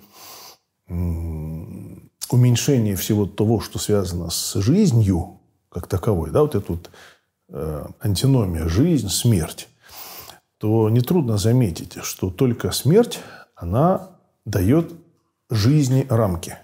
уменьшение 2.30 2.96
всего 2.96 3.26
того, 3.26 3.60
что 3.60 3.80
связано 3.80 4.30
с 4.30 4.54
жизнью 4.62 5.42
как 5.70 5.88
таковой, 5.88 6.32
да, 6.32 6.42
вот 6.42 6.56
эта 6.56 6.72
вот 6.72 6.90
антиномия 7.50 8.68
жизнь, 8.68 9.10
смерть, 9.10 9.68
то 10.58 10.90
нетрудно 10.90 11.38
заметить, 11.38 11.98
что 12.04 12.30
только 12.30 12.72
смерть, 12.72 13.20
она 13.56 14.10
дает 14.46 14.92
жизни 15.50 16.06
рамки. 16.10 16.58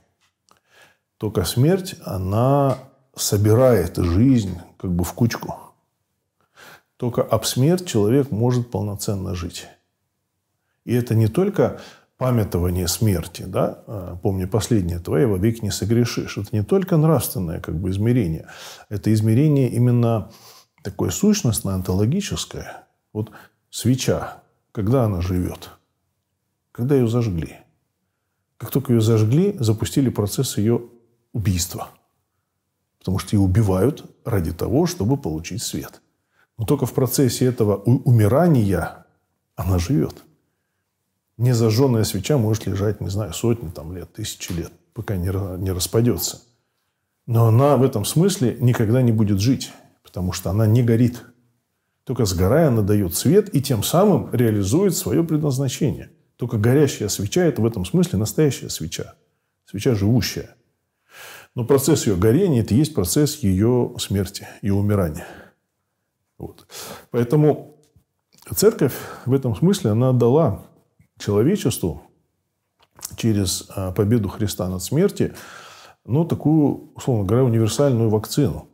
Только 1.18 1.46
смерть, 1.46 1.96
она 2.04 2.78
собирает 3.16 3.98
жизнь 3.98 4.58
как 4.78 4.92
бы 4.92 5.04
в 5.04 5.14
кучку. 5.14 5.56
Только 6.98 7.22
об 7.22 7.46
смерть 7.46 7.88
человек 7.88 8.32
может 8.32 8.72
полноценно 8.72 9.36
жить. 9.36 9.68
И 10.86 10.94
это 10.94 11.16
не 11.16 11.28
только 11.28 11.80
памятование 12.18 12.88
смерти, 12.88 13.44
да, 13.44 13.84
а, 13.88 14.16
помни 14.18 14.46
последнее 14.46 15.00
твое, 15.00 15.26
во 15.26 15.38
век 15.38 15.64
не 15.64 15.72
согрешишь. 15.72 16.38
Это 16.38 16.50
не 16.52 16.64
только 16.64 16.98
нравственное 16.98 17.60
как 17.60 17.76
бы 17.76 17.90
измерение, 17.90 18.48
это 18.90 19.12
измерение 19.12 19.70
именно 19.70 20.30
такое 20.84 21.10
сущностное, 21.10 21.76
онтологическое. 21.76 22.86
Вот 23.14 23.32
свеча, 23.70 24.42
когда 24.72 25.06
она 25.06 25.22
живет? 25.22 25.70
Когда 26.72 26.96
ее 26.96 27.08
зажгли. 27.08 27.58
Как 28.58 28.72
только 28.72 28.94
ее 28.94 29.02
зажгли, 29.02 29.56
запустили 29.60 30.10
процесс 30.10 30.58
ее 30.58 30.84
убийства. 31.34 31.90
Потому 33.00 33.18
что 33.18 33.36
ее 33.36 33.42
убивают 33.42 34.06
ради 34.24 34.54
того, 34.54 34.86
чтобы 34.86 35.18
получить 35.18 35.64
свет. 35.64 36.02
Но 36.58 36.66
только 36.66 36.86
в 36.86 36.94
процессе 36.94 37.46
этого 37.46 37.78
умирания 37.78 39.06
она 39.56 39.80
живет. 39.80 40.24
Незажженная 41.38 42.04
свеча 42.04 42.38
может 42.38 42.68
лежать, 42.68 43.02
не 43.02 43.10
знаю, 43.10 43.34
сотни 43.34 43.70
там, 43.70 43.96
лет, 43.96 44.14
тысячи 44.14 44.52
лет, 44.52 44.72
пока 44.94 45.16
не, 45.16 45.30
не 45.60 45.72
распадется. 45.72 46.44
Но 47.26 47.48
она 47.48 47.78
в 47.78 47.84
этом 47.84 48.06
смысле 48.06 48.58
никогда 48.60 49.02
не 49.02 49.12
будет 49.12 49.40
жить, 49.40 49.72
потому 50.12 50.34
что 50.34 50.50
она 50.50 50.68
не 50.68 50.84
горит. 50.84 51.24
Только 52.04 52.26
сгорая 52.26 52.68
она 52.68 52.82
дает 52.82 53.16
свет 53.16 53.56
и 53.56 53.62
тем 53.62 53.82
самым 53.82 54.30
реализует 54.34 54.94
свое 54.94 55.24
предназначение. 55.24 56.12
Только 56.36 56.58
горящая 56.58 57.08
свеча– 57.08 57.42
это 57.46 57.62
в 57.62 57.66
этом 57.66 57.86
смысле 57.86 58.20
настоящая 58.20 58.68
свеча. 58.68 59.14
Свеча 59.66 59.96
живущая. 59.96 60.58
Но 61.56 61.64
процесс 61.64 62.08
ее 62.08 62.18
горения– 62.18 62.62
это 62.64 62.74
и 62.74 62.78
есть 62.78 62.94
процесс 62.94 63.38
ее 63.38 63.96
смерти, 64.00 64.46
ее 64.62 64.74
умирания. 64.74 65.26
Вот. 66.38 66.68
Поэтому 67.12 67.78
церковь 68.54 68.94
в 69.26 69.34
этом 69.34 69.56
смысле 69.56 69.92
она 69.92 70.12
дала 70.12 70.66
человечеству 71.20 72.04
через 73.16 73.66
а, 73.70 73.94
победу 73.94 74.28
Христа 74.28 74.68
над 74.68 74.84
смертью, 74.84 75.36
ну, 76.04 76.26
такую, 76.26 76.92
условно 76.96 77.24
говоря, 77.24 77.46
универсальную 77.46 78.10
вакцину. 78.10 78.68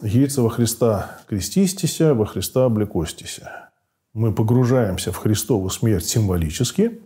Яйца 0.00 0.42
во 0.42 0.48
Христа 0.50 1.20
крестистися, 1.28 2.14
во 2.14 2.26
Христа 2.26 2.64
облекостися. 2.64 3.70
Мы 4.14 4.32
погружаемся 4.32 5.12
в 5.12 5.16
Христову 5.16 5.70
смерть 5.70 6.06
символически 6.06 7.00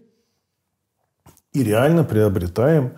и 1.53 1.62
реально 1.64 2.05
приобретаем 2.05 2.92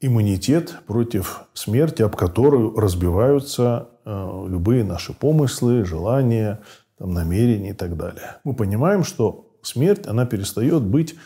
иммунитет 0.00 0.78
против 0.86 1.42
смерти, 1.54 2.02
об 2.02 2.16
которую 2.16 2.74
разбиваются 2.76 3.88
э, 4.04 4.46
любые 4.48 4.84
наши 4.84 5.12
помыслы, 5.12 5.84
желания, 5.84 6.60
там, 6.98 7.12
намерения 7.12 7.70
и 7.70 7.74
так 7.74 7.96
далее. 7.96 8.36
Мы 8.44 8.54
понимаем, 8.54 9.04
что 9.04 9.56
смерть, 9.62 10.06
она 10.06 10.26
перестает 10.26 10.82
быть 10.82 11.16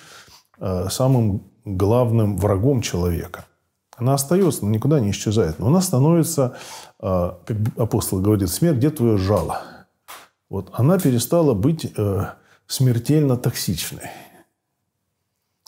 э, 0.59 0.89
самым 0.91 1.43
главным 1.65 2.37
врагом 2.37 2.81
человека. 2.81 3.47
Она 3.97 4.15
остается, 4.15 4.63
она 4.63 4.73
никуда 4.73 5.01
не 5.01 5.11
исчезает. 5.11 5.59
Но 5.59 5.67
она 5.69 5.81
становится, 5.81 6.57
э, 7.01 7.33
как 7.45 7.57
апостол 7.77 8.21
говорит, 8.21 8.49
смерть, 8.49 8.79
где 8.79 8.91
твое 8.91 9.19
жало? 9.19 9.63
Вот 10.49 10.71
она 10.73 10.99
перестала 10.99 11.55
быть 11.55 11.93
э, 11.97 12.25
смертельно 12.67 13.37
токсичной. 13.37 14.11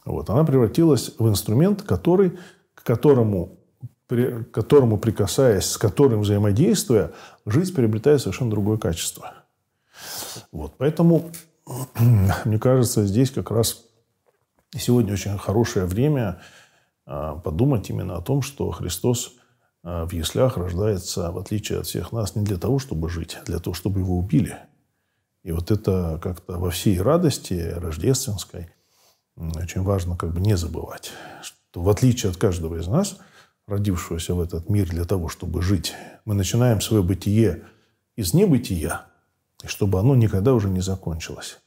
Вот. 0.04 0.30
Она 0.30 0.44
превратилась 0.44 1.12
в 1.18 1.28
инструмент, 1.28 1.82
который, 1.82 2.38
к 2.74 2.82
которому, 2.82 3.58
при, 4.06 4.42
к 4.42 4.50
которому 4.50 4.98
прикасаясь, 4.98 5.64
с 5.64 5.78
которым 5.78 6.20
взаимодействуя, 6.20 7.12
жизнь 7.46 7.74
приобретает 7.74 8.20
совершенно 8.20 8.50
другое 8.50 8.78
качество. 8.78 9.32
Вот. 10.52 10.74
Поэтому 10.78 11.30
мне 12.44 12.58
кажется, 12.58 13.04
здесь 13.04 13.30
как 13.30 13.50
раз 13.50 13.84
сегодня 14.76 15.12
очень 15.12 15.38
хорошее 15.38 15.86
время 15.86 16.22
а, 16.30 16.63
подумать 17.04 17.90
именно 17.90 18.16
о 18.16 18.22
том, 18.22 18.42
что 18.42 18.70
Христос 18.70 19.34
а, 19.84 20.06
в 20.06 20.12
яслях 20.12 20.56
рождается, 20.56 21.30
в 21.30 21.38
отличие 21.38 21.78
от 21.78 21.86
всех 21.86 22.10
нас, 22.10 22.34
не 22.34 22.44
для 22.44 22.56
того, 22.56 22.78
чтобы 22.78 23.10
жить, 23.10 23.36
а 23.40 23.44
для 23.44 23.58
того, 23.58 23.74
чтобы 23.74 24.00
его 24.00 24.16
убили. 24.16 24.56
И 25.42 25.52
вот 25.52 25.70
это 25.70 26.18
как-то 26.22 26.58
во 26.58 26.70
всей 26.70 27.00
радости 27.00 27.74
рождественской 27.76 28.70
очень 29.36 29.82
важно 29.82 30.16
как 30.16 30.32
бы 30.32 30.40
не 30.40 30.56
забывать, 30.56 31.10
что 31.42 31.82
в 31.82 31.88
отличие 31.90 32.30
от 32.30 32.38
каждого 32.38 32.76
из 32.76 32.86
нас, 32.86 33.18
родившегося 33.66 34.34
в 34.34 34.40
этот 34.40 34.70
мир 34.70 34.88
для 34.88 35.04
того, 35.04 35.28
чтобы 35.28 35.60
жить, 35.60 35.92
мы 36.24 36.34
начинаем 36.34 36.80
свое 36.80 37.02
бытие 37.02 37.64
из 38.16 38.32
небытия, 38.32 39.02
и 39.62 39.66
чтобы 39.66 39.98
оно 39.98 40.14
никогда 40.14 40.54
уже 40.54 40.70
не 40.70 40.80
закончилось. 40.80 41.58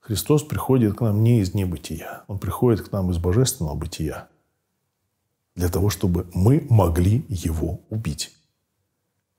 Христос 0.00 0.42
приходит 0.42 0.98
к 0.98 1.00
нам 1.00 1.22
не 1.22 1.40
из 1.40 1.54
небытия, 1.54 2.24
Он 2.26 2.38
приходит 2.38 2.86
к 2.86 2.92
нам 2.92 3.10
из 3.12 3.18
божественного 3.18 3.76
бытия 3.76 4.28
для 5.54 5.68
того, 5.68 5.90
чтобы 5.90 6.26
мы 6.34 6.66
могли 6.70 7.24
Его 7.28 7.80
убить. 7.90 8.32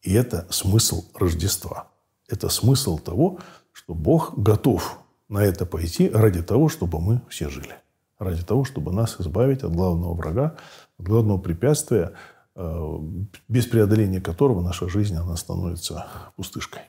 И 0.02 0.13
это 0.13 0.45
смысл 0.49 1.06
Рождества. 1.13 1.88
Это 2.28 2.49
смысл 2.49 2.97
того, 2.97 3.39
что 3.71 3.93
Бог 3.93 4.38
готов 4.38 4.99
на 5.30 5.39
это 5.39 5.65
пойти 5.65 6.10
ради 6.10 6.43
того, 6.43 6.69
чтобы 6.69 6.99
мы 6.99 7.21
все 7.30 7.49
жили. 7.49 7.76
Ради 8.19 8.43
того, 8.43 8.63
чтобы 8.63 8.91
нас 8.91 9.19
избавить 9.19 9.63
от 9.63 9.71
главного 9.73 10.13
врага, 10.13 10.56
от 10.97 11.06
главного 11.06 11.39
препятствия, 11.39 12.13
э, 12.56 12.97
без 13.47 13.65
преодоления 13.65 14.21
которого 14.21 14.62
наша 14.62 14.88
жизнь 14.88 15.15
она 15.15 15.36
становится 15.36 16.08
пустышкой. 16.36 16.82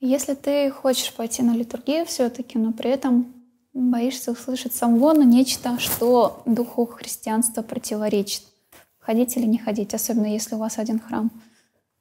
Если 0.00 0.34
ты 0.34 0.70
хочешь 0.70 1.12
пойти 1.14 1.42
на 1.42 1.56
литургию 1.56 2.04
все-таки, 2.04 2.58
но 2.58 2.72
при 2.72 2.90
этом 2.90 3.35
боишься 3.76 4.32
услышать 4.32 4.74
самвону 4.74 5.22
нечто, 5.22 5.78
что 5.78 6.42
духу 6.46 6.86
христианства 6.86 7.62
противоречит, 7.62 8.42
ходить 8.98 9.36
или 9.36 9.46
не 9.46 9.58
ходить, 9.58 9.94
особенно 9.94 10.26
если 10.26 10.54
у 10.54 10.58
вас 10.58 10.78
один 10.78 10.98
храм 10.98 11.30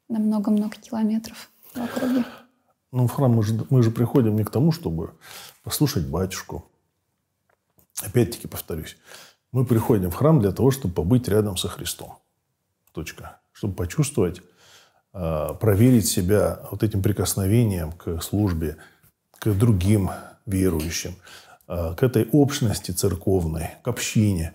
на 0.07 0.19
много-много 0.19 0.75
километров 0.77 1.49
в 1.73 1.81
округе? 1.81 2.23
Ну, 2.91 3.07
в 3.07 3.11
храм 3.11 3.31
мы 3.31 3.43
же, 3.43 3.65
мы 3.69 3.83
же 3.83 3.91
приходим 3.91 4.37
не 4.37 4.45
к 4.45 4.51
тому, 4.51 4.71
чтобы 4.71 5.13
послушать 5.63 6.07
батюшку. 6.07 6.65
Опять-таки 8.01 8.47
повторюсь, 8.47 8.97
мы 9.51 9.65
приходим 9.65 10.11
в 10.11 10.15
храм 10.15 10.39
для 10.39 10.51
того, 10.51 10.71
чтобы 10.71 10.93
побыть 10.93 11.27
рядом 11.27 11.57
со 11.57 11.67
Христом. 11.67 12.17
Точка. 12.93 13.39
Чтобы 13.51 13.73
почувствовать, 13.73 14.41
а, 15.11 15.53
проверить 15.55 16.07
себя 16.07 16.61
вот 16.71 16.83
этим 16.83 17.01
прикосновением 17.01 17.91
к 17.91 18.21
службе, 18.21 18.77
к 19.39 19.51
другим 19.51 20.11
верующим, 20.45 21.15
к 21.67 21.97
этой 22.01 22.29
общности 22.31 22.91
церковной, 22.91 23.71
к 23.81 23.87
общине, 23.87 24.53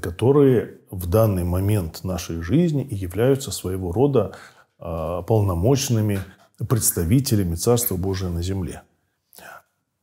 которые 0.00 0.78
в 0.90 1.08
данный 1.08 1.44
момент 1.44 2.04
нашей 2.04 2.42
жизни 2.42 2.82
и 2.82 2.94
являются 2.94 3.50
своего 3.50 3.92
рода 3.92 4.36
а, 4.78 5.22
полномочными 5.22 6.20
представителями 6.68 7.54
Царства 7.54 7.96
Божия 7.96 8.28
на 8.30 8.42
земле. 8.42 8.82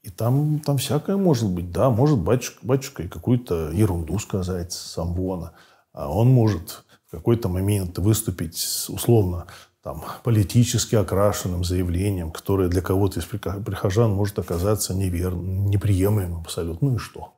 И 0.04 0.10
там, 0.10 0.60
там 0.60 0.78
всякое 0.78 1.16
может 1.16 1.50
быть. 1.50 1.72
Да, 1.72 1.90
может 1.90 2.20
батюшка, 2.20 2.60
батюшка 2.62 3.04
и 3.04 3.08
какую-то 3.08 3.72
ерунду 3.72 4.20
сказать 4.20 4.74
сам 4.74 5.14
вона. 5.14 5.54
А 5.94 6.12
он 6.12 6.28
может 6.28 6.84
в 7.08 7.12
какой-то 7.12 7.48
момент 7.48 7.98
выступить 8.00 8.58
с, 8.58 8.90
условно 8.90 9.48
там, 9.84 10.02
политически 10.24 10.96
окрашенным 10.96 11.66
заявлением, 11.66 12.32
которое 12.32 12.70
для 12.70 12.82
кого-то 12.82 13.20
из 13.20 13.26
прихожан 13.26 14.12
может 14.12 14.40
оказаться 14.40 14.94
неверным, 14.94 15.66
неприемлемым 15.66 16.40
абсолютно. 16.40 16.90
Ну 16.90 16.96
и 16.96 17.00
что? 17.00 17.34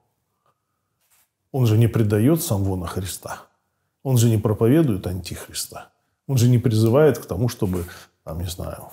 Он 1.51 1.65
же 1.65 1.77
не 1.77 1.88
предает 1.88 2.43
самвона 2.43 2.86
Христа. 2.86 3.41
Он 4.03 4.17
же 4.17 4.29
не 4.29 4.38
проповедует 4.38 5.08
антихриста. 5.08 5.89
Он 6.27 6.38
же 6.38 6.47
не 6.47 6.60
призывает 6.60 7.17
к 7.17 7.25
тому, 7.25 7.49
чтобы, 7.49 7.86
там, 8.23 8.39
не 8.39 8.47
знаю, 8.47 8.89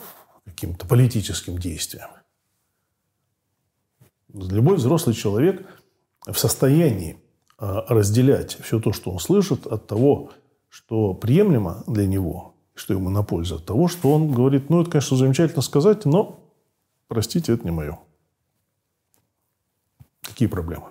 каким-то 0.47 0.87
политическим 0.87 1.59
действиям. 1.59 2.09
Любой 4.33 4.77
взрослый 4.77 5.15
человек 5.15 5.67
в 6.27 6.39
состоянии 6.39 7.19
а, 7.59 7.85
разделять 7.89 8.59
все 8.63 8.81
то, 8.81 8.95
что 8.95 9.11
он 9.11 9.19
слышит, 9.19 9.67
от 9.67 9.87
того, 9.87 10.31
что 10.71 11.13
приемлемо 11.13 11.85
для 11.87 12.07
него, 12.07 12.52
что 12.75 12.95
ему 12.95 13.11
на 13.11 13.23
пользу, 13.23 13.57
от 13.57 13.67
того, 13.67 13.89
что 13.89 14.13
он 14.13 14.33
говорит, 14.33 14.71
ну, 14.71 14.81
это, 14.81 14.91
конечно, 14.91 15.17
замечательно 15.17 15.63
сказать, 15.63 16.05
но, 16.05 16.41
простите, 17.09 17.53
это 17.53 17.65
не 17.65 17.71
мое. 17.71 17.99
Какие 20.23 20.49
проблемы? 20.49 20.87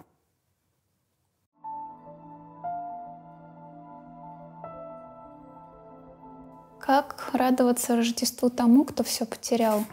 Как 6.80 7.30
радоваться 7.34 7.96
Рождеству 7.96 8.50
тому, 8.50 8.86
кто 8.86 9.04
все 9.04 9.26
потерял? 9.26 9.86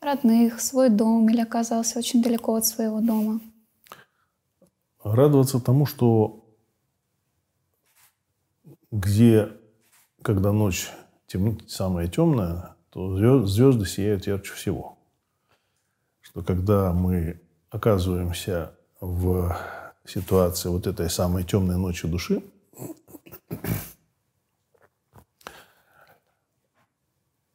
Родных, 0.00 0.60
свой 0.60 0.90
дом 0.90 1.28
или 1.28 1.40
оказался 1.40 1.98
очень 1.98 2.22
далеко 2.22 2.54
от 2.54 2.66
своего 2.66 3.00
дома? 3.00 3.40
Радоваться 5.02 5.60
тому, 5.60 5.86
что 5.86 6.44
где, 8.90 9.50
когда 10.22 10.52
ночь 10.52 10.90
тем, 11.34 11.58
самая 11.68 12.06
темная, 12.06 12.76
то 12.90 13.16
звезды 13.46 13.86
сияют 13.86 14.28
ярче 14.28 14.52
всего. 14.52 14.96
Что 16.20 16.42
когда 16.42 16.92
мы 16.92 17.40
оказываемся 17.70 18.72
в 19.00 19.56
ситуации 20.04 20.68
вот 20.68 20.86
этой 20.86 21.10
самой 21.10 21.42
темной 21.42 21.76
ночи 21.76 22.06
души, 22.06 22.40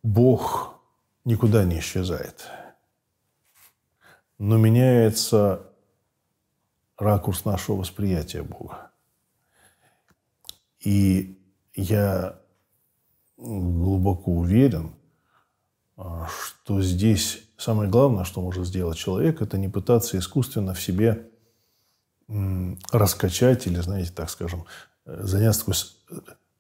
Бог 0.04 0.76
никуда 1.24 1.64
не 1.64 1.80
исчезает. 1.80 2.48
Но 4.40 4.58
меняется 4.58 5.66
ракурс 6.98 7.46
нашего 7.46 7.78
восприятия 7.78 8.44
Бога. 8.44 8.92
И 10.82 11.40
я 11.76 12.40
глубоко 13.40 14.32
уверен, 14.32 14.92
а, 15.98 16.28
что 16.28 16.82
здесь 16.82 17.44
самое 17.58 17.90
главное, 17.90 18.24
что 18.24 18.42
может 18.42 18.66
сделать 18.66 18.98
человек, 18.98 19.42
это 19.42 19.58
не 19.58 19.70
пытаться 19.70 20.18
искусственно 20.18 20.74
в 20.74 20.82
себе 20.82 21.30
раскачать 22.92 23.66
или, 23.66 23.80
знаете, 23.80 24.12
так 24.14 24.30
скажем, 24.30 24.66
э, 25.06 25.24
заняться 25.24 25.62
такой 25.62 25.74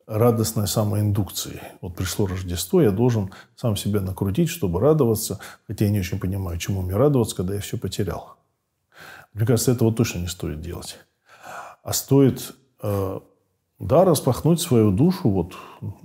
радостной 0.07 0.67
самоиндукцией. 0.67 1.61
Вот 1.81 1.95
пришло 1.95 2.25
Рождество, 2.25 2.81
я 2.81 2.89
должен 2.89 3.31
сам 3.55 3.75
себя 3.75 4.01
накрутить, 4.01 4.49
чтобы 4.49 4.79
радоваться, 4.79 5.39
хотя 5.67 5.85
я 5.85 5.91
не 5.91 5.99
очень 5.99 6.19
понимаю, 6.19 6.57
чему 6.57 6.81
мне 6.81 6.95
радоваться, 6.95 7.35
когда 7.35 7.53
я 7.53 7.61
все 7.61 7.77
потерял. 7.77 8.37
Мне 9.33 9.45
кажется, 9.45 9.71
этого 9.71 9.93
точно 9.93 10.19
не 10.19 10.27
стоит 10.27 10.61
делать. 10.61 10.97
А 11.83 11.93
стоит, 11.93 12.55
э, 12.81 13.19
да, 13.79 14.05
распахнуть 14.05 14.61
свою 14.61 14.91
душу 14.91 15.29
вот 15.29 15.55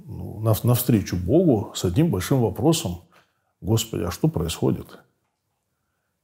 ну, 0.06 0.40
навстречу 0.40 1.16
Богу 1.16 1.72
с 1.74 1.84
одним 1.84 2.10
большим 2.10 2.40
вопросом. 2.40 3.02
Господи, 3.60 4.04
а 4.04 4.10
что 4.10 4.28
происходит? 4.28 4.98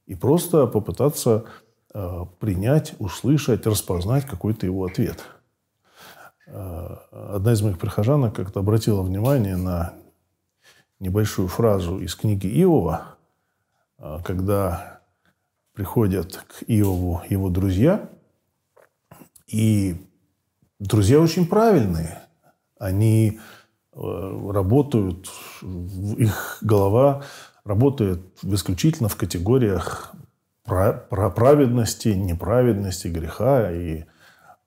И 0.05 0.15
просто 0.15 0.67
попытаться 0.67 1.45
э, 1.93 2.25
принять, 2.39 2.93
услышать, 2.99 3.65
распознать 3.65 4.25
какой-то 4.25 4.65
его 4.65 4.85
ответ– 4.85 5.19
Э, 6.53 6.97
одна 7.11 7.53
из 7.53 7.61
моих 7.61 7.79
прихожанок 7.79 8.35
как-то 8.35 8.59
обратила 8.59 9.01
внимание 9.01 9.55
на 9.55 9.93
небольшую 10.99 11.47
фразу 11.47 11.99
из 11.99 12.13
книги 12.13 12.47
Иова, 12.61 13.15
э, 13.97 14.19
когда 14.25 14.99
приходят 15.73 16.43
к 16.47 16.63
Иову 16.67 17.21
его 17.29 17.49
друзья, 17.49 18.09
и 19.47 19.95
друзья 20.85 21.19
очень 21.19 21.47
правильные. 21.47 22.21
Они 22.79 23.39
э, 23.93 24.51
работают, 24.51 25.29
их 26.17 26.57
голова 26.61 27.23
работает 27.63 28.21
исключительно 28.43 29.09
в 29.09 29.15
категориях 29.15 30.13
праведности, 30.63 32.09
неправедности, 32.09 33.07
греха 33.07 33.71
и 33.71 34.05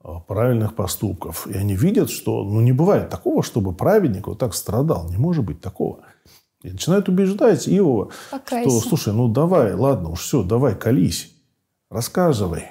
Э, 0.05 0.19
правильных 0.27 0.75
поступков. 0.75 1.47
И 1.47 1.57
они 1.57 1.75
видят, 1.75 2.11
что 2.11 2.43
ну, 2.43 2.61
не 2.61 2.71
бывает 2.71 3.09
такого, 3.09 3.41
чтобы 3.41 3.73
праведник 3.73 4.27
вот 4.27 4.37
так 4.37 4.53
страдал. 4.53 5.09
Не 5.09 5.17
может 5.17 5.43
быть 5.43 5.61
такого. 5.61 6.01
И 6.61 6.69
начинают 6.69 7.09
убеждать 7.09 7.67
Иова, 7.67 8.11
Покайся. 8.29 8.69
что, 8.69 8.89
слушай, 8.89 9.13
ну 9.13 9.27
давай, 9.27 9.73
ладно, 9.73 10.09
уж 10.09 10.21
все, 10.21 10.43
давай, 10.43 10.75
колись, 10.75 11.31
рассказывай, 11.89 12.65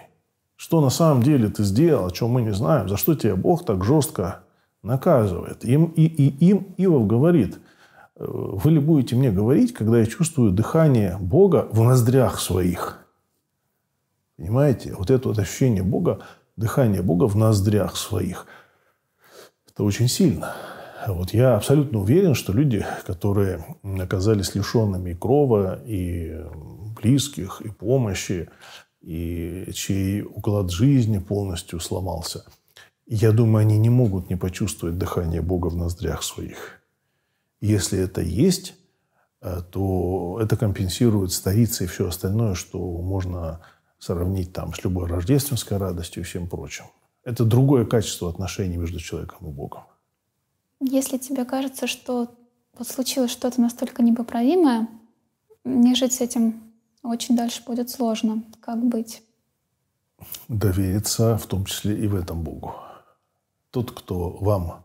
что 0.57 0.81
на 0.81 0.91
самом 0.91 1.23
деле 1.23 1.49
ты 1.49 1.65
сделал, 1.65 2.07
о 2.07 2.11
чем 2.11 2.31
мы 2.31 2.43
не 2.43 2.53
знаем, 2.53 2.89
за 2.89 2.97
что 2.97 3.15
тебя 3.15 3.37
Бог 3.37 3.65
так 3.65 3.85
жестко 3.85 4.41
наказывает. 4.83 5.65
Им, 5.65 5.87
и, 5.87 6.05
и 6.05 6.49
им 6.49 6.75
Иов 6.77 7.07
говорит, 7.07 7.59
«Э, 8.17 8.25
вы 8.27 8.71
ли 8.71 8.79
будете 8.79 9.17
мне 9.17 9.31
говорить, 9.31 9.73
когда 9.73 9.99
я 9.99 10.07
чувствую 10.07 10.53
дыхание 10.53 11.17
Бога 11.21 11.69
в 11.71 11.83
ноздрях 11.83 12.39
своих? 12.41 12.99
Понимаете? 14.37 14.95
Вот 14.95 15.11
это 15.11 15.29
вот 15.29 15.39
ощущение 15.39 15.83
Бога 15.83 16.21
дыхание 16.57 17.03
Бога 17.03 17.25
в 17.27 17.37
ноздрях 17.37 17.97
своих. 17.97 18.47
Это 19.69 19.85
очень 19.85 20.09
сильно. 20.09 20.55
Вот 21.07 21.35
я 21.35 21.57
абсолютно 21.57 21.99
уверен, 21.99 22.35
что 22.35 22.53
люди, 22.53 22.85
которые 23.07 23.65
оказались 24.01 24.55
лишенными 24.55 25.11
и 25.11 25.15
крова, 25.15 25.81
и 25.85 26.43
близких, 27.01 27.61
и 27.61 27.69
помощи, 27.69 28.49
и 29.05 29.71
чей 29.73 30.23
уклад 30.23 30.71
жизни 30.71 31.19
полностью 31.19 31.79
сломался, 31.81 32.45
я 33.07 33.33
думаю, 33.33 33.63
они 33.63 33.77
не 33.79 33.91
могут 33.91 34.31
не 34.31 34.37
почувствовать 34.37 34.97
дыхание 34.97 35.43
Бога 35.43 35.67
в 35.67 35.77
ноздрях 35.77 36.23
своих. 36.23 36.81
Если 37.61 37.99
это 37.99 38.23
есть, 38.23 38.75
э, 39.43 39.61
то 39.71 40.39
это 40.41 40.57
компенсирует 40.57 41.33
старицы 41.33 41.85
и 41.85 41.87
все 41.87 42.09
остальное, 42.09 42.55
что 42.55 42.79
можно 42.79 43.61
сравнить 43.99 44.53
там 44.53 44.73
с 44.73 44.83
любой 44.85 45.07
рождественской 45.07 45.77
радостью 45.77 46.23
и 46.23 46.27
всем 46.27 46.49
прочим. 46.49 46.85
Это 47.25 47.45
другое 47.45 47.85
качество 47.85 48.31
отношений 48.31 48.77
между 48.77 49.01
человеком 49.01 49.49
и 49.49 49.51
Богом. 49.51 49.85
Если 50.81 51.19
тебе 51.19 51.45
кажется, 51.45 51.87
что 51.87 52.35
вот 52.77 52.89
случилось 52.89 53.31
что-то 53.31 53.61
настолько 53.61 54.03
непоправимое, 54.03 54.89
не 55.65 55.95
жить 55.95 56.15
с 56.15 56.21
этим 56.21 56.64
очень 57.05 57.37
дальше 57.37 57.63
будет 57.65 57.91
сложно. 57.91 58.43
Как 58.61 58.83
быть? 58.85 59.23
Довериться 60.49 61.37
в 61.37 61.47
том 61.47 61.65
числе 61.67 61.97
и 61.97 62.07
в 62.07 62.15
этом 62.15 62.43
Богу. 62.43 62.75
Тот, 63.71 63.91
кто 63.91 64.31
вам, 64.31 64.85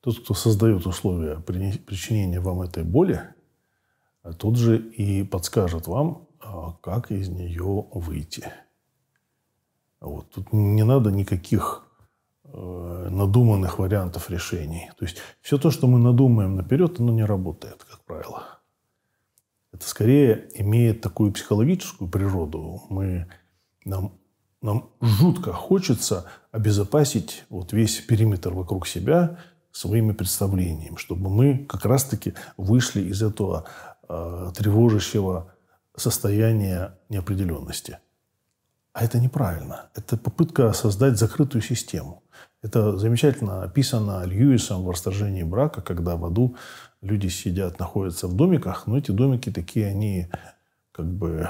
тот, 0.00 0.20
кто 0.20 0.34
создает 0.34 0.86
условия 0.86 1.36
причинения 1.40 2.40
вам 2.40 2.62
этой 2.62 2.84
боли, 2.84 3.34
тот 4.38 4.56
же 4.56 4.78
и 4.78 5.24
подскажет 5.24 5.86
вам, 5.86 6.28
а 6.40 6.72
как 6.82 7.10
из 7.10 7.28
нее 7.28 7.86
выйти. 7.92 8.52
Вот. 10.00 10.30
Тут 10.30 10.52
не 10.52 10.84
надо 10.84 11.10
никаких 11.10 11.84
э, 12.44 13.08
надуманных 13.10 13.78
вариантов 13.78 14.30
решений. 14.30 14.90
То 14.98 15.04
есть 15.04 15.18
все 15.40 15.58
то, 15.58 15.70
что 15.70 15.86
мы 15.86 15.98
надумаем 15.98 16.56
наперед, 16.56 17.00
оно 17.00 17.12
не 17.12 17.24
работает, 17.24 17.84
как 17.84 18.00
правило. 18.04 18.59
Это 19.72 19.86
скорее 19.86 20.48
имеет 20.54 21.00
такую 21.00 21.32
психологическую 21.32 22.10
природу. 22.10 22.82
Мы, 22.88 23.28
нам, 23.84 24.18
нам 24.62 24.90
жутко 25.00 25.52
хочется 25.52 26.26
обезопасить 26.50 27.44
вот 27.48 27.72
весь 27.72 28.00
периметр 28.00 28.52
вокруг 28.52 28.86
себя 28.86 29.38
своими 29.72 30.12
представлениями, 30.12 30.96
чтобы 30.96 31.30
мы 31.30 31.64
как 31.68 31.84
раз-таки 31.84 32.34
вышли 32.56 33.02
из 33.02 33.22
этого 33.22 33.66
э, 34.08 34.50
тревожащего 34.56 35.54
состояния 35.96 36.98
неопределенности. 37.08 37.98
А 38.92 39.04
это 39.04 39.20
неправильно. 39.20 39.90
Это 39.94 40.16
попытка 40.16 40.72
создать 40.72 41.16
закрытую 41.16 41.62
систему. 41.62 42.24
Это 42.60 42.96
замечательно 42.98 43.62
описано 43.62 44.24
Льюисом 44.24 44.82
в 44.82 44.90
«Расторжении 44.90 45.44
брака», 45.44 45.80
когда 45.80 46.16
в 46.16 46.24
аду 46.24 46.56
люди 47.02 47.28
сидят, 47.28 47.78
находятся 47.78 48.28
в 48.28 48.34
домиках, 48.34 48.86
но 48.86 48.98
эти 48.98 49.10
домики 49.10 49.50
такие, 49.50 49.86
они 49.86 50.28
как 50.92 51.06
бы 51.06 51.48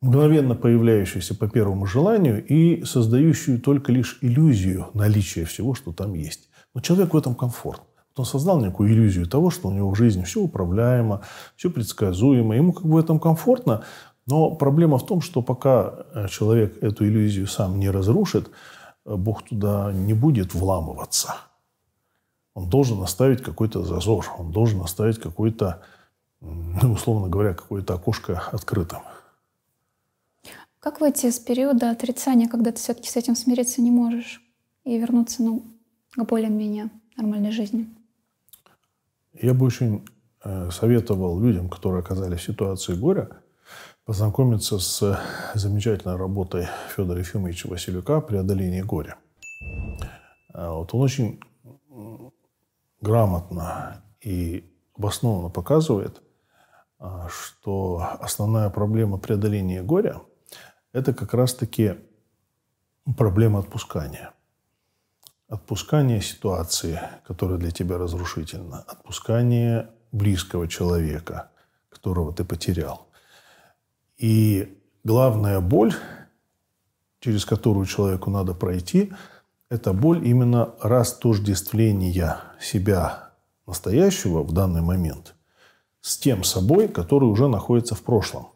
мгновенно 0.00 0.54
появляющиеся 0.54 1.34
по 1.34 1.48
первому 1.48 1.86
желанию 1.86 2.44
и 2.44 2.84
создающую 2.84 3.60
только 3.60 3.92
лишь 3.92 4.18
иллюзию 4.22 4.88
наличия 4.94 5.44
всего, 5.44 5.74
что 5.74 5.92
там 5.92 6.14
есть. 6.14 6.48
Но 6.74 6.80
человек 6.80 7.12
в 7.12 7.16
этом 7.16 7.34
комфорт. 7.34 7.82
Он 8.16 8.24
создал 8.24 8.60
некую 8.60 8.92
иллюзию 8.92 9.26
того, 9.26 9.50
что 9.50 9.68
у 9.68 9.72
него 9.72 9.90
в 9.90 9.96
жизни 9.96 10.24
все 10.24 10.40
управляемо, 10.40 11.22
все 11.56 11.70
предсказуемо, 11.70 12.54
ему 12.54 12.72
как 12.72 12.84
бы 12.84 12.94
в 12.94 12.96
этом 12.98 13.18
комфортно. 13.18 13.84
Но 14.26 14.50
проблема 14.54 14.98
в 14.98 15.06
том, 15.06 15.20
что 15.22 15.42
пока 15.42 16.04
э, 16.14 16.28
человек 16.28 16.82
эту 16.82 17.06
иллюзию 17.06 17.46
сам 17.46 17.78
не 17.78 17.88
разрушит, 17.88 18.50
э, 19.06 19.14
Бог 19.14 19.42
туда 19.48 19.92
не 19.92 20.12
будет 20.12 20.54
вламываться. 20.54 21.34
Он 22.54 22.68
должен 22.68 23.02
оставить 23.02 23.42
какой-то 23.42 23.82
зазор, 23.82 24.26
он 24.38 24.50
должен 24.50 24.80
оставить 24.80 25.18
какой-то, 25.18 25.82
ну, 26.40 26.92
условно 26.92 27.28
говоря, 27.28 27.54
какое-то 27.54 27.94
окошко 27.94 28.42
открытым. 28.52 29.00
Как 30.80 31.00
выйти 31.00 31.26
из 31.26 31.38
периода 31.38 31.90
отрицания, 31.90 32.48
когда 32.48 32.72
ты 32.72 32.78
все-таки 32.78 33.08
с 33.08 33.16
этим 33.16 33.36
смириться 33.36 33.82
не 33.82 33.90
можешь 33.90 34.40
и 34.84 34.98
вернуться 34.98 35.42
ну, 35.42 35.62
к 36.16 36.24
более-менее 36.24 36.88
нормальной 37.16 37.50
жизни? 37.50 37.86
Я 39.34 39.52
бы 39.52 39.66
очень 39.66 40.04
э, 40.42 40.70
советовал 40.70 41.38
людям, 41.38 41.68
которые 41.68 42.00
оказались 42.00 42.40
в 42.40 42.44
ситуации 42.44 42.94
горя, 42.94 43.28
познакомиться 44.06 44.78
с 44.78 45.20
замечательной 45.54 46.16
работой 46.16 46.66
Федора 46.96 47.20
Ефимовича 47.20 47.68
Василюка 47.68 48.20
«Преодоление 48.20 48.82
горя». 48.82 49.16
А 50.52 50.72
вот 50.72 50.94
он 50.94 51.02
очень 51.02 51.40
грамотно 53.00 54.02
и 54.20 54.70
обоснованно 54.96 55.48
показывает, 55.48 56.22
а, 56.98 57.28
что 57.28 58.16
основная 58.20 58.70
проблема 58.70 59.18
преодоления 59.18 59.82
горя– 59.82 60.20
это 60.92 61.14
как 61.14 61.34
раз-таки 61.34 61.96
проблема 63.16 63.60
отпускания– 63.60 64.32
Отпускание 65.50 66.20
ситуации, 66.20 67.00
которая 67.26 67.58
для 67.58 67.72
тебя 67.72 67.98
разрушительна. 67.98 68.84
Отпускание 68.86 69.90
близкого 70.12 70.68
человека, 70.68 71.50
которого 71.88 72.32
ты 72.32 72.44
потерял. 72.44 73.08
И 74.16 74.78
главная 75.02 75.58
боль, 75.58 75.92
через 77.18 77.44
которую 77.44 77.84
человеку 77.86 78.30
надо 78.30 78.54
пройти, 78.54 79.12
это 79.70 79.92
боль 79.92 80.26
именно 80.26 80.74
растождествления 80.80 82.40
себя 82.60 83.30
настоящего 83.66 84.42
в 84.42 84.52
данный 84.52 84.82
момент 84.82 85.36
с 86.00 86.18
тем 86.18 86.44
собой, 86.44 86.88
который 86.88 87.26
уже 87.26 87.46
находится 87.48 87.94
в 87.94 88.02
прошлом. 88.02 88.48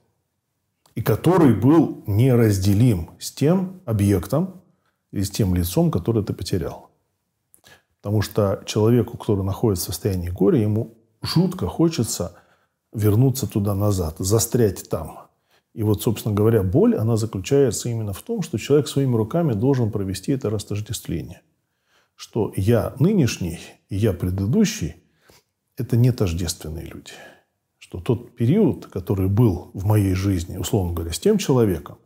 И 0.94 1.02
который 1.02 1.54
был 1.54 2.02
неразделим 2.06 3.10
с 3.18 3.32
тем 3.32 3.80
объектом, 3.84 4.62
и 5.12 5.22
с 5.22 5.30
тем 5.30 5.54
лицом, 5.54 5.90
которое 5.90 6.24
ты 6.24 6.32
потерял. 6.32 6.90
Потому 8.00 8.20
что 8.20 8.62
человеку, 8.66 9.16
который 9.16 9.44
находится 9.44 9.86
в 9.86 9.94
состоянии 9.94 10.28
горя, 10.28 10.58
ему 10.58 10.94
жутко 11.22 11.68
хочется 11.68 12.34
вернуться 12.92 13.46
туда 13.46 13.74
назад, 13.74 14.16
застрять 14.18 14.88
там. 14.90 15.23
И 15.74 15.82
вот, 15.82 16.02
собственно 16.02 16.34
говоря, 16.34 16.62
боль, 16.62 16.96
она 16.96 17.16
заключается 17.16 17.88
именно 17.88 18.12
в 18.12 18.22
том, 18.22 18.42
что 18.42 18.58
человек 18.58 18.88
своими 18.88 19.16
руками 19.16 19.52
должен 19.52 19.90
провести 19.90 20.32
это 20.32 20.48
растождествление. 20.48 21.42
Что 22.14 22.52
я 22.56 22.94
нынешний 22.98 23.58
и 23.88 23.96
я 23.96 24.12
предыдущий– 24.12 24.96
это 25.76 25.96
не 25.96 26.12
тождественные 26.12 26.86
люди. 26.86 27.12
Что 27.78 28.00
тот 28.00 28.36
период, 28.36 28.86
который 28.86 29.28
был 29.28 29.70
в 29.74 29.84
моей 29.84 30.14
жизни, 30.14 30.56
условно 30.56 30.94
говоря, 30.94 31.12
с 31.12 31.18
тем 31.18 31.38
человеком, 31.38 31.98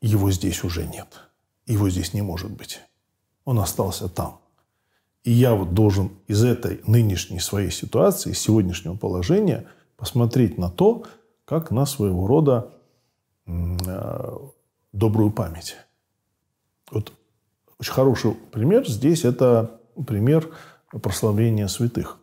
его 0.00 0.30
здесь 0.30 0.64
уже 0.64 0.86
нет– 0.86 1.08
его 1.66 1.90
здесь 1.90 2.14
не 2.14 2.22
может 2.22 2.50
быть. 2.50 2.80
Он 3.44 3.58
остался 3.58 4.08
там. 4.08 4.38
И 5.24 5.32
я 5.32 5.54
вот 5.54 5.74
должен 5.74 6.12
из 6.28 6.44
этой 6.44 6.80
нынешней 6.86 7.40
своей 7.40 7.70
ситуации, 7.70 8.30
из 8.30 8.38
сегодняшнего 8.38 8.94
положения 8.94 9.66
посмотреть 9.96 10.58
на 10.58 10.70
то, 10.70 11.04
как 11.46 11.70
на 11.70 11.86
своего 11.86 12.26
рода 12.26 12.74
э, 13.46 14.36
добрую 14.92 15.30
память. 15.30 15.76
Вот 16.90 17.14
очень 17.78 17.92
хороший 17.92 18.32
пример 18.52 18.86
здесь– 18.86 19.24
это 19.24 19.80
пример 20.06 20.54
прославления 20.90 21.68
святых. 21.68 22.18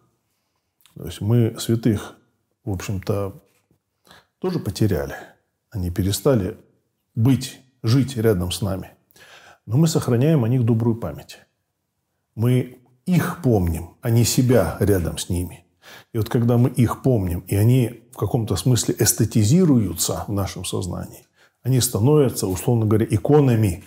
То 0.96 1.06
есть 1.06 1.22
мы 1.22 1.60
святых, 1.60 2.16
в 2.64 2.72
общем-то, 2.72 3.42
тоже 4.38 4.60
потеряли. 4.60 5.16
Они 5.72 5.90
перестали 5.90 6.58
быть, 7.16 7.60
жить 7.82 8.16
рядом 8.16 8.52
с 8.52 8.62
нами– 8.62 8.92
но 9.66 9.78
мы 9.78 9.88
сохраняем 9.88 10.44
о 10.44 10.50
них 10.50 10.66
добрую 10.66 10.96
память. 10.96 11.40
Мы 12.36 12.80
их 13.06 13.42
помним, 13.42 13.96
а 14.02 14.10
не 14.10 14.26
себя 14.26 14.78
рядом 14.80 15.18
с 15.18 15.30
ними. 15.30 15.63
И 16.14 16.18
вот 16.18 16.30
когда 16.30 16.58
мы 16.58 16.70
их 16.70 17.02
помним, 17.02 17.44
и 17.48 17.56
они 17.56 18.04
в 18.12 18.18
каком-то 18.18 18.56
смысле 18.56 18.96
эстетизируются 19.00 20.24
в 20.28 20.32
нашем 20.32 20.66
сознании, 20.66 21.26
они 21.64 21.80
становятся, 21.82 22.48
условно 22.48 22.86
говоря, 22.86 23.08
иконами, 23.10 23.84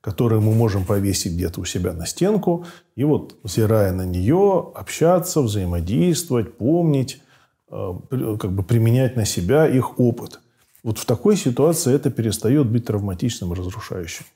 которые 0.00 0.40
мы 0.40 0.52
можем 0.52 0.84
повесить 0.84 1.32
где-то 1.32 1.60
у 1.60 1.64
себя 1.64 1.92
на 1.92 2.06
стенку, 2.06 2.66
и 2.94 3.04
вот, 3.04 3.36
взирая 3.42 3.92
на 3.92 4.04
нее, 4.04 4.70
общаться, 4.74 5.40
взаимодействовать, 5.40 6.58
помнить, 6.58 7.22
э, 7.70 7.92
как 8.38 8.52
бы 8.52 8.62
применять 8.62 9.16
на 9.16 9.24
себя 9.24 9.66
их 9.66 9.98
опыт. 9.98 10.40
Вот 10.82 10.98
в 10.98 11.06
такой 11.06 11.36
ситуации 11.36 11.94
это 11.94 12.10
перестает 12.10 12.66
быть 12.66 12.84
травматичным 12.84 13.52
и 13.52 13.56
разрушающим. 13.56 14.26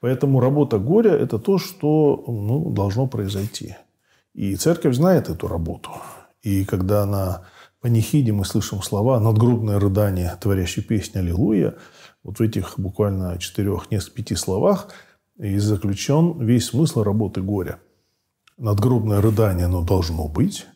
Поэтому 0.00 0.40
работа 0.40 0.78
горя– 0.78 1.10
это 1.12 1.38
то, 1.38 1.58
что 1.58 2.24
ну, 2.26 2.70
должно 2.70 3.06
произойти. 3.06 3.76
И 4.34 4.56
церковь 4.56 4.96
знает 4.96 5.28
эту 5.28 5.48
работу. 5.48 5.90
И 6.46 6.64
когда 6.64 7.04
на 7.06 7.42
панихиде 7.80 8.30
мы 8.30 8.44
слышим 8.44 8.80
слова 8.80 9.18
«надгробное 9.18 9.80
рыдание, 9.80 10.38
творящей 10.40 10.80
песни 10.80 11.18
Аллилуйя», 11.18 11.74
вот 12.22 12.38
в 12.38 12.40
этих 12.40 12.78
буквально 12.78 13.36
четырех, 13.38 13.90
нескольких 13.90 14.14
пяти 14.14 14.36
словах 14.36 14.86
и 15.38 15.58
заключен 15.58 16.38
весь 16.38 16.66
смысл 16.66 17.02
работы 17.02 17.42
горя. 17.42 17.80
Надгробное 18.58 19.20
рыдание, 19.20 19.66
оно 19.66 19.82
должно 19.82 20.28
быть. 20.28 20.66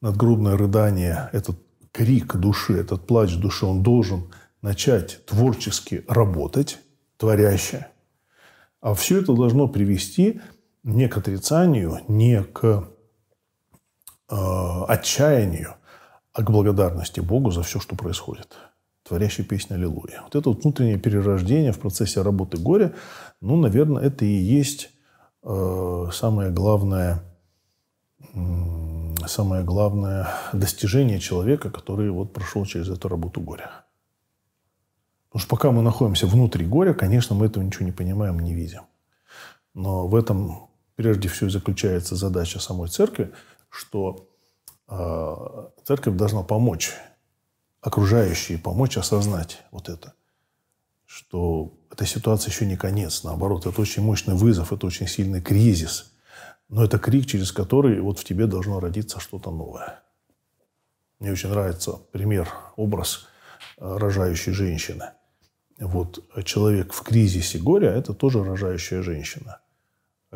Надгробное 0.00 0.56
рыдание– 0.56 1.28
этот 1.32 1.58
крик 1.90 2.36
души, 2.36 2.74
этот 2.74 3.04
плач 3.04 3.34
души, 3.34 3.66
он 3.66 3.82
должен 3.82 4.30
начать 4.62 5.26
творчески 5.26 6.04
работать 6.06 6.78
творящее. 7.16 7.88
А 8.80 8.94
все 8.94 9.22
это 9.22 9.34
должно 9.34 9.66
привести 9.66 10.40
не 10.84 11.08
к 11.08 11.16
отрицанию, 11.16 11.98
не 12.06 12.44
к 12.44 12.88
э, 14.30 14.84
отчаянию, 14.88 15.74
а 16.32 16.42
к 16.42 16.50
благодарности 16.50 17.20
Богу 17.20 17.50
за 17.50 17.62
все, 17.62 17.80
что 17.80 17.96
происходит. 17.96 18.56
Творящая 19.02 19.46
песня 19.46 19.76
«Аллилуйя». 19.76 20.22
Вот 20.22 20.36
это 20.36 20.50
вот 20.50 20.62
внутреннее 20.62 20.98
перерождение 20.98 21.72
в 21.72 21.78
процессе 21.78 22.22
работы 22.22 22.58
горя, 22.58 22.94
ну, 23.40 23.56
наверное, 23.56 24.02
это 24.02 24.24
и 24.24 24.34
есть 24.58 24.90
э, 25.42 26.06
самое 26.12 26.50
главное, 26.50 27.22
э, 28.34 29.26
самое 29.26 29.64
главное 29.64 30.28
достижение 30.52 31.20
человека, 31.20 31.70
который 31.70 32.10
вот 32.10 32.32
прошел 32.32 32.66
через 32.66 32.88
эту 32.90 33.08
работу 33.08 33.40
горя. 33.40 33.70
Потому 35.28 35.40
что 35.40 35.48
пока 35.48 35.70
мы 35.70 35.82
находимся 35.82 36.26
внутри 36.26 36.66
горя, 36.66 36.94
конечно, 36.94 37.34
мы 37.34 37.46
этого 37.46 37.62
ничего 37.62 37.86
не 37.86 37.92
понимаем, 37.92 38.38
не 38.40 38.54
видим. 38.54 38.82
Но 39.74 40.06
в 40.06 40.14
этом 40.14 40.68
прежде 40.96 41.28
всего 41.28 41.50
заключается 41.50 42.16
задача 42.16 42.58
самой 42.58 42.88
церкви, 42.88 43.32
что 43.68 44.28
э, 44.88 45.68
церковь 45.84 46.16
должна 46.16 46.42
помочь 46.42 46.94
окружающие, 47.80 48.58
помочь 48.58 48.96
осознать 48.96 49.62
вот 49.70 49.88
это, 49.88 50.14
что 51.04 51.72
эта 51.90 52.04
ситуация 52.06 52.50
еще 52.50 52.66
не 52.66 52.76
конец, 52.76 53.24
наоборот, 53.24 53.66
это 53.66 53.80
очень 53.80 54.02
мощный 54.02 54.34
вызов, 54.34 54.72
это 54.72 54.86
очень 54.86 55.06
сильный 55.06 55.40
кризис, 55.40 56.12
но 56.68 56.84
это 56.84 56.98
крик, 56.98 57.26
через 57.26 57.52
который 57.52 58.00
вот 58.00 58.18
в 58.18 58.24
тебе 58.24 58.46
должно 58.46 58.80
родиться 58.80 59.20
что-то 59.20 59.50
новое. 59.50 60.02
Мне 61.18 61.32
очень 61.32 61.48
нравится 61.48 61.92
пример, 62.12 62.48
образ 62.76 63.26
э, 63.78 63.96
рожающей 63.96 64.52
женщины. 64.52 65.10
Вот 65.78 66.24
человек 66.44 66.92
в 66.92 67.02
кризисе 67.02 67.58
горя– 67.58 67.90
это 67.96 68.12
тоже 68.12 68.42
рожающая 68.42 69.02
женщина, 69.02 69.60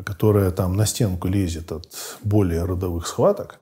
которая 0.01 0.51
там 0.51 0.75
на 0.75 0.85
стенку 0.85 1.27
лезет 1.27 1.71
от 1.71 1.87
более 2.23 2.63
родовых 2.65 3.07
схваток. 3.07 3.59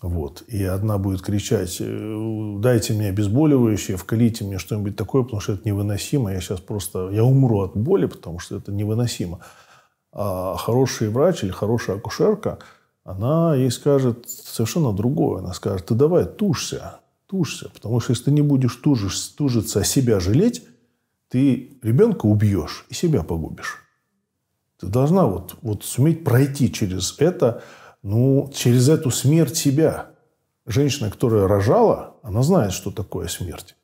Вот. 0.00 0.42
И 0.48 0.64
одна 0.64 0.98
будет 0.98 1.22
кричать, 1.22 1.76
«Э, 1.80 2.56
дайте 2.58 2.92
мне 2.92 3.08
обезболивающее, 3.10 3.96
вкалите 3.96 4.44
мне 4.44 4.58
что-нибудь 4.58 4.96
такое, 4.96 5.22
потому 5.22 5.40
что 5.40 5.52
это 5.52 5.68
невыносимо. 5.68 6.32
Я 6.32 6.40
сейчас 6.40 6.60
просто, 6.60 7.10
я 7.10 7.22
умру 7.22 7.60
от 7.60 7.76
боли, 7.76 8.06
потому 8.06 8.40
что 8.40 8.56
это 8.56 8.72
невыносимо. 8.72 9.40
А 10.12 10.56
хороший 10.56 11.08
врач 11.08 11.44
или 11.44 11.50
хорошая 11.50 11.96
акушерка, 11.96 12.58
она 13.04 13.54
ей 13.54 13.70
скажет 13.70 14.28
совершенно 14.28 14.92
другое. 14.92 15.40
Она 15.40 15.52
скажет, 15.52 15.86
ты 15.86 15.94
давай 15.94 16.24
тушься, 16.24 17.00
тушься. 17.26 17.70
Потому 17.72 18.00
что 18.00 18.12
если 18.12 18.24
ты 18.24 18.30
не 18.32 18.42
будешь 18.42 18.74
тужишь, 18.76 19.18
тужиться, 19.28 19.80
а 19.80 19.84
себя 19.84 20.18
жалеть, 20.18 20.64
ты 21.28 21.78
ребенка 21.82 22.26
убьешь 22.26 22.86
и 22.90 22.94
себя 22.94 23.22
погубишь. 23.22 23.81
Ты 24.82 24.88
должна 24.88 25.26
вот, 25.26 25.54
вот 25.62 25.84
суметь 25.84 26.24
пройти 26.24 26.72
через 26.72 27.14
это, 27.20 27.62
ну, 28.02 28.50
через 28.52 28.88
эту 28.88 29.12
смерть 29.12 29.56
себя. 29.56 30.10
Женщина, 30.66 31.08
которая 31.08 31.46
рожала, 31.46 32.16
она 32.24 32.42
знает, 32.42 32.72
что 32.72 32.90
такое 32.90 33.28
смерть. 33.28 33.76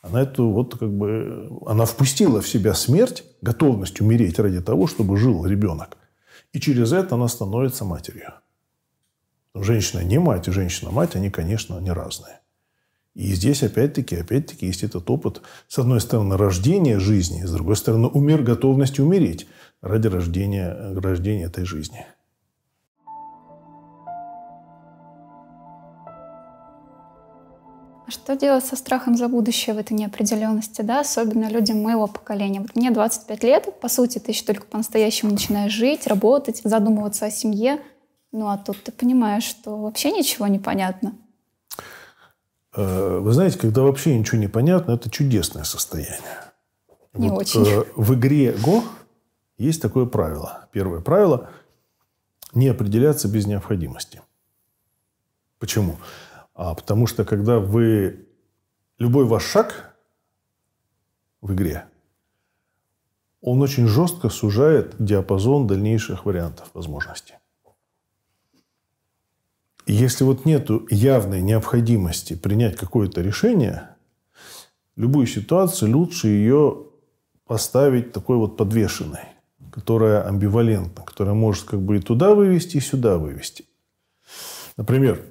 Она 0.00 0.22
эту 0.22 0.48
вот 0.48 0.78
как 0.78 0.90
бы, 0.90 1.50
она 1.66 1.84
впустила 1.84 2.40
в 2.40 2.48
себя 2.48 2.72
смерть, 2.72 3.24
готовность 3.42 4.00
умереть 4.00 4.38
ради 4.38 4.62
того, 4.62 4.86
чтобы 4.86 5.18
жил 5.18 5.44
ребенок. 5.44 5.98
И 6.54 6.60
через 6.60 6.92
это 6.94 7.16
она 7.16 7.28
становится 7.28 7.84
матерью. 7.84 8.32
Женщина 9.54 10.00
не 10.00 10.18
мать 10.18 10.48
и 10.48 10.50
женщина-мать, 10.50 11.14
они, 11.14 11.28
конечно, 11.28 11.78
не 11.78 11.90
разные. 11.92 12.40
И 13.14 13.34
здесь 13.34 13.62
опять-таки, 13.62 14.16
опять-таки 14.16 14.64
есть 14.64 14.82
этот 14.82 15.10
опыт, 15.10 15.42
с 15.66 15.78
одной 15.78 16.00
стороны, 16.00 16.38
рождения 16.38 17.00
жизни, 17.00 17.44
с 17.44 17.50
другой 17.50 17.76
стороны, 17.76 18.06
умер 18.06 18.44
готовность 18.44 18.98
умереть 18.98 19.46
ради 19.80 20.08
рождения, 20.08 20.94
рождения 20.94 21.44
этой 21.44 21.64
жизни. 21.64 22.06
А 28.06 28.10
что 28.10 28.36
делать 28.36 28.64
со 28.64 28.74
страхом 28.74 29.16
за 29.16 29.28
будущее 29.28 29.74
в 29.74 29.78
этой 29.78 29.92
неопределенности, 29.92 30.80
да, 30.80 31.00
особенно 31.00 31.50
людям 31.50 31.82
моего 31.82 32.06
поколения? 32.06 32.60
Вот 32.60 32.74
мне 32.74 32.90
25 32.90 33.44
лет, 33.44 33.80
по 33.80 33.88
сути, 33.88 34.18
ты 34.18 34.30
еще 34.30 34.44
только 34.44 34.64
по-настоящему 34.66 35.32
начинаешь 35.32 35.72
жить, 35.72 36.06
работать, 36.06 36.62
задумываться 36.64 37.26
о 37.26 37.30
семье. 37.30 37.80
Ну 38.32 38.48
а 38.48 38.56
тут 38.56 38.82
ты 38.82 38.92
понимаешь, 38.92 39.44
что 39.44 39.76
вообще 39.76 40.10
ничего 40.10 40.46
не 40.46 40.58
понятно. 40.58 41.12
Э, 42.74 43.18
вы 43.18 43.30
знаете, 43.32 43.58
когда 43.58 43.82
вообще 43.82 44.18
ничего 44.18 44.38
не 44.38 44.48
понятно, 44.48 44.92
это 44.92 45.10
чудесное 45.10 45.64
состояние. 45.64 46.52
Не 47.12 47.28
вот, 47.28 47.40
очень. 47.40 47.66
Э, 47.66 47.84
в 47.94 48.14
игре 48.14 48.52
Го 48.52 48.84
есть 49.58 49.82
такое 49.82 50.06
правило. 50.06 50.68
Первое 50.72 51.00
правило– 51.00 51.50
не 52.54 52.68
определяться 52.68 53.28
без 53.28 53.46
необходимости. 53.46 54.22
Почему? 55.58 55.98
А 56.54 56.74
потому 56.74 57.06
что 57.06 57.24
когда 57.24 57.58
вы... 57.58 58.24
Любой 58.98 59.26
ваш 59.26 59.44
шаг 59.44 59.94
в 61.40 61.54
игре, 61.54 61.84
он 63.40 63.62
очень 63.62 63.86
жестко 63.86 64.28
сужает 64.28 64.96
диапазон 64.98 65.68
дальнейших 65.68 66.24
вариантов 66.24 66.68
возможностей. 66.74 67.34
Если 69.86 70.24
вот 70.24 70.46
нет 70.46 70.68
явной 70.90 71.42
необходимости 71.42 72.34
принять 72.34 72.74
какое-то 72.74 73.20
решение, 73.20 73.90
любую 74.96 75.28
ситуацию 75.28 75.96
лучше 75.96 76.26
ее 76.26 76.88
поставить 77.46 78.12
такой 78.12 78.36
вот 78.36 78.56
подвешенной, 78.56 79.37
которая 79.72 80.26
амбивалентна, 80.26 81.04
которая 81.04 81.34
может 81.34 81.64
как 81.64 81.80
бы 81.80 81.96
и 81.96 82.00
туда 82.00 82.34
вывести, 82.34 82.76
и 82.76 82.80
сюда 82.80 83.18
вывести. 83.18 83.66
Например, 84.76 85.22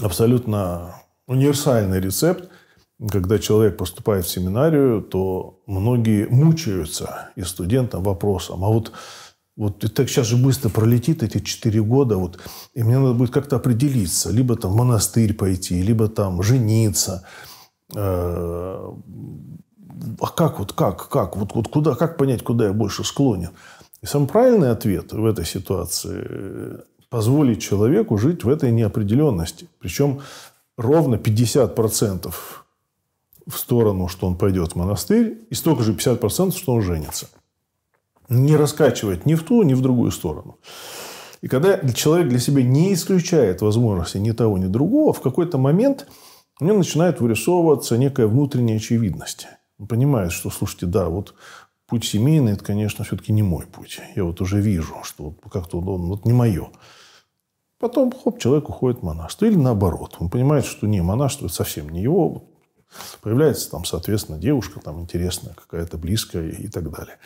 абсолютно 0.00 0.96
универсальный 1.26 2.00
рецепт. 2.00 2.48
Когда 3.10 3.38
человек 3.38 3.76
поступает 3.76 4.24
в 4.26 4.30
семинарию, 4.30 5.02
то 5.02 5.60
многие 5.66 6.26
мучаются 6.28 7.30
и 7.34 7.42
студентам 7.42 8.02
вопросом, 8.02 8.64
а 8.64 8.68
вот 8.68 8.92
вот 9.54 9.84
и 9.84 9.88
так 9.88 10.08
сейчас 10.08 10.28
же 10.28 10.36
быстро 10.38 10.70
пролетит 10.70 11.22
эти 11.22 11.38
четыре 11.38 11.82
года, 11.82 12.16
вот, 12.16 12.38
и 12.72 12.82
мне 12.82 12.98
надо 12.98 13.12
будет 13.12 13.30
как-то 13.30 13.56
определиться, 13.56 14.30
либо 14.30 14.56
там 14.56 14.72
в 14.72 14.76
монастырь 14.76 15.34
пойти, 15.34 15.82
либо 15.82 16.08
там 16.08 16.42
жениться. 16.42 17.26
Э, 17.94 18.92
а 20.20 20.28
как 20.28 20.58
вот, 20.58 20.72
как, 20.72 21.08
как, 21.08 21.36
вот, 21.36 21.54
вот 21.54 21.68
куда, 21.68 21.94
как 21.94 22.16
понять, 22.16 22.42
куда 22.42 22.66
я 22.66 22.72
больше 22.72 23.04
склонен? 23.04 23.50
И 24.02 24.06
самый 24.06 24.28
правильный 24.28 24.70
ответ 24.70 25.12
в 25.12 25.24
этой 25.24 25.44
ситуации 25.44 26.82
позволить 27.08 27.60
человеку 27.60 28.16
жить 28.18 28.42
в 28.42 28.48
этой 28.48 28.72
неопределенности. 28.72 29.68
Причем 29.78 30.20
ровно 30.76 31.16
50% 31.16 32.32
в 33.46 33.58
сторону, 33.58 34.08
что 34.08 34.26
он 34.26 34.36
пойдет 34.36 34.72
в 34.72 34.76
монастырь, 34.76 35.38
и 35.50 35.54
столько 35.54 35.82
же 35.82 35.92
50%, 35.92 36.56
что 36.56 36.72
он 36.72 36.82
женится. 36.82 37.28
Не 38.28 38.56
раскачивать 38.56 39.26
ни 39.26 39.34
в 39.34 39.42
ту, 39.42 39.62
ни 39.62 39.74
в 39.74 39.82
другую 39.82 40.10
сторону. 40.10 40.58
И 41.42 41.48
когда 41.48 41.78
человек 41.90 42.28
для 42.28 42.38
себя 42.38 42.62
не 42.62 42.94
исключает 42.94 43.60
возможности 43.62 44.18
ни 44.18 44.30
того, 44.30 44.58
ни 44.58 44.66
другого, 44.66 45.12
в 45.12 45.20
какой-то 45.20 45.58
момент 45.58 46.06
у 46.60 46.64
него 46.64 46.78
начинает 46.78 47.20
вырисовываться 47.20 47.98
некая 47.98 48.26
внутренняя 48.26 48.76
очевидность. 48.76 49.48
Он 49.82 49.88
понимает, 49.88 50.30
что, 50.30 50.48
слушайте, 50.48 50.86
да, 50.86 51.08
вот 51.08 51.34
путь 51.88 52.04
семейный, 52.04 52.52
это, 52.52 52.62
конечно, 52.62 53.04
все-таки 53.04 53.32
не 53.32 53.42
мой 53.42 53.66
путь. 53.66 54.00
Я 54.14 54.22
вот 54.22 54.40
уже 54.40 54.60
вижу, 54.60 54.94
что 55.02 55.34
как-то 55.50 55.78
он 55.80 56.06
вот 56.06 56.24
не 56.24 56.32
мое. 56.32 56.70
Потом, 57.80 58.12
хоп, 58.12 58.38
человек 58.38 58.68
уходит 58.68 59.00
в 59.00 59.02
монашество. 59.02 59.44
Или 59.46 59.56
наоборот. 59.56 60.18
Он 60.20 60.30
понимает, 60.30 60.66
что 60.66 60.86
не, 60.86 61.02
монашество 61.02 61.46
это 61.46 61.54
совсем 61.54 61.88
не 61.88 62.00
его. 62.00 62.44
Появляется 63.22 63.72
там, 63.72 63.84
соответственно, 63.84 64.38
девушка 64.38 64.78
там 64.78 65.00
интересная, 65.00 65.54
какая-то 65.54 65.98
близкая 65.98 66.50
и 66.50 66.68
так 66.68 66.88
далее. 66.88 67.16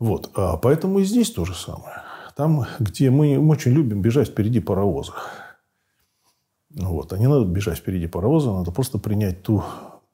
Вот. 0.00 0.32
А 0.34 0.56
поэтому 0.56 0.98
и 0.98 1.04
здесь 1.04 1.30
то 1.30 1.44
же 1.44 1.54
самое. 1.54 2.02
Там, 2.34 2.66
где 2.80 3.10
мы, 3.10 3.38
мы 3.38 3.52
очень 3.52 3.70
любим 3.70 4.02
бежать 4.02 4.30
впереди 4.30 4.58
паровоза. 4.58 5.12
Вот. 6.74 7.12
А 7.12 7.18
не 7.18 7.28
надо 7.28 7.44
бежать 7.44 7.78
впереди 7.78 8.08
паровоза, 8.08 8.50
надо 8.50 8.72
просто 8.72 8.98
принять 8.98 9.44
ту 9.44 9.62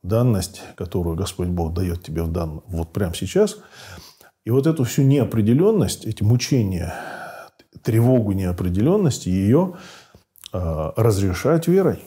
данность, 0.02 0.62
которую 0.76 1.16
Господь 1.16 1.48
Бог 1.48 1.74
дает 1.74 2.02
тебе 2.02 2.22
в 2.22 2.32
дан... 2.32 2.62
вот 2.66 2.92
прямо 2.92 3.14
сейчас. 3.14 3.58
И 4.44 4.50
вот 4.50 4.66
эту 4.66 4.84
всю 4.84 5.02
неопределенность, 5.02 6.06
эти 6.06 6.22
мучения 6.22 6.94
тревогу 7.82 8.32
неопределенности, 8.32 9.28
ее 9.28 9.74
э, 10.52 10.92
разрешать 10.96 11.68
верой. 11.68 12.00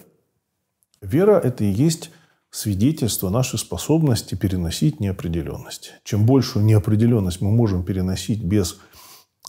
Вера– 1.02 1.40
это 1.44 1.64
и 1.64 1.72
есть 1.72 2.12
свидетельство 2.50 3.30
нашей 3.30 3.60
способности 3.60 4.36
переносить 4.36 5.00
неопределенность. 5.00 5.94
Чем 6.04 6.26
большую 6.26 6.66
неопределенность 6.66 7.42
мы 7.42 7.52
можем 7.52 7.84
переносить 7.84 8.44
без 8.44 8.80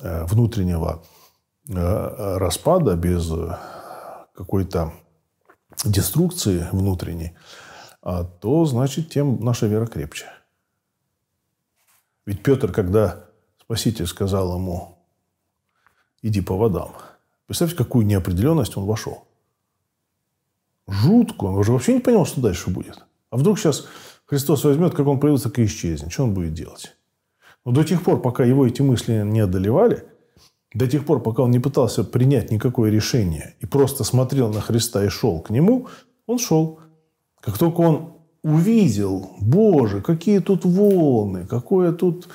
э, 0.03 0.25
внутреннего 0.25 1.05
э, 1.69 2.37
распада, 2.39 2.97
без 2.97 3.31
какой-то 4.35 4.93
деструкции 5.85 6.67
внутренней, 6.73 7.33
а, 7.33 7.62
то 8.03 8.65
значит, 8.65 9.11
тем 9.11 9.39
наша 9.41 9.67
вера 9.67 9.87
крепче. 9.87 10.27
Ведь 12.27 12.43
Петр, 12.43 12.73
когда 12.73 13.25
Спаситель 13.61 14.07
сказал 14.07 14.57
ему, 14.57 14.99
иди 16.21 16.41
по 16.41 16.57
водам. 16.57 16.93
Представьте, 17.47 17.77
какую 17.77 18.07
неопределенность 18.07 18.77
он 18.77 18.87
вошел. 18.87 19.25
Жутко. 20.87 21.45
Он 21.45 21.55
уже 21.55 21.73
вообще 21.73 21.95
не 21.95 22.01
понял, 22.01 22.25
что 22.25 22.41
дальше 22.41 22.71
будет. 22.71 23.05
А 23.31 23.37
вдруг 23.37 23.59
сейчас 23.59 23.87
Христос 24.27 24.65
возьмет, 24.65 24.95
как 24.95 25.07
он 25.07 25.21
появился, 25.21 25.49
так 25.49 25.59
и 25.59 25.65
исчезнет. 25.65 26.13
Что 26.13 26.25
он 26.25 26.35
будет 26.35 26.55
делать? 26.55 26.97
Но 27.65 27.73
до 27.73 27.85
тех 27.85 28.03
пор, 28.03 28.21
пока 28.21 28.45
его 28.45 28.67
эти 28.67 28.83
мысли 28.83 29.23
не 29.23 29.41
одолевали, 29.41 30.05
до 30.75 30.89
тех 30.89 31.05
пор, 31.05 31.23
пока 31.23 31.43
он 31.43 31.51
не 31.51 31.59
пытался 31.59 32.03
принять 32.03 32.51
никакое 32.51 32.91
решение 32.91 33.55
и 33.61 33.67
просто 33.67 34.05
смотрел 34.05 34.53
на 34.53 34.61
Христа 34.61 35.05
и 35.05 35.09
шел 35.09 35.41
к 35.41 35.51
нему, 35.51 35.89
он 36.27 36.39
шел. 36.39 36.81
Как 37.43 37.59
только 37.59 37.81
он 37.81 38.13
увидел, 38.43 39.33
Боже, 39.41 40.01
какие 40.01 40.39
тут 40.39 40.65
волны, 40.65 41.47
какое 41.47 41.93
тут 41.93 42.29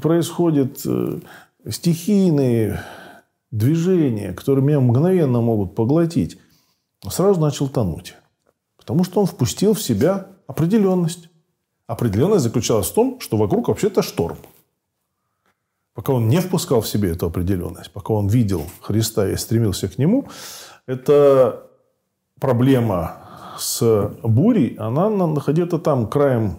происходит 0.00 0.80
э, 0.86 1.20
стихийные 1.68 2.80
движения, 3.50 4.32
которые 4.32 4.64
меня 4.64 4.80
мгновенно 4.80 5.40
могут 5.40 5.74
поглотить, 5.74 6.38
сразу 7.08 7.40
начал 7.40 7.68
тонуть. 7.68 8.14
Потому 8.76 9.02
что 9.02 9.20
он 9.20 9.26
впустил 9.26 9.74
в 9.74 9.82
себя 9.82 10.28
определенность. 10.46 11.28
Определенность 11.88 12.44
заключалась 12.44 12.88
в 12.88 12.94
том, 12.94 13.20
что 13.20 13.36
вокруг 13.36 13.68
вообще-то 13.68 14.02
шторм. 14.02 14.38
Пока 15.94 16.12
он 16.12 16.28
не 16.28 16.40
впускал 16.40 16.80
в 16.80 16.88
себе 16.88 17.10
эту 17.12 17.26
определенность, 17.26 17.90
пока 17.90 18.12
он 18.12 18.28
видел 18.28 18.62
Христа 18.80 19.28
и 19.28 19.36
стремился 19.36 19.88
к 19.88 19.98
Нему, 19.98 20.28
это 20.86 21.68
проблема 22.38 23.25
с 23.58 24.10
бурей, 24.22 24.74
она 24.76 25.10
где-то 25.46 25.78
там 25.78 26.08
краем 26.08 26.56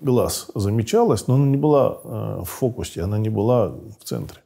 глаз 0.00 0.50
замечалась, 0.54 1.26
но 1.26 1.34
она 1.34 1.46
не 1.46 1.56
была 1.56 1.98
э, 2.02 2.40
в 2.42 2.48
фокусе, 2.48 3.02
она 3.02 3.18
не 3.18 3.30
была 3.30 3.68
в 3.68 4.04
центре. 4.04 4.42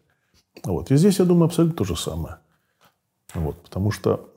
Вот. 0.65 0.91
И 0.91 0.97
здесь, 0.97 1.19
я 1.19 1.25
думаю, 1.25 1.47
абсолютно 1.47 1.77
то 1.77 1.85
же 1.85 1.97
самое. 1.97 2.37
Вот. 3.35 3.57
Потому 3.63 3.91
что 3.91 4.31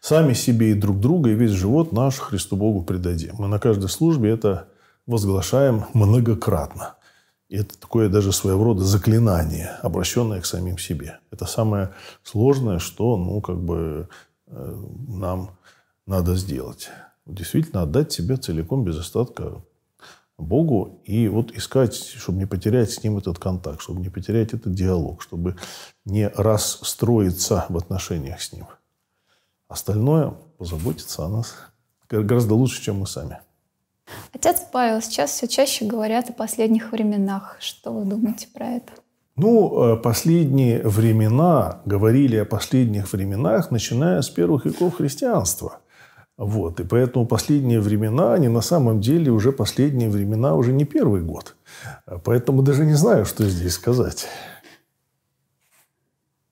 сами 0.00 0.32
себе 0.32 0.72
и 0.72 0.74
друг 0.74 1.00
друга, 1.00 1.30
и 1.30 1.34
весь 1.34 1.50
живот 1.50 1.92
наш 1.92 2.18
Христу 2.18 2.56
Богу 2.56 2.82
предадим. 2.82 3.36
Мы 3.38 3.48
на 3.48 3.58
каждой 3.58 3.88
службе 3.88 4.30
это 4.30 4.68
возглашаем 5.06 5.84
многократно. 5.94 6.96
И 7.48 7.56
это 7.56 7.78
такое 7.78 8.08
даже 8.08 8.32
своего 8.32 8.64
рода 8.64 8.82
заклинание, 8.82 9.72
обращенное 9.82 10.40
к 10.40 10.46
самим 10.46 10.78
себе. 10.78 11.18
Это 11.30 11.44
самое 11.44 11.90
сложное, 12.22 12.78
что 12.78 13.16
ну, 13.18 13.42
как 13.42 13.60
бы, 13.60 14.08
нам 14.52 15.58
надо 16.06 16.36
сделать. 16.36 16.90
Действительно 17.26 17.82
отдать 17.82 18.12
себя 18.12 18.36
целиком, 18.36 18.84
без 18.84 18.98
остатка 18.98 19.62
Богу. 20.38 21.00
И 21.04 21.28
вот 21.28 21.52
искать, 21.52 21.94
чтобы 21.94 22.38
не 22.38 22.46
потерять 22.46 22.90
с 22.90 23.02
Ним 23.02 23.18
этот 23.18 23.38
контакт, 23.38 23.80
чтобы 23.80 24.00
не 24.00 24.08
потерять 24.08 24.52
этот 24.54 24.74
диалог, 24.74 25.22
чтобы 25.22 25.56
не 26.04 26.28
расстроиться 26.28 27.66
в 27.68 27.76
отношениях 27.76 28.40
с 28.40 28.52
Ним. 28.52 28.66
Остальное 29.68 30.34
позаботиться 30.58 31.24
о 31.24 31.28
нас 31.28 31.54
гораздо 32.08 32.54
лучше, 32.54 32.82
чем 32.82 32.98
мы 32.98 33.06
сами. 33.06 33.40
Отец 34.32 34.62
Павел, 34.70 35.00
сейчас 35.00 35.30
все 35.30 35.48
чаще 35.48 35.86
говорят 35.86 36.28
о 36.30 36.32
последних 36.32 36.92
временах. 36.92 37.56
Что 37.60 37.92
вы 37.92 38.04
думаете 38.04 38.48
про 38.48 38.66
это? 38.66 38.92
Ну, 39.36 39.94
э, 39.94 39.96
последние 39.96 40.82
времена, 40.82 41.80
говорили 41.84 42.36
о 42.36 42.44
последних 42.44 43.12
временах, 43.12 43.70
начиная 43.70 44.20
с 44.20 44.28
первых 44.28 44.66
веков 44.66 44.96
христианства. 44.96 45.78
Вот. 46.36 46.80
И 46.80 46.84
поэтому 46.84 47.26
последние 47.26 47.80
времена, 47.80 48.34
они 48.34 48.48
на 48.48 48.60
самом 48.60 49.00
деле 49.00 49.30
уже 49.30 49.52
последние 49.52 50.10
времена, 50.10 50.54
уже 50.54 50.72
не 50.72 50.84
первый 50.84 51.22
год. 51.22 51.56
Поэтому 52.24 52.62
даже 52.62 52.84
не 52.84 52.94
знаю, 52.94 53.24
что 53.24 53.48
здесь 53.48 53.74
сказать. 53.74 54.26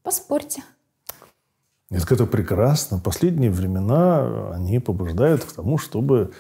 Поспорьте. 0.03 0.62
Нет, 1.91 2.11
это 2.11 2.26
прекрасно. 2.26 2.99
Последние 2.99 3.51
времена, 3.51 4.53
они 4.55 4.78
побуждают 4.78 5.45
к 5.45 5.53
тому, 5.53 5.76
чтобы 5.76 6.33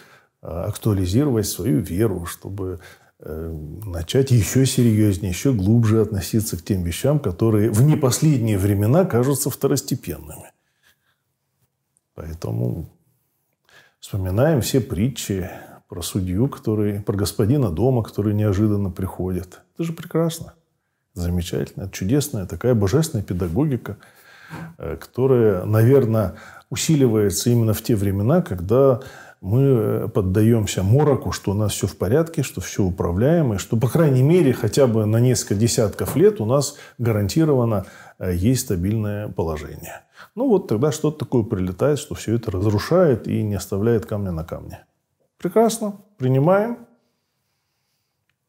Э, 0.42 0.64
актуализировать 0.68 1.46
свою 1.46 1.80
веру, 1.80 2.24
чтобы 2.24 2.80
э, 2.80 3.09
начать 3.22 4.30
еще 4.30 4.64
серьезнее, 4.64 5.30
еще 5.30 5.52
глубже 5.52 6.00
относиться 6.00 6.56
к 6.56 6.62
тем 6.62 6.82
вещам, 6.82 7.18
которые 7.18 7.70
в 7.70 7.82
непоследние 7.82 8.58
времена 8.58 9.04
кажутся 9.04 9.50
второстепенными. 9.50 10.50
Поэтому 12.14 12.88
вспоминаем 13.98 14.62
все 14.62 14.80
притчи 14.80 15.50
про 15.88 16.02
судью, 16.02 16.48
который, 16.48 17.00
про 17.00 17.16
господина 17.16 17.70
дома, 17.70 18.02
который 18.02 18.32
неожиданно 18.32 18.90
приходит. 18.90 19.60
Это 19.74 19.84
же 19.84 19.92
прекрасно, 19.92 20.54
замечательно, 21.14 21.84
это 21.84 21.92
чудесная 21.92 22.46
такая 22.46 22.74
божественная 22.74 23.24
педагогика, 23.24 23.98
э, 24.78 24.96
которая, 24.96 25.64
наверное, 25.64 26.36
усиливается 26.70 27.50
именно 27.50 27.74
в 27.74 27.82
те 27.82 27.96
времена, 27.96 28.40
когда 28.40 29.00
мы 29.40 29.62
э, 29.62 30.08
поддаемся 30.08 30.82
мороку, 30.82 31.32
что 31.32 31.52
у 31.52 31.54
нас 31.54 31.72
все 31.72 31.86
в 31.86 31.96
порядке, 31.96 32.42
что 32.42 32.60
все 32.60 32.82
управляемо, 32.82 33.54
и 33.54 33.58
что, 33.58 33.76
по 33.76 33.88
крайней 33.88 34.22
мере, 34.22 34.52
хотя 34.52 34.86
бы 34.86 35.06
на 35.06 35.18
несколько 35.18 35.54
десятков 35.54 36.14
лет 36.14 36.40
у 36.40 36.44
нас 36.44 36.76
гарантированно 36.98 37.86
э, 38.18 38.34
есть 38.34 38.62
стабильное 38.62 39.28
положение. 39.28 40.02
Ну 40.34 40.48
вот 40.48 40.68
тогда 40.68 40.92
что-то 40.92 41.24
такое 41.24 41.42
прилетает, 41.42 41.98
что 41.98 42.14
все 42.14 42.34
это 42.34 42.50
разрушает 42.50 43.26
и 43.26 43.42
не 43.42 43.54
оставляет 43.54 44.04
камня 44.04 44.30
на 44.30 44.44
камне. 44.44 44.84
Прекрасно, 45.38 45.96
принимаем 46.18 46.86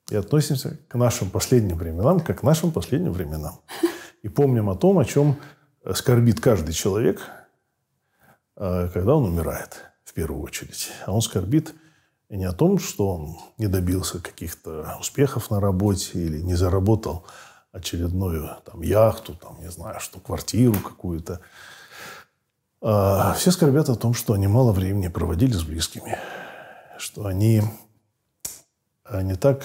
и 0.10 0.16
относимся 0.18 0.78
к 0.90 0.96
нашим 0.96 1.30
последним 1.30 1.78
временам, 1.78 2.20
как 2.20 2.42
к 2.42 2.44
нашим 2.44 2.72
последним 2.72 3.14
временам. 3.14 3.62
И 4.24 4.28
помним 4.28 4.70
о 4.70 4.76
том, 4.76 5.00
о 5.00 5.06
чем 5.06 5.38
скорбит 5.94 6.42
каждый 6.42 6.74
человек, 6.74 7.22
э, 8.58 8.90
когда 8.94 9.16
он 9.16 9.24
умирает 9.24 9.91
в 10.12 10.14
первую 10.14 10.42
очередь. 10.42 10.92
А 11.06 11.14
он 11.14 11.22
скорбит 11.22 11.74
не 12.30 12.44
о 12.44 12.52
том, 12.52 12.80
что 12.80 13.16
он 13.16 13.38
не 13.58 13.68
добился 13.68 14.20
каких-то 14.20 14.98
успехов 15.00 15.50
на 15.50 15.62
работе 15.62 16.20
или 16.20 16.42
не 16.42 16.56
заработал 16.56 17.26
очередную 17.72 18.58
там, 18.66 18.82
яхту, 18.82 19.36
там, 19.36 19.58
не 19.62 19.72
знаю, 19.72 20.02
что 20.02 20.20
квартиру 20.20 20.78
какую-то. 20.80 21.40
А 22.82 23.34
все 23.36 23.52
скорбят 23.52 23.88
о 23.88 23.96
том, 23.96 24.14
что 24.14 24.34
они 24.34 24.48
мало 24.48 24.74
времени 24.74 25.08
проводили 25.08 25.54
с 25.54 25.64
близкими, 25.64 26.18
что 26.98 27.26
они 27.26 27.64
не 29.10 29.36
так 29.36 29.64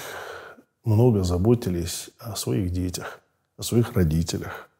много 0.84 1.24
заботились 1.24 2.10
о 2.20 2.36
своих 2.36 2.70
детях, 2.70 3.18
о 3.56 3.64
своих 3.64 3.94
родителях, 3.94 4.70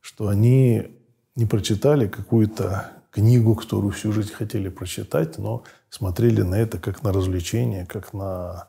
что 0.00 0.26
они 0.26 0.98
не 1.36 1.46
прочитали 1.46 2.08
какую-то 2.08 2.90
книгу, 3.16 3.54
которую 3.54 3.92
всю 3.92 4.12
жизнь 4.12 4.32
хотели 4.32 4.68
прочитать, 4.68 5.38
но 5.38 5.64
смотрели 5.88 6.42
на 6.42 6.56
это 6.56 6.78
как 6.78 7.02
на 7.02 7.12
развлечение, 7.12 7.86
как 7.86 8.12
на 8.12 8.68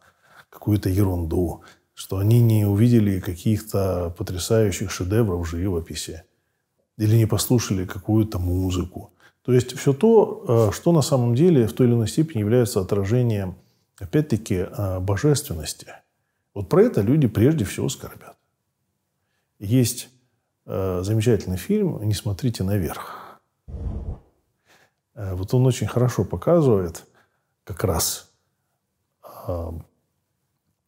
какую-то 0.49 0.87
ерунду, 0.89 1.63
что 1.93 2.17
они 2.17 2.39
не 2.39 2.65
увидели 2.65 3.19
каких-то 3.19 4.15
потрясающих 4.17 4.89
шедевров 4.89 5.45
в 5.45 5.49
живописи 5.49 6.23
или 6.97 7.17
не 7.17 7.25
послушали 7.25 7.85
какую-то 7.85 8.39
музыку. 8.39 9.11
То 9.41 9.51
есть 9.51 9.77
все 9.77 9.91
то, 9.91 10.45
э, 10.47 10.73
что 10.73 10.93
на 10.93 11.01
самом 11.01 11.35
деле 11.35 11.67
в 11.67 11.73
той 11.73 11.87
или 11.87 11.93
иной 11.93 12.07
степени 12.07 12.39
является 12.39 12.79
отражением, 12.79 13.55
опять-таки, 13.99 14.55
э, 14.55 14.99
божественности. 15.01 15.87
Вот 16.53 16.69
про 16.69 16.83
это 16.83 17.01
люди 17.01 17.27
прежде 17.27 17.65
всего 17.65 17.89
скорбят. 17.89 18.37
Есть 19.59 20.07
э, 20.65 21.01
замечательный 21.03 21.57
фильм 21.57 22.01
«Не 22.03 22.13
смотрите 22.13 22.63
наверх». 22.63 23.27
Э, 25.17 25.33
вот 25.33 25.53
он 25.53 25.65
очень 25.65 25.87
хорошо 25.87 26.23
показывает 26.23 27.05
как 27.65 27.83
раз, 27.83 28.31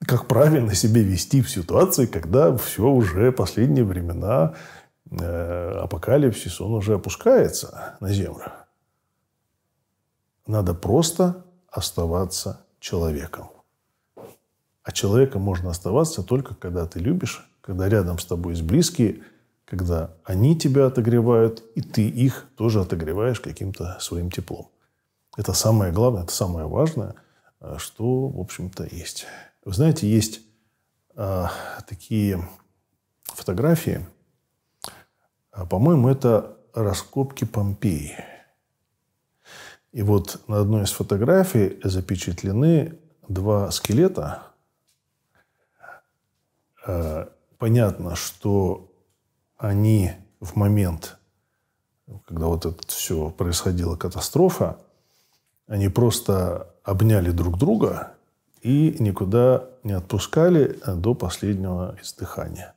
как 0.06 0.28
правильно 0.28 0.74
себя 0.76 1.02
вести 1.02 1.42
в 1.42 1.50
ситуации, 1.50 2.06
когда 2.06 2.56
все 2.56 2.84
уже 2.84 3.32
последние 3.34 3.84
времена, 3.84 4.56
э, 5.12 5.72
апокалипсис, 5.82 6.62
он 6.62 6.76
уже 6.76 6.94
опускается 6.94 7.98
на 8.00 8.14
землю. 8.14 8.52
Надо 10.48 10.74
просто 10.74 11.46
оставаться 11.68 12.66
человеком. 12.80 13.50
А 14.84 14.92
человеком 14.92 15.42
можно 15.42 15.70
оставаться 15.70 16.24
только 16.24 16.56
когда 16.56 16.86
ты 16.86 17.00
любишь, 17.00 17.50
когда 17.62 17.90
рядом 17.90 18.20
с 18.20 18.26
тобой 18.26 18.54
есть 18.54 18.64
близкие– 18.64 19.24
когда 19.70 20.16
они 20.24 20.58
тебя 20.58 20.88
отогревают, 20.88 21.64
и 21.76 21.82
ты 21.82 22.10
их 22.10 22.48
тоже 22.56 22.82
отогреваешь 22.82 23.40
каким-то 23.40 23.98
своим 24.00 24.32
теплом. 24.32 24.70
Это 25.38 25.54
самое 25.54 25.94
главное, 25.94 26.24
это 26.24 26.32
самое 26.32 26.68
важное, 26.68 27.14
э, 27.62 27.76
что, 27.78 28.28
в 28.30 28.40
общем-то, 28.40 28.88
есть. 28.92 29.28
Вы 29.64 29.74
знаете, 29.74 30.10
есть 30.10 30.42
а, 31.16 31.52
такие 31.88 32.48
фотографии, 33.26 34.08
а, 35.52 35.66
по-моему, 35.66 36.10
это 36.10 36.58
раскопки 36.74 37.46
Помпеи. 37.46 38.18
И 39.92 40.02
вот 40.02 40.42
на 40.48 40.62
одной 40.62 40.84
из 40.84 40.92
фотографий 40.92 41.80
запечатлены 41.84 42.98
два 43.28 43.70
скелета. 43.70 44.44
А, 46.86 47.32
понятно, 47.60 48.16
что 48.16 48.89
они 49.60 50.14
в 50.40 50.56
момент, 50.56 51.18
когда 52.26 52.48
вот 52.48 52.66
это 52.66 52.82
все 52.88 53.30
происходила 53.30 53.96
катастрофа, 53.96 54.80
они 55.68 55.90
просто 55.90 56.74
обняли 56.84 57.30
друг 57.30 57.60
друга 57.60 58.14
и 58.62 58.96
никуда 59.00 59.70
не 59.84 59.92
отпускали 59.92 60.80
до 60.88 61.14
последнего 61.14 61.98
издыхания. 62.02 62.74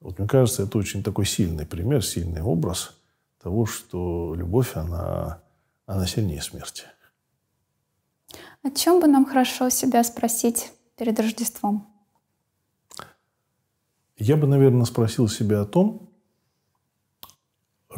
Вот 0.00 0.18
мне 0.18 0.28
кажется, 0.28 0.62
это 0.62 0.78
очень 0.78 1.02
такой 1.02 1.26
сильный 1.26 1.66
пример, 1.66 2.02
сильный 2.02 2.42
образ 2.42 2.96
того, 3.42 3.66
что 3.66 4.34
любовь, 4.36 4.76
она, 4.76 5.42
она 5.84 6.06
сильнее 6.06 6.40
смерти. 6.40 6.84
О 8.62 8.70
чем 8.70 9.00
бы 9.00 9.08
нам 9.08 9.26
хорошо 9.26 9.68
себя 9.68 10.02
спросить 10.04 10.72
перед 10.96 11.18
Рождеством? 11.18 11.86
Я 14.16 14.36
бы, 14.36 14.46
наверное, 14.46 14.84
спросил 14.84 15.28
себя 15.28 15.62
о 15.62 15.66
том, 15.66 16.03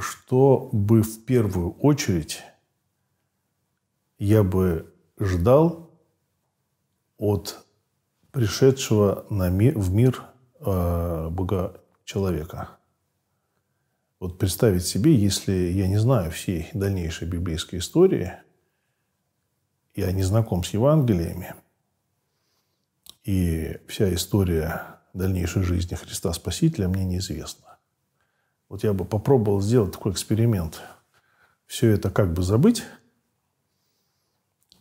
что 0.01 0.69
бы 0.73 1.03
в 1.03 1.25
первую 1.25 1.73
очередь 1.73 2.43
я 4.19 4.43
бы 4.43 4.93
ждал 5.19 5.91
от 7.19 7.65
пришедшего 8.31 9.27
на 9.31 9.49
мир, 9.49 9.79
в 9.79 9.93
мир 9.93 10.23
э, 10.61 11.29
Бога 11.31 11.81
человека. 12.05 12.71
Вот 14.21 14.39
представить 14.39 14.87
себе, 14.87 15.15
если 15.15 15.53
я 15.53 15.89
не 15.89 15.99
знаю 15.99 16.31
всей 16.31 16.69
дальнейшей 16.73 17.29
библейской 17.29 17.77
истории, 17.77 18.33
я 19.95 20.13
не 20.13 20.23
знаком 20.23 20.65
с 20.65 20.71
Евангелиями, 20.71 21.55
и 23.25 23.79
вся 23.89 24.13
история 24.15 25.01
дальнейшей 25.13 25.63
жизни 25.63 25.95
Христа 25.95 26.33
Спасителя 26.33 26.89
мне 26.89 27.05
неизвестна. 27.05 27.66
Вот 28.69 28.85
я 28.85 28.93
бы 28.93 29.05
попробовал 29.05 29.61
сделать 29.61 29.93
такой 29.93 30.13
эксперимент. 30.13 30.81
Все 31.67 31.91
это 31.91 32.11
как 32.11 32.33
бы 32.33 32.43
забыть, 32.43 32.85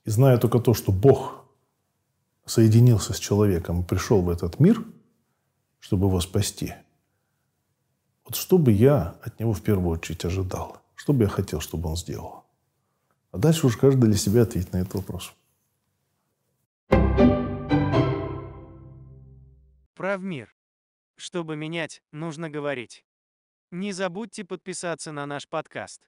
и 0.04 0.10
зная 0.10 0.38
только 0.38 0.60
то, 0.60 0.74
что 0.74 0.92
Бог 0.92 1.46
соединился 2.46 3.14
с 3.14 3.20
человеком 3.20 3.82
и 3.82 3.86
пришел 3.86 4.22
в 4.22 4.30
этот 4.30 4.60
мир, 4.60 4.84
чтобы 5.80 6.08
его 6.08 6.20
спасти– 6.20 6.74
вот 8.26 8.36
что 8.36 8.58
бы 8.58 8.72
я 8.72 9.20
от 9.22 9.40
него 9.40 9.54
в 9.54 9.62
первую 9.62 9.92
очередь 9.92 10.26
ожидал? 10.26 10.82
Что 10.96 11.14
бы 11.14 11.24
я 11.24 11.30
хотел, 11.30 11.62
чтобы 11.62 11.90
он 11.90 11.96
сделал? 11.96 12.44
А 13.32 13.38
дальше 13.38 13.68
уж 13.68 13.78
каждый 13.78 14.08
для 14.08 14.18
себя 14.18 14.42
ответит 14.42 14.74
на 14.74 14.78
этот 14.78 14.96
вопрос. 14.96 15.34
Прав 19.94 20.22
мир. 20.22 20.54
Чтобы 21.18 21.56
менять, 21.56 22.02
нужно 22.12 22.50
говорить. 22.50 23.05
Не 23.76 23.92
забудьте 23.92 24.46
подписаться 24.46 25.12
на 25.12 25.26
наш 25.26 25.50
подкаст. 25.50 26.02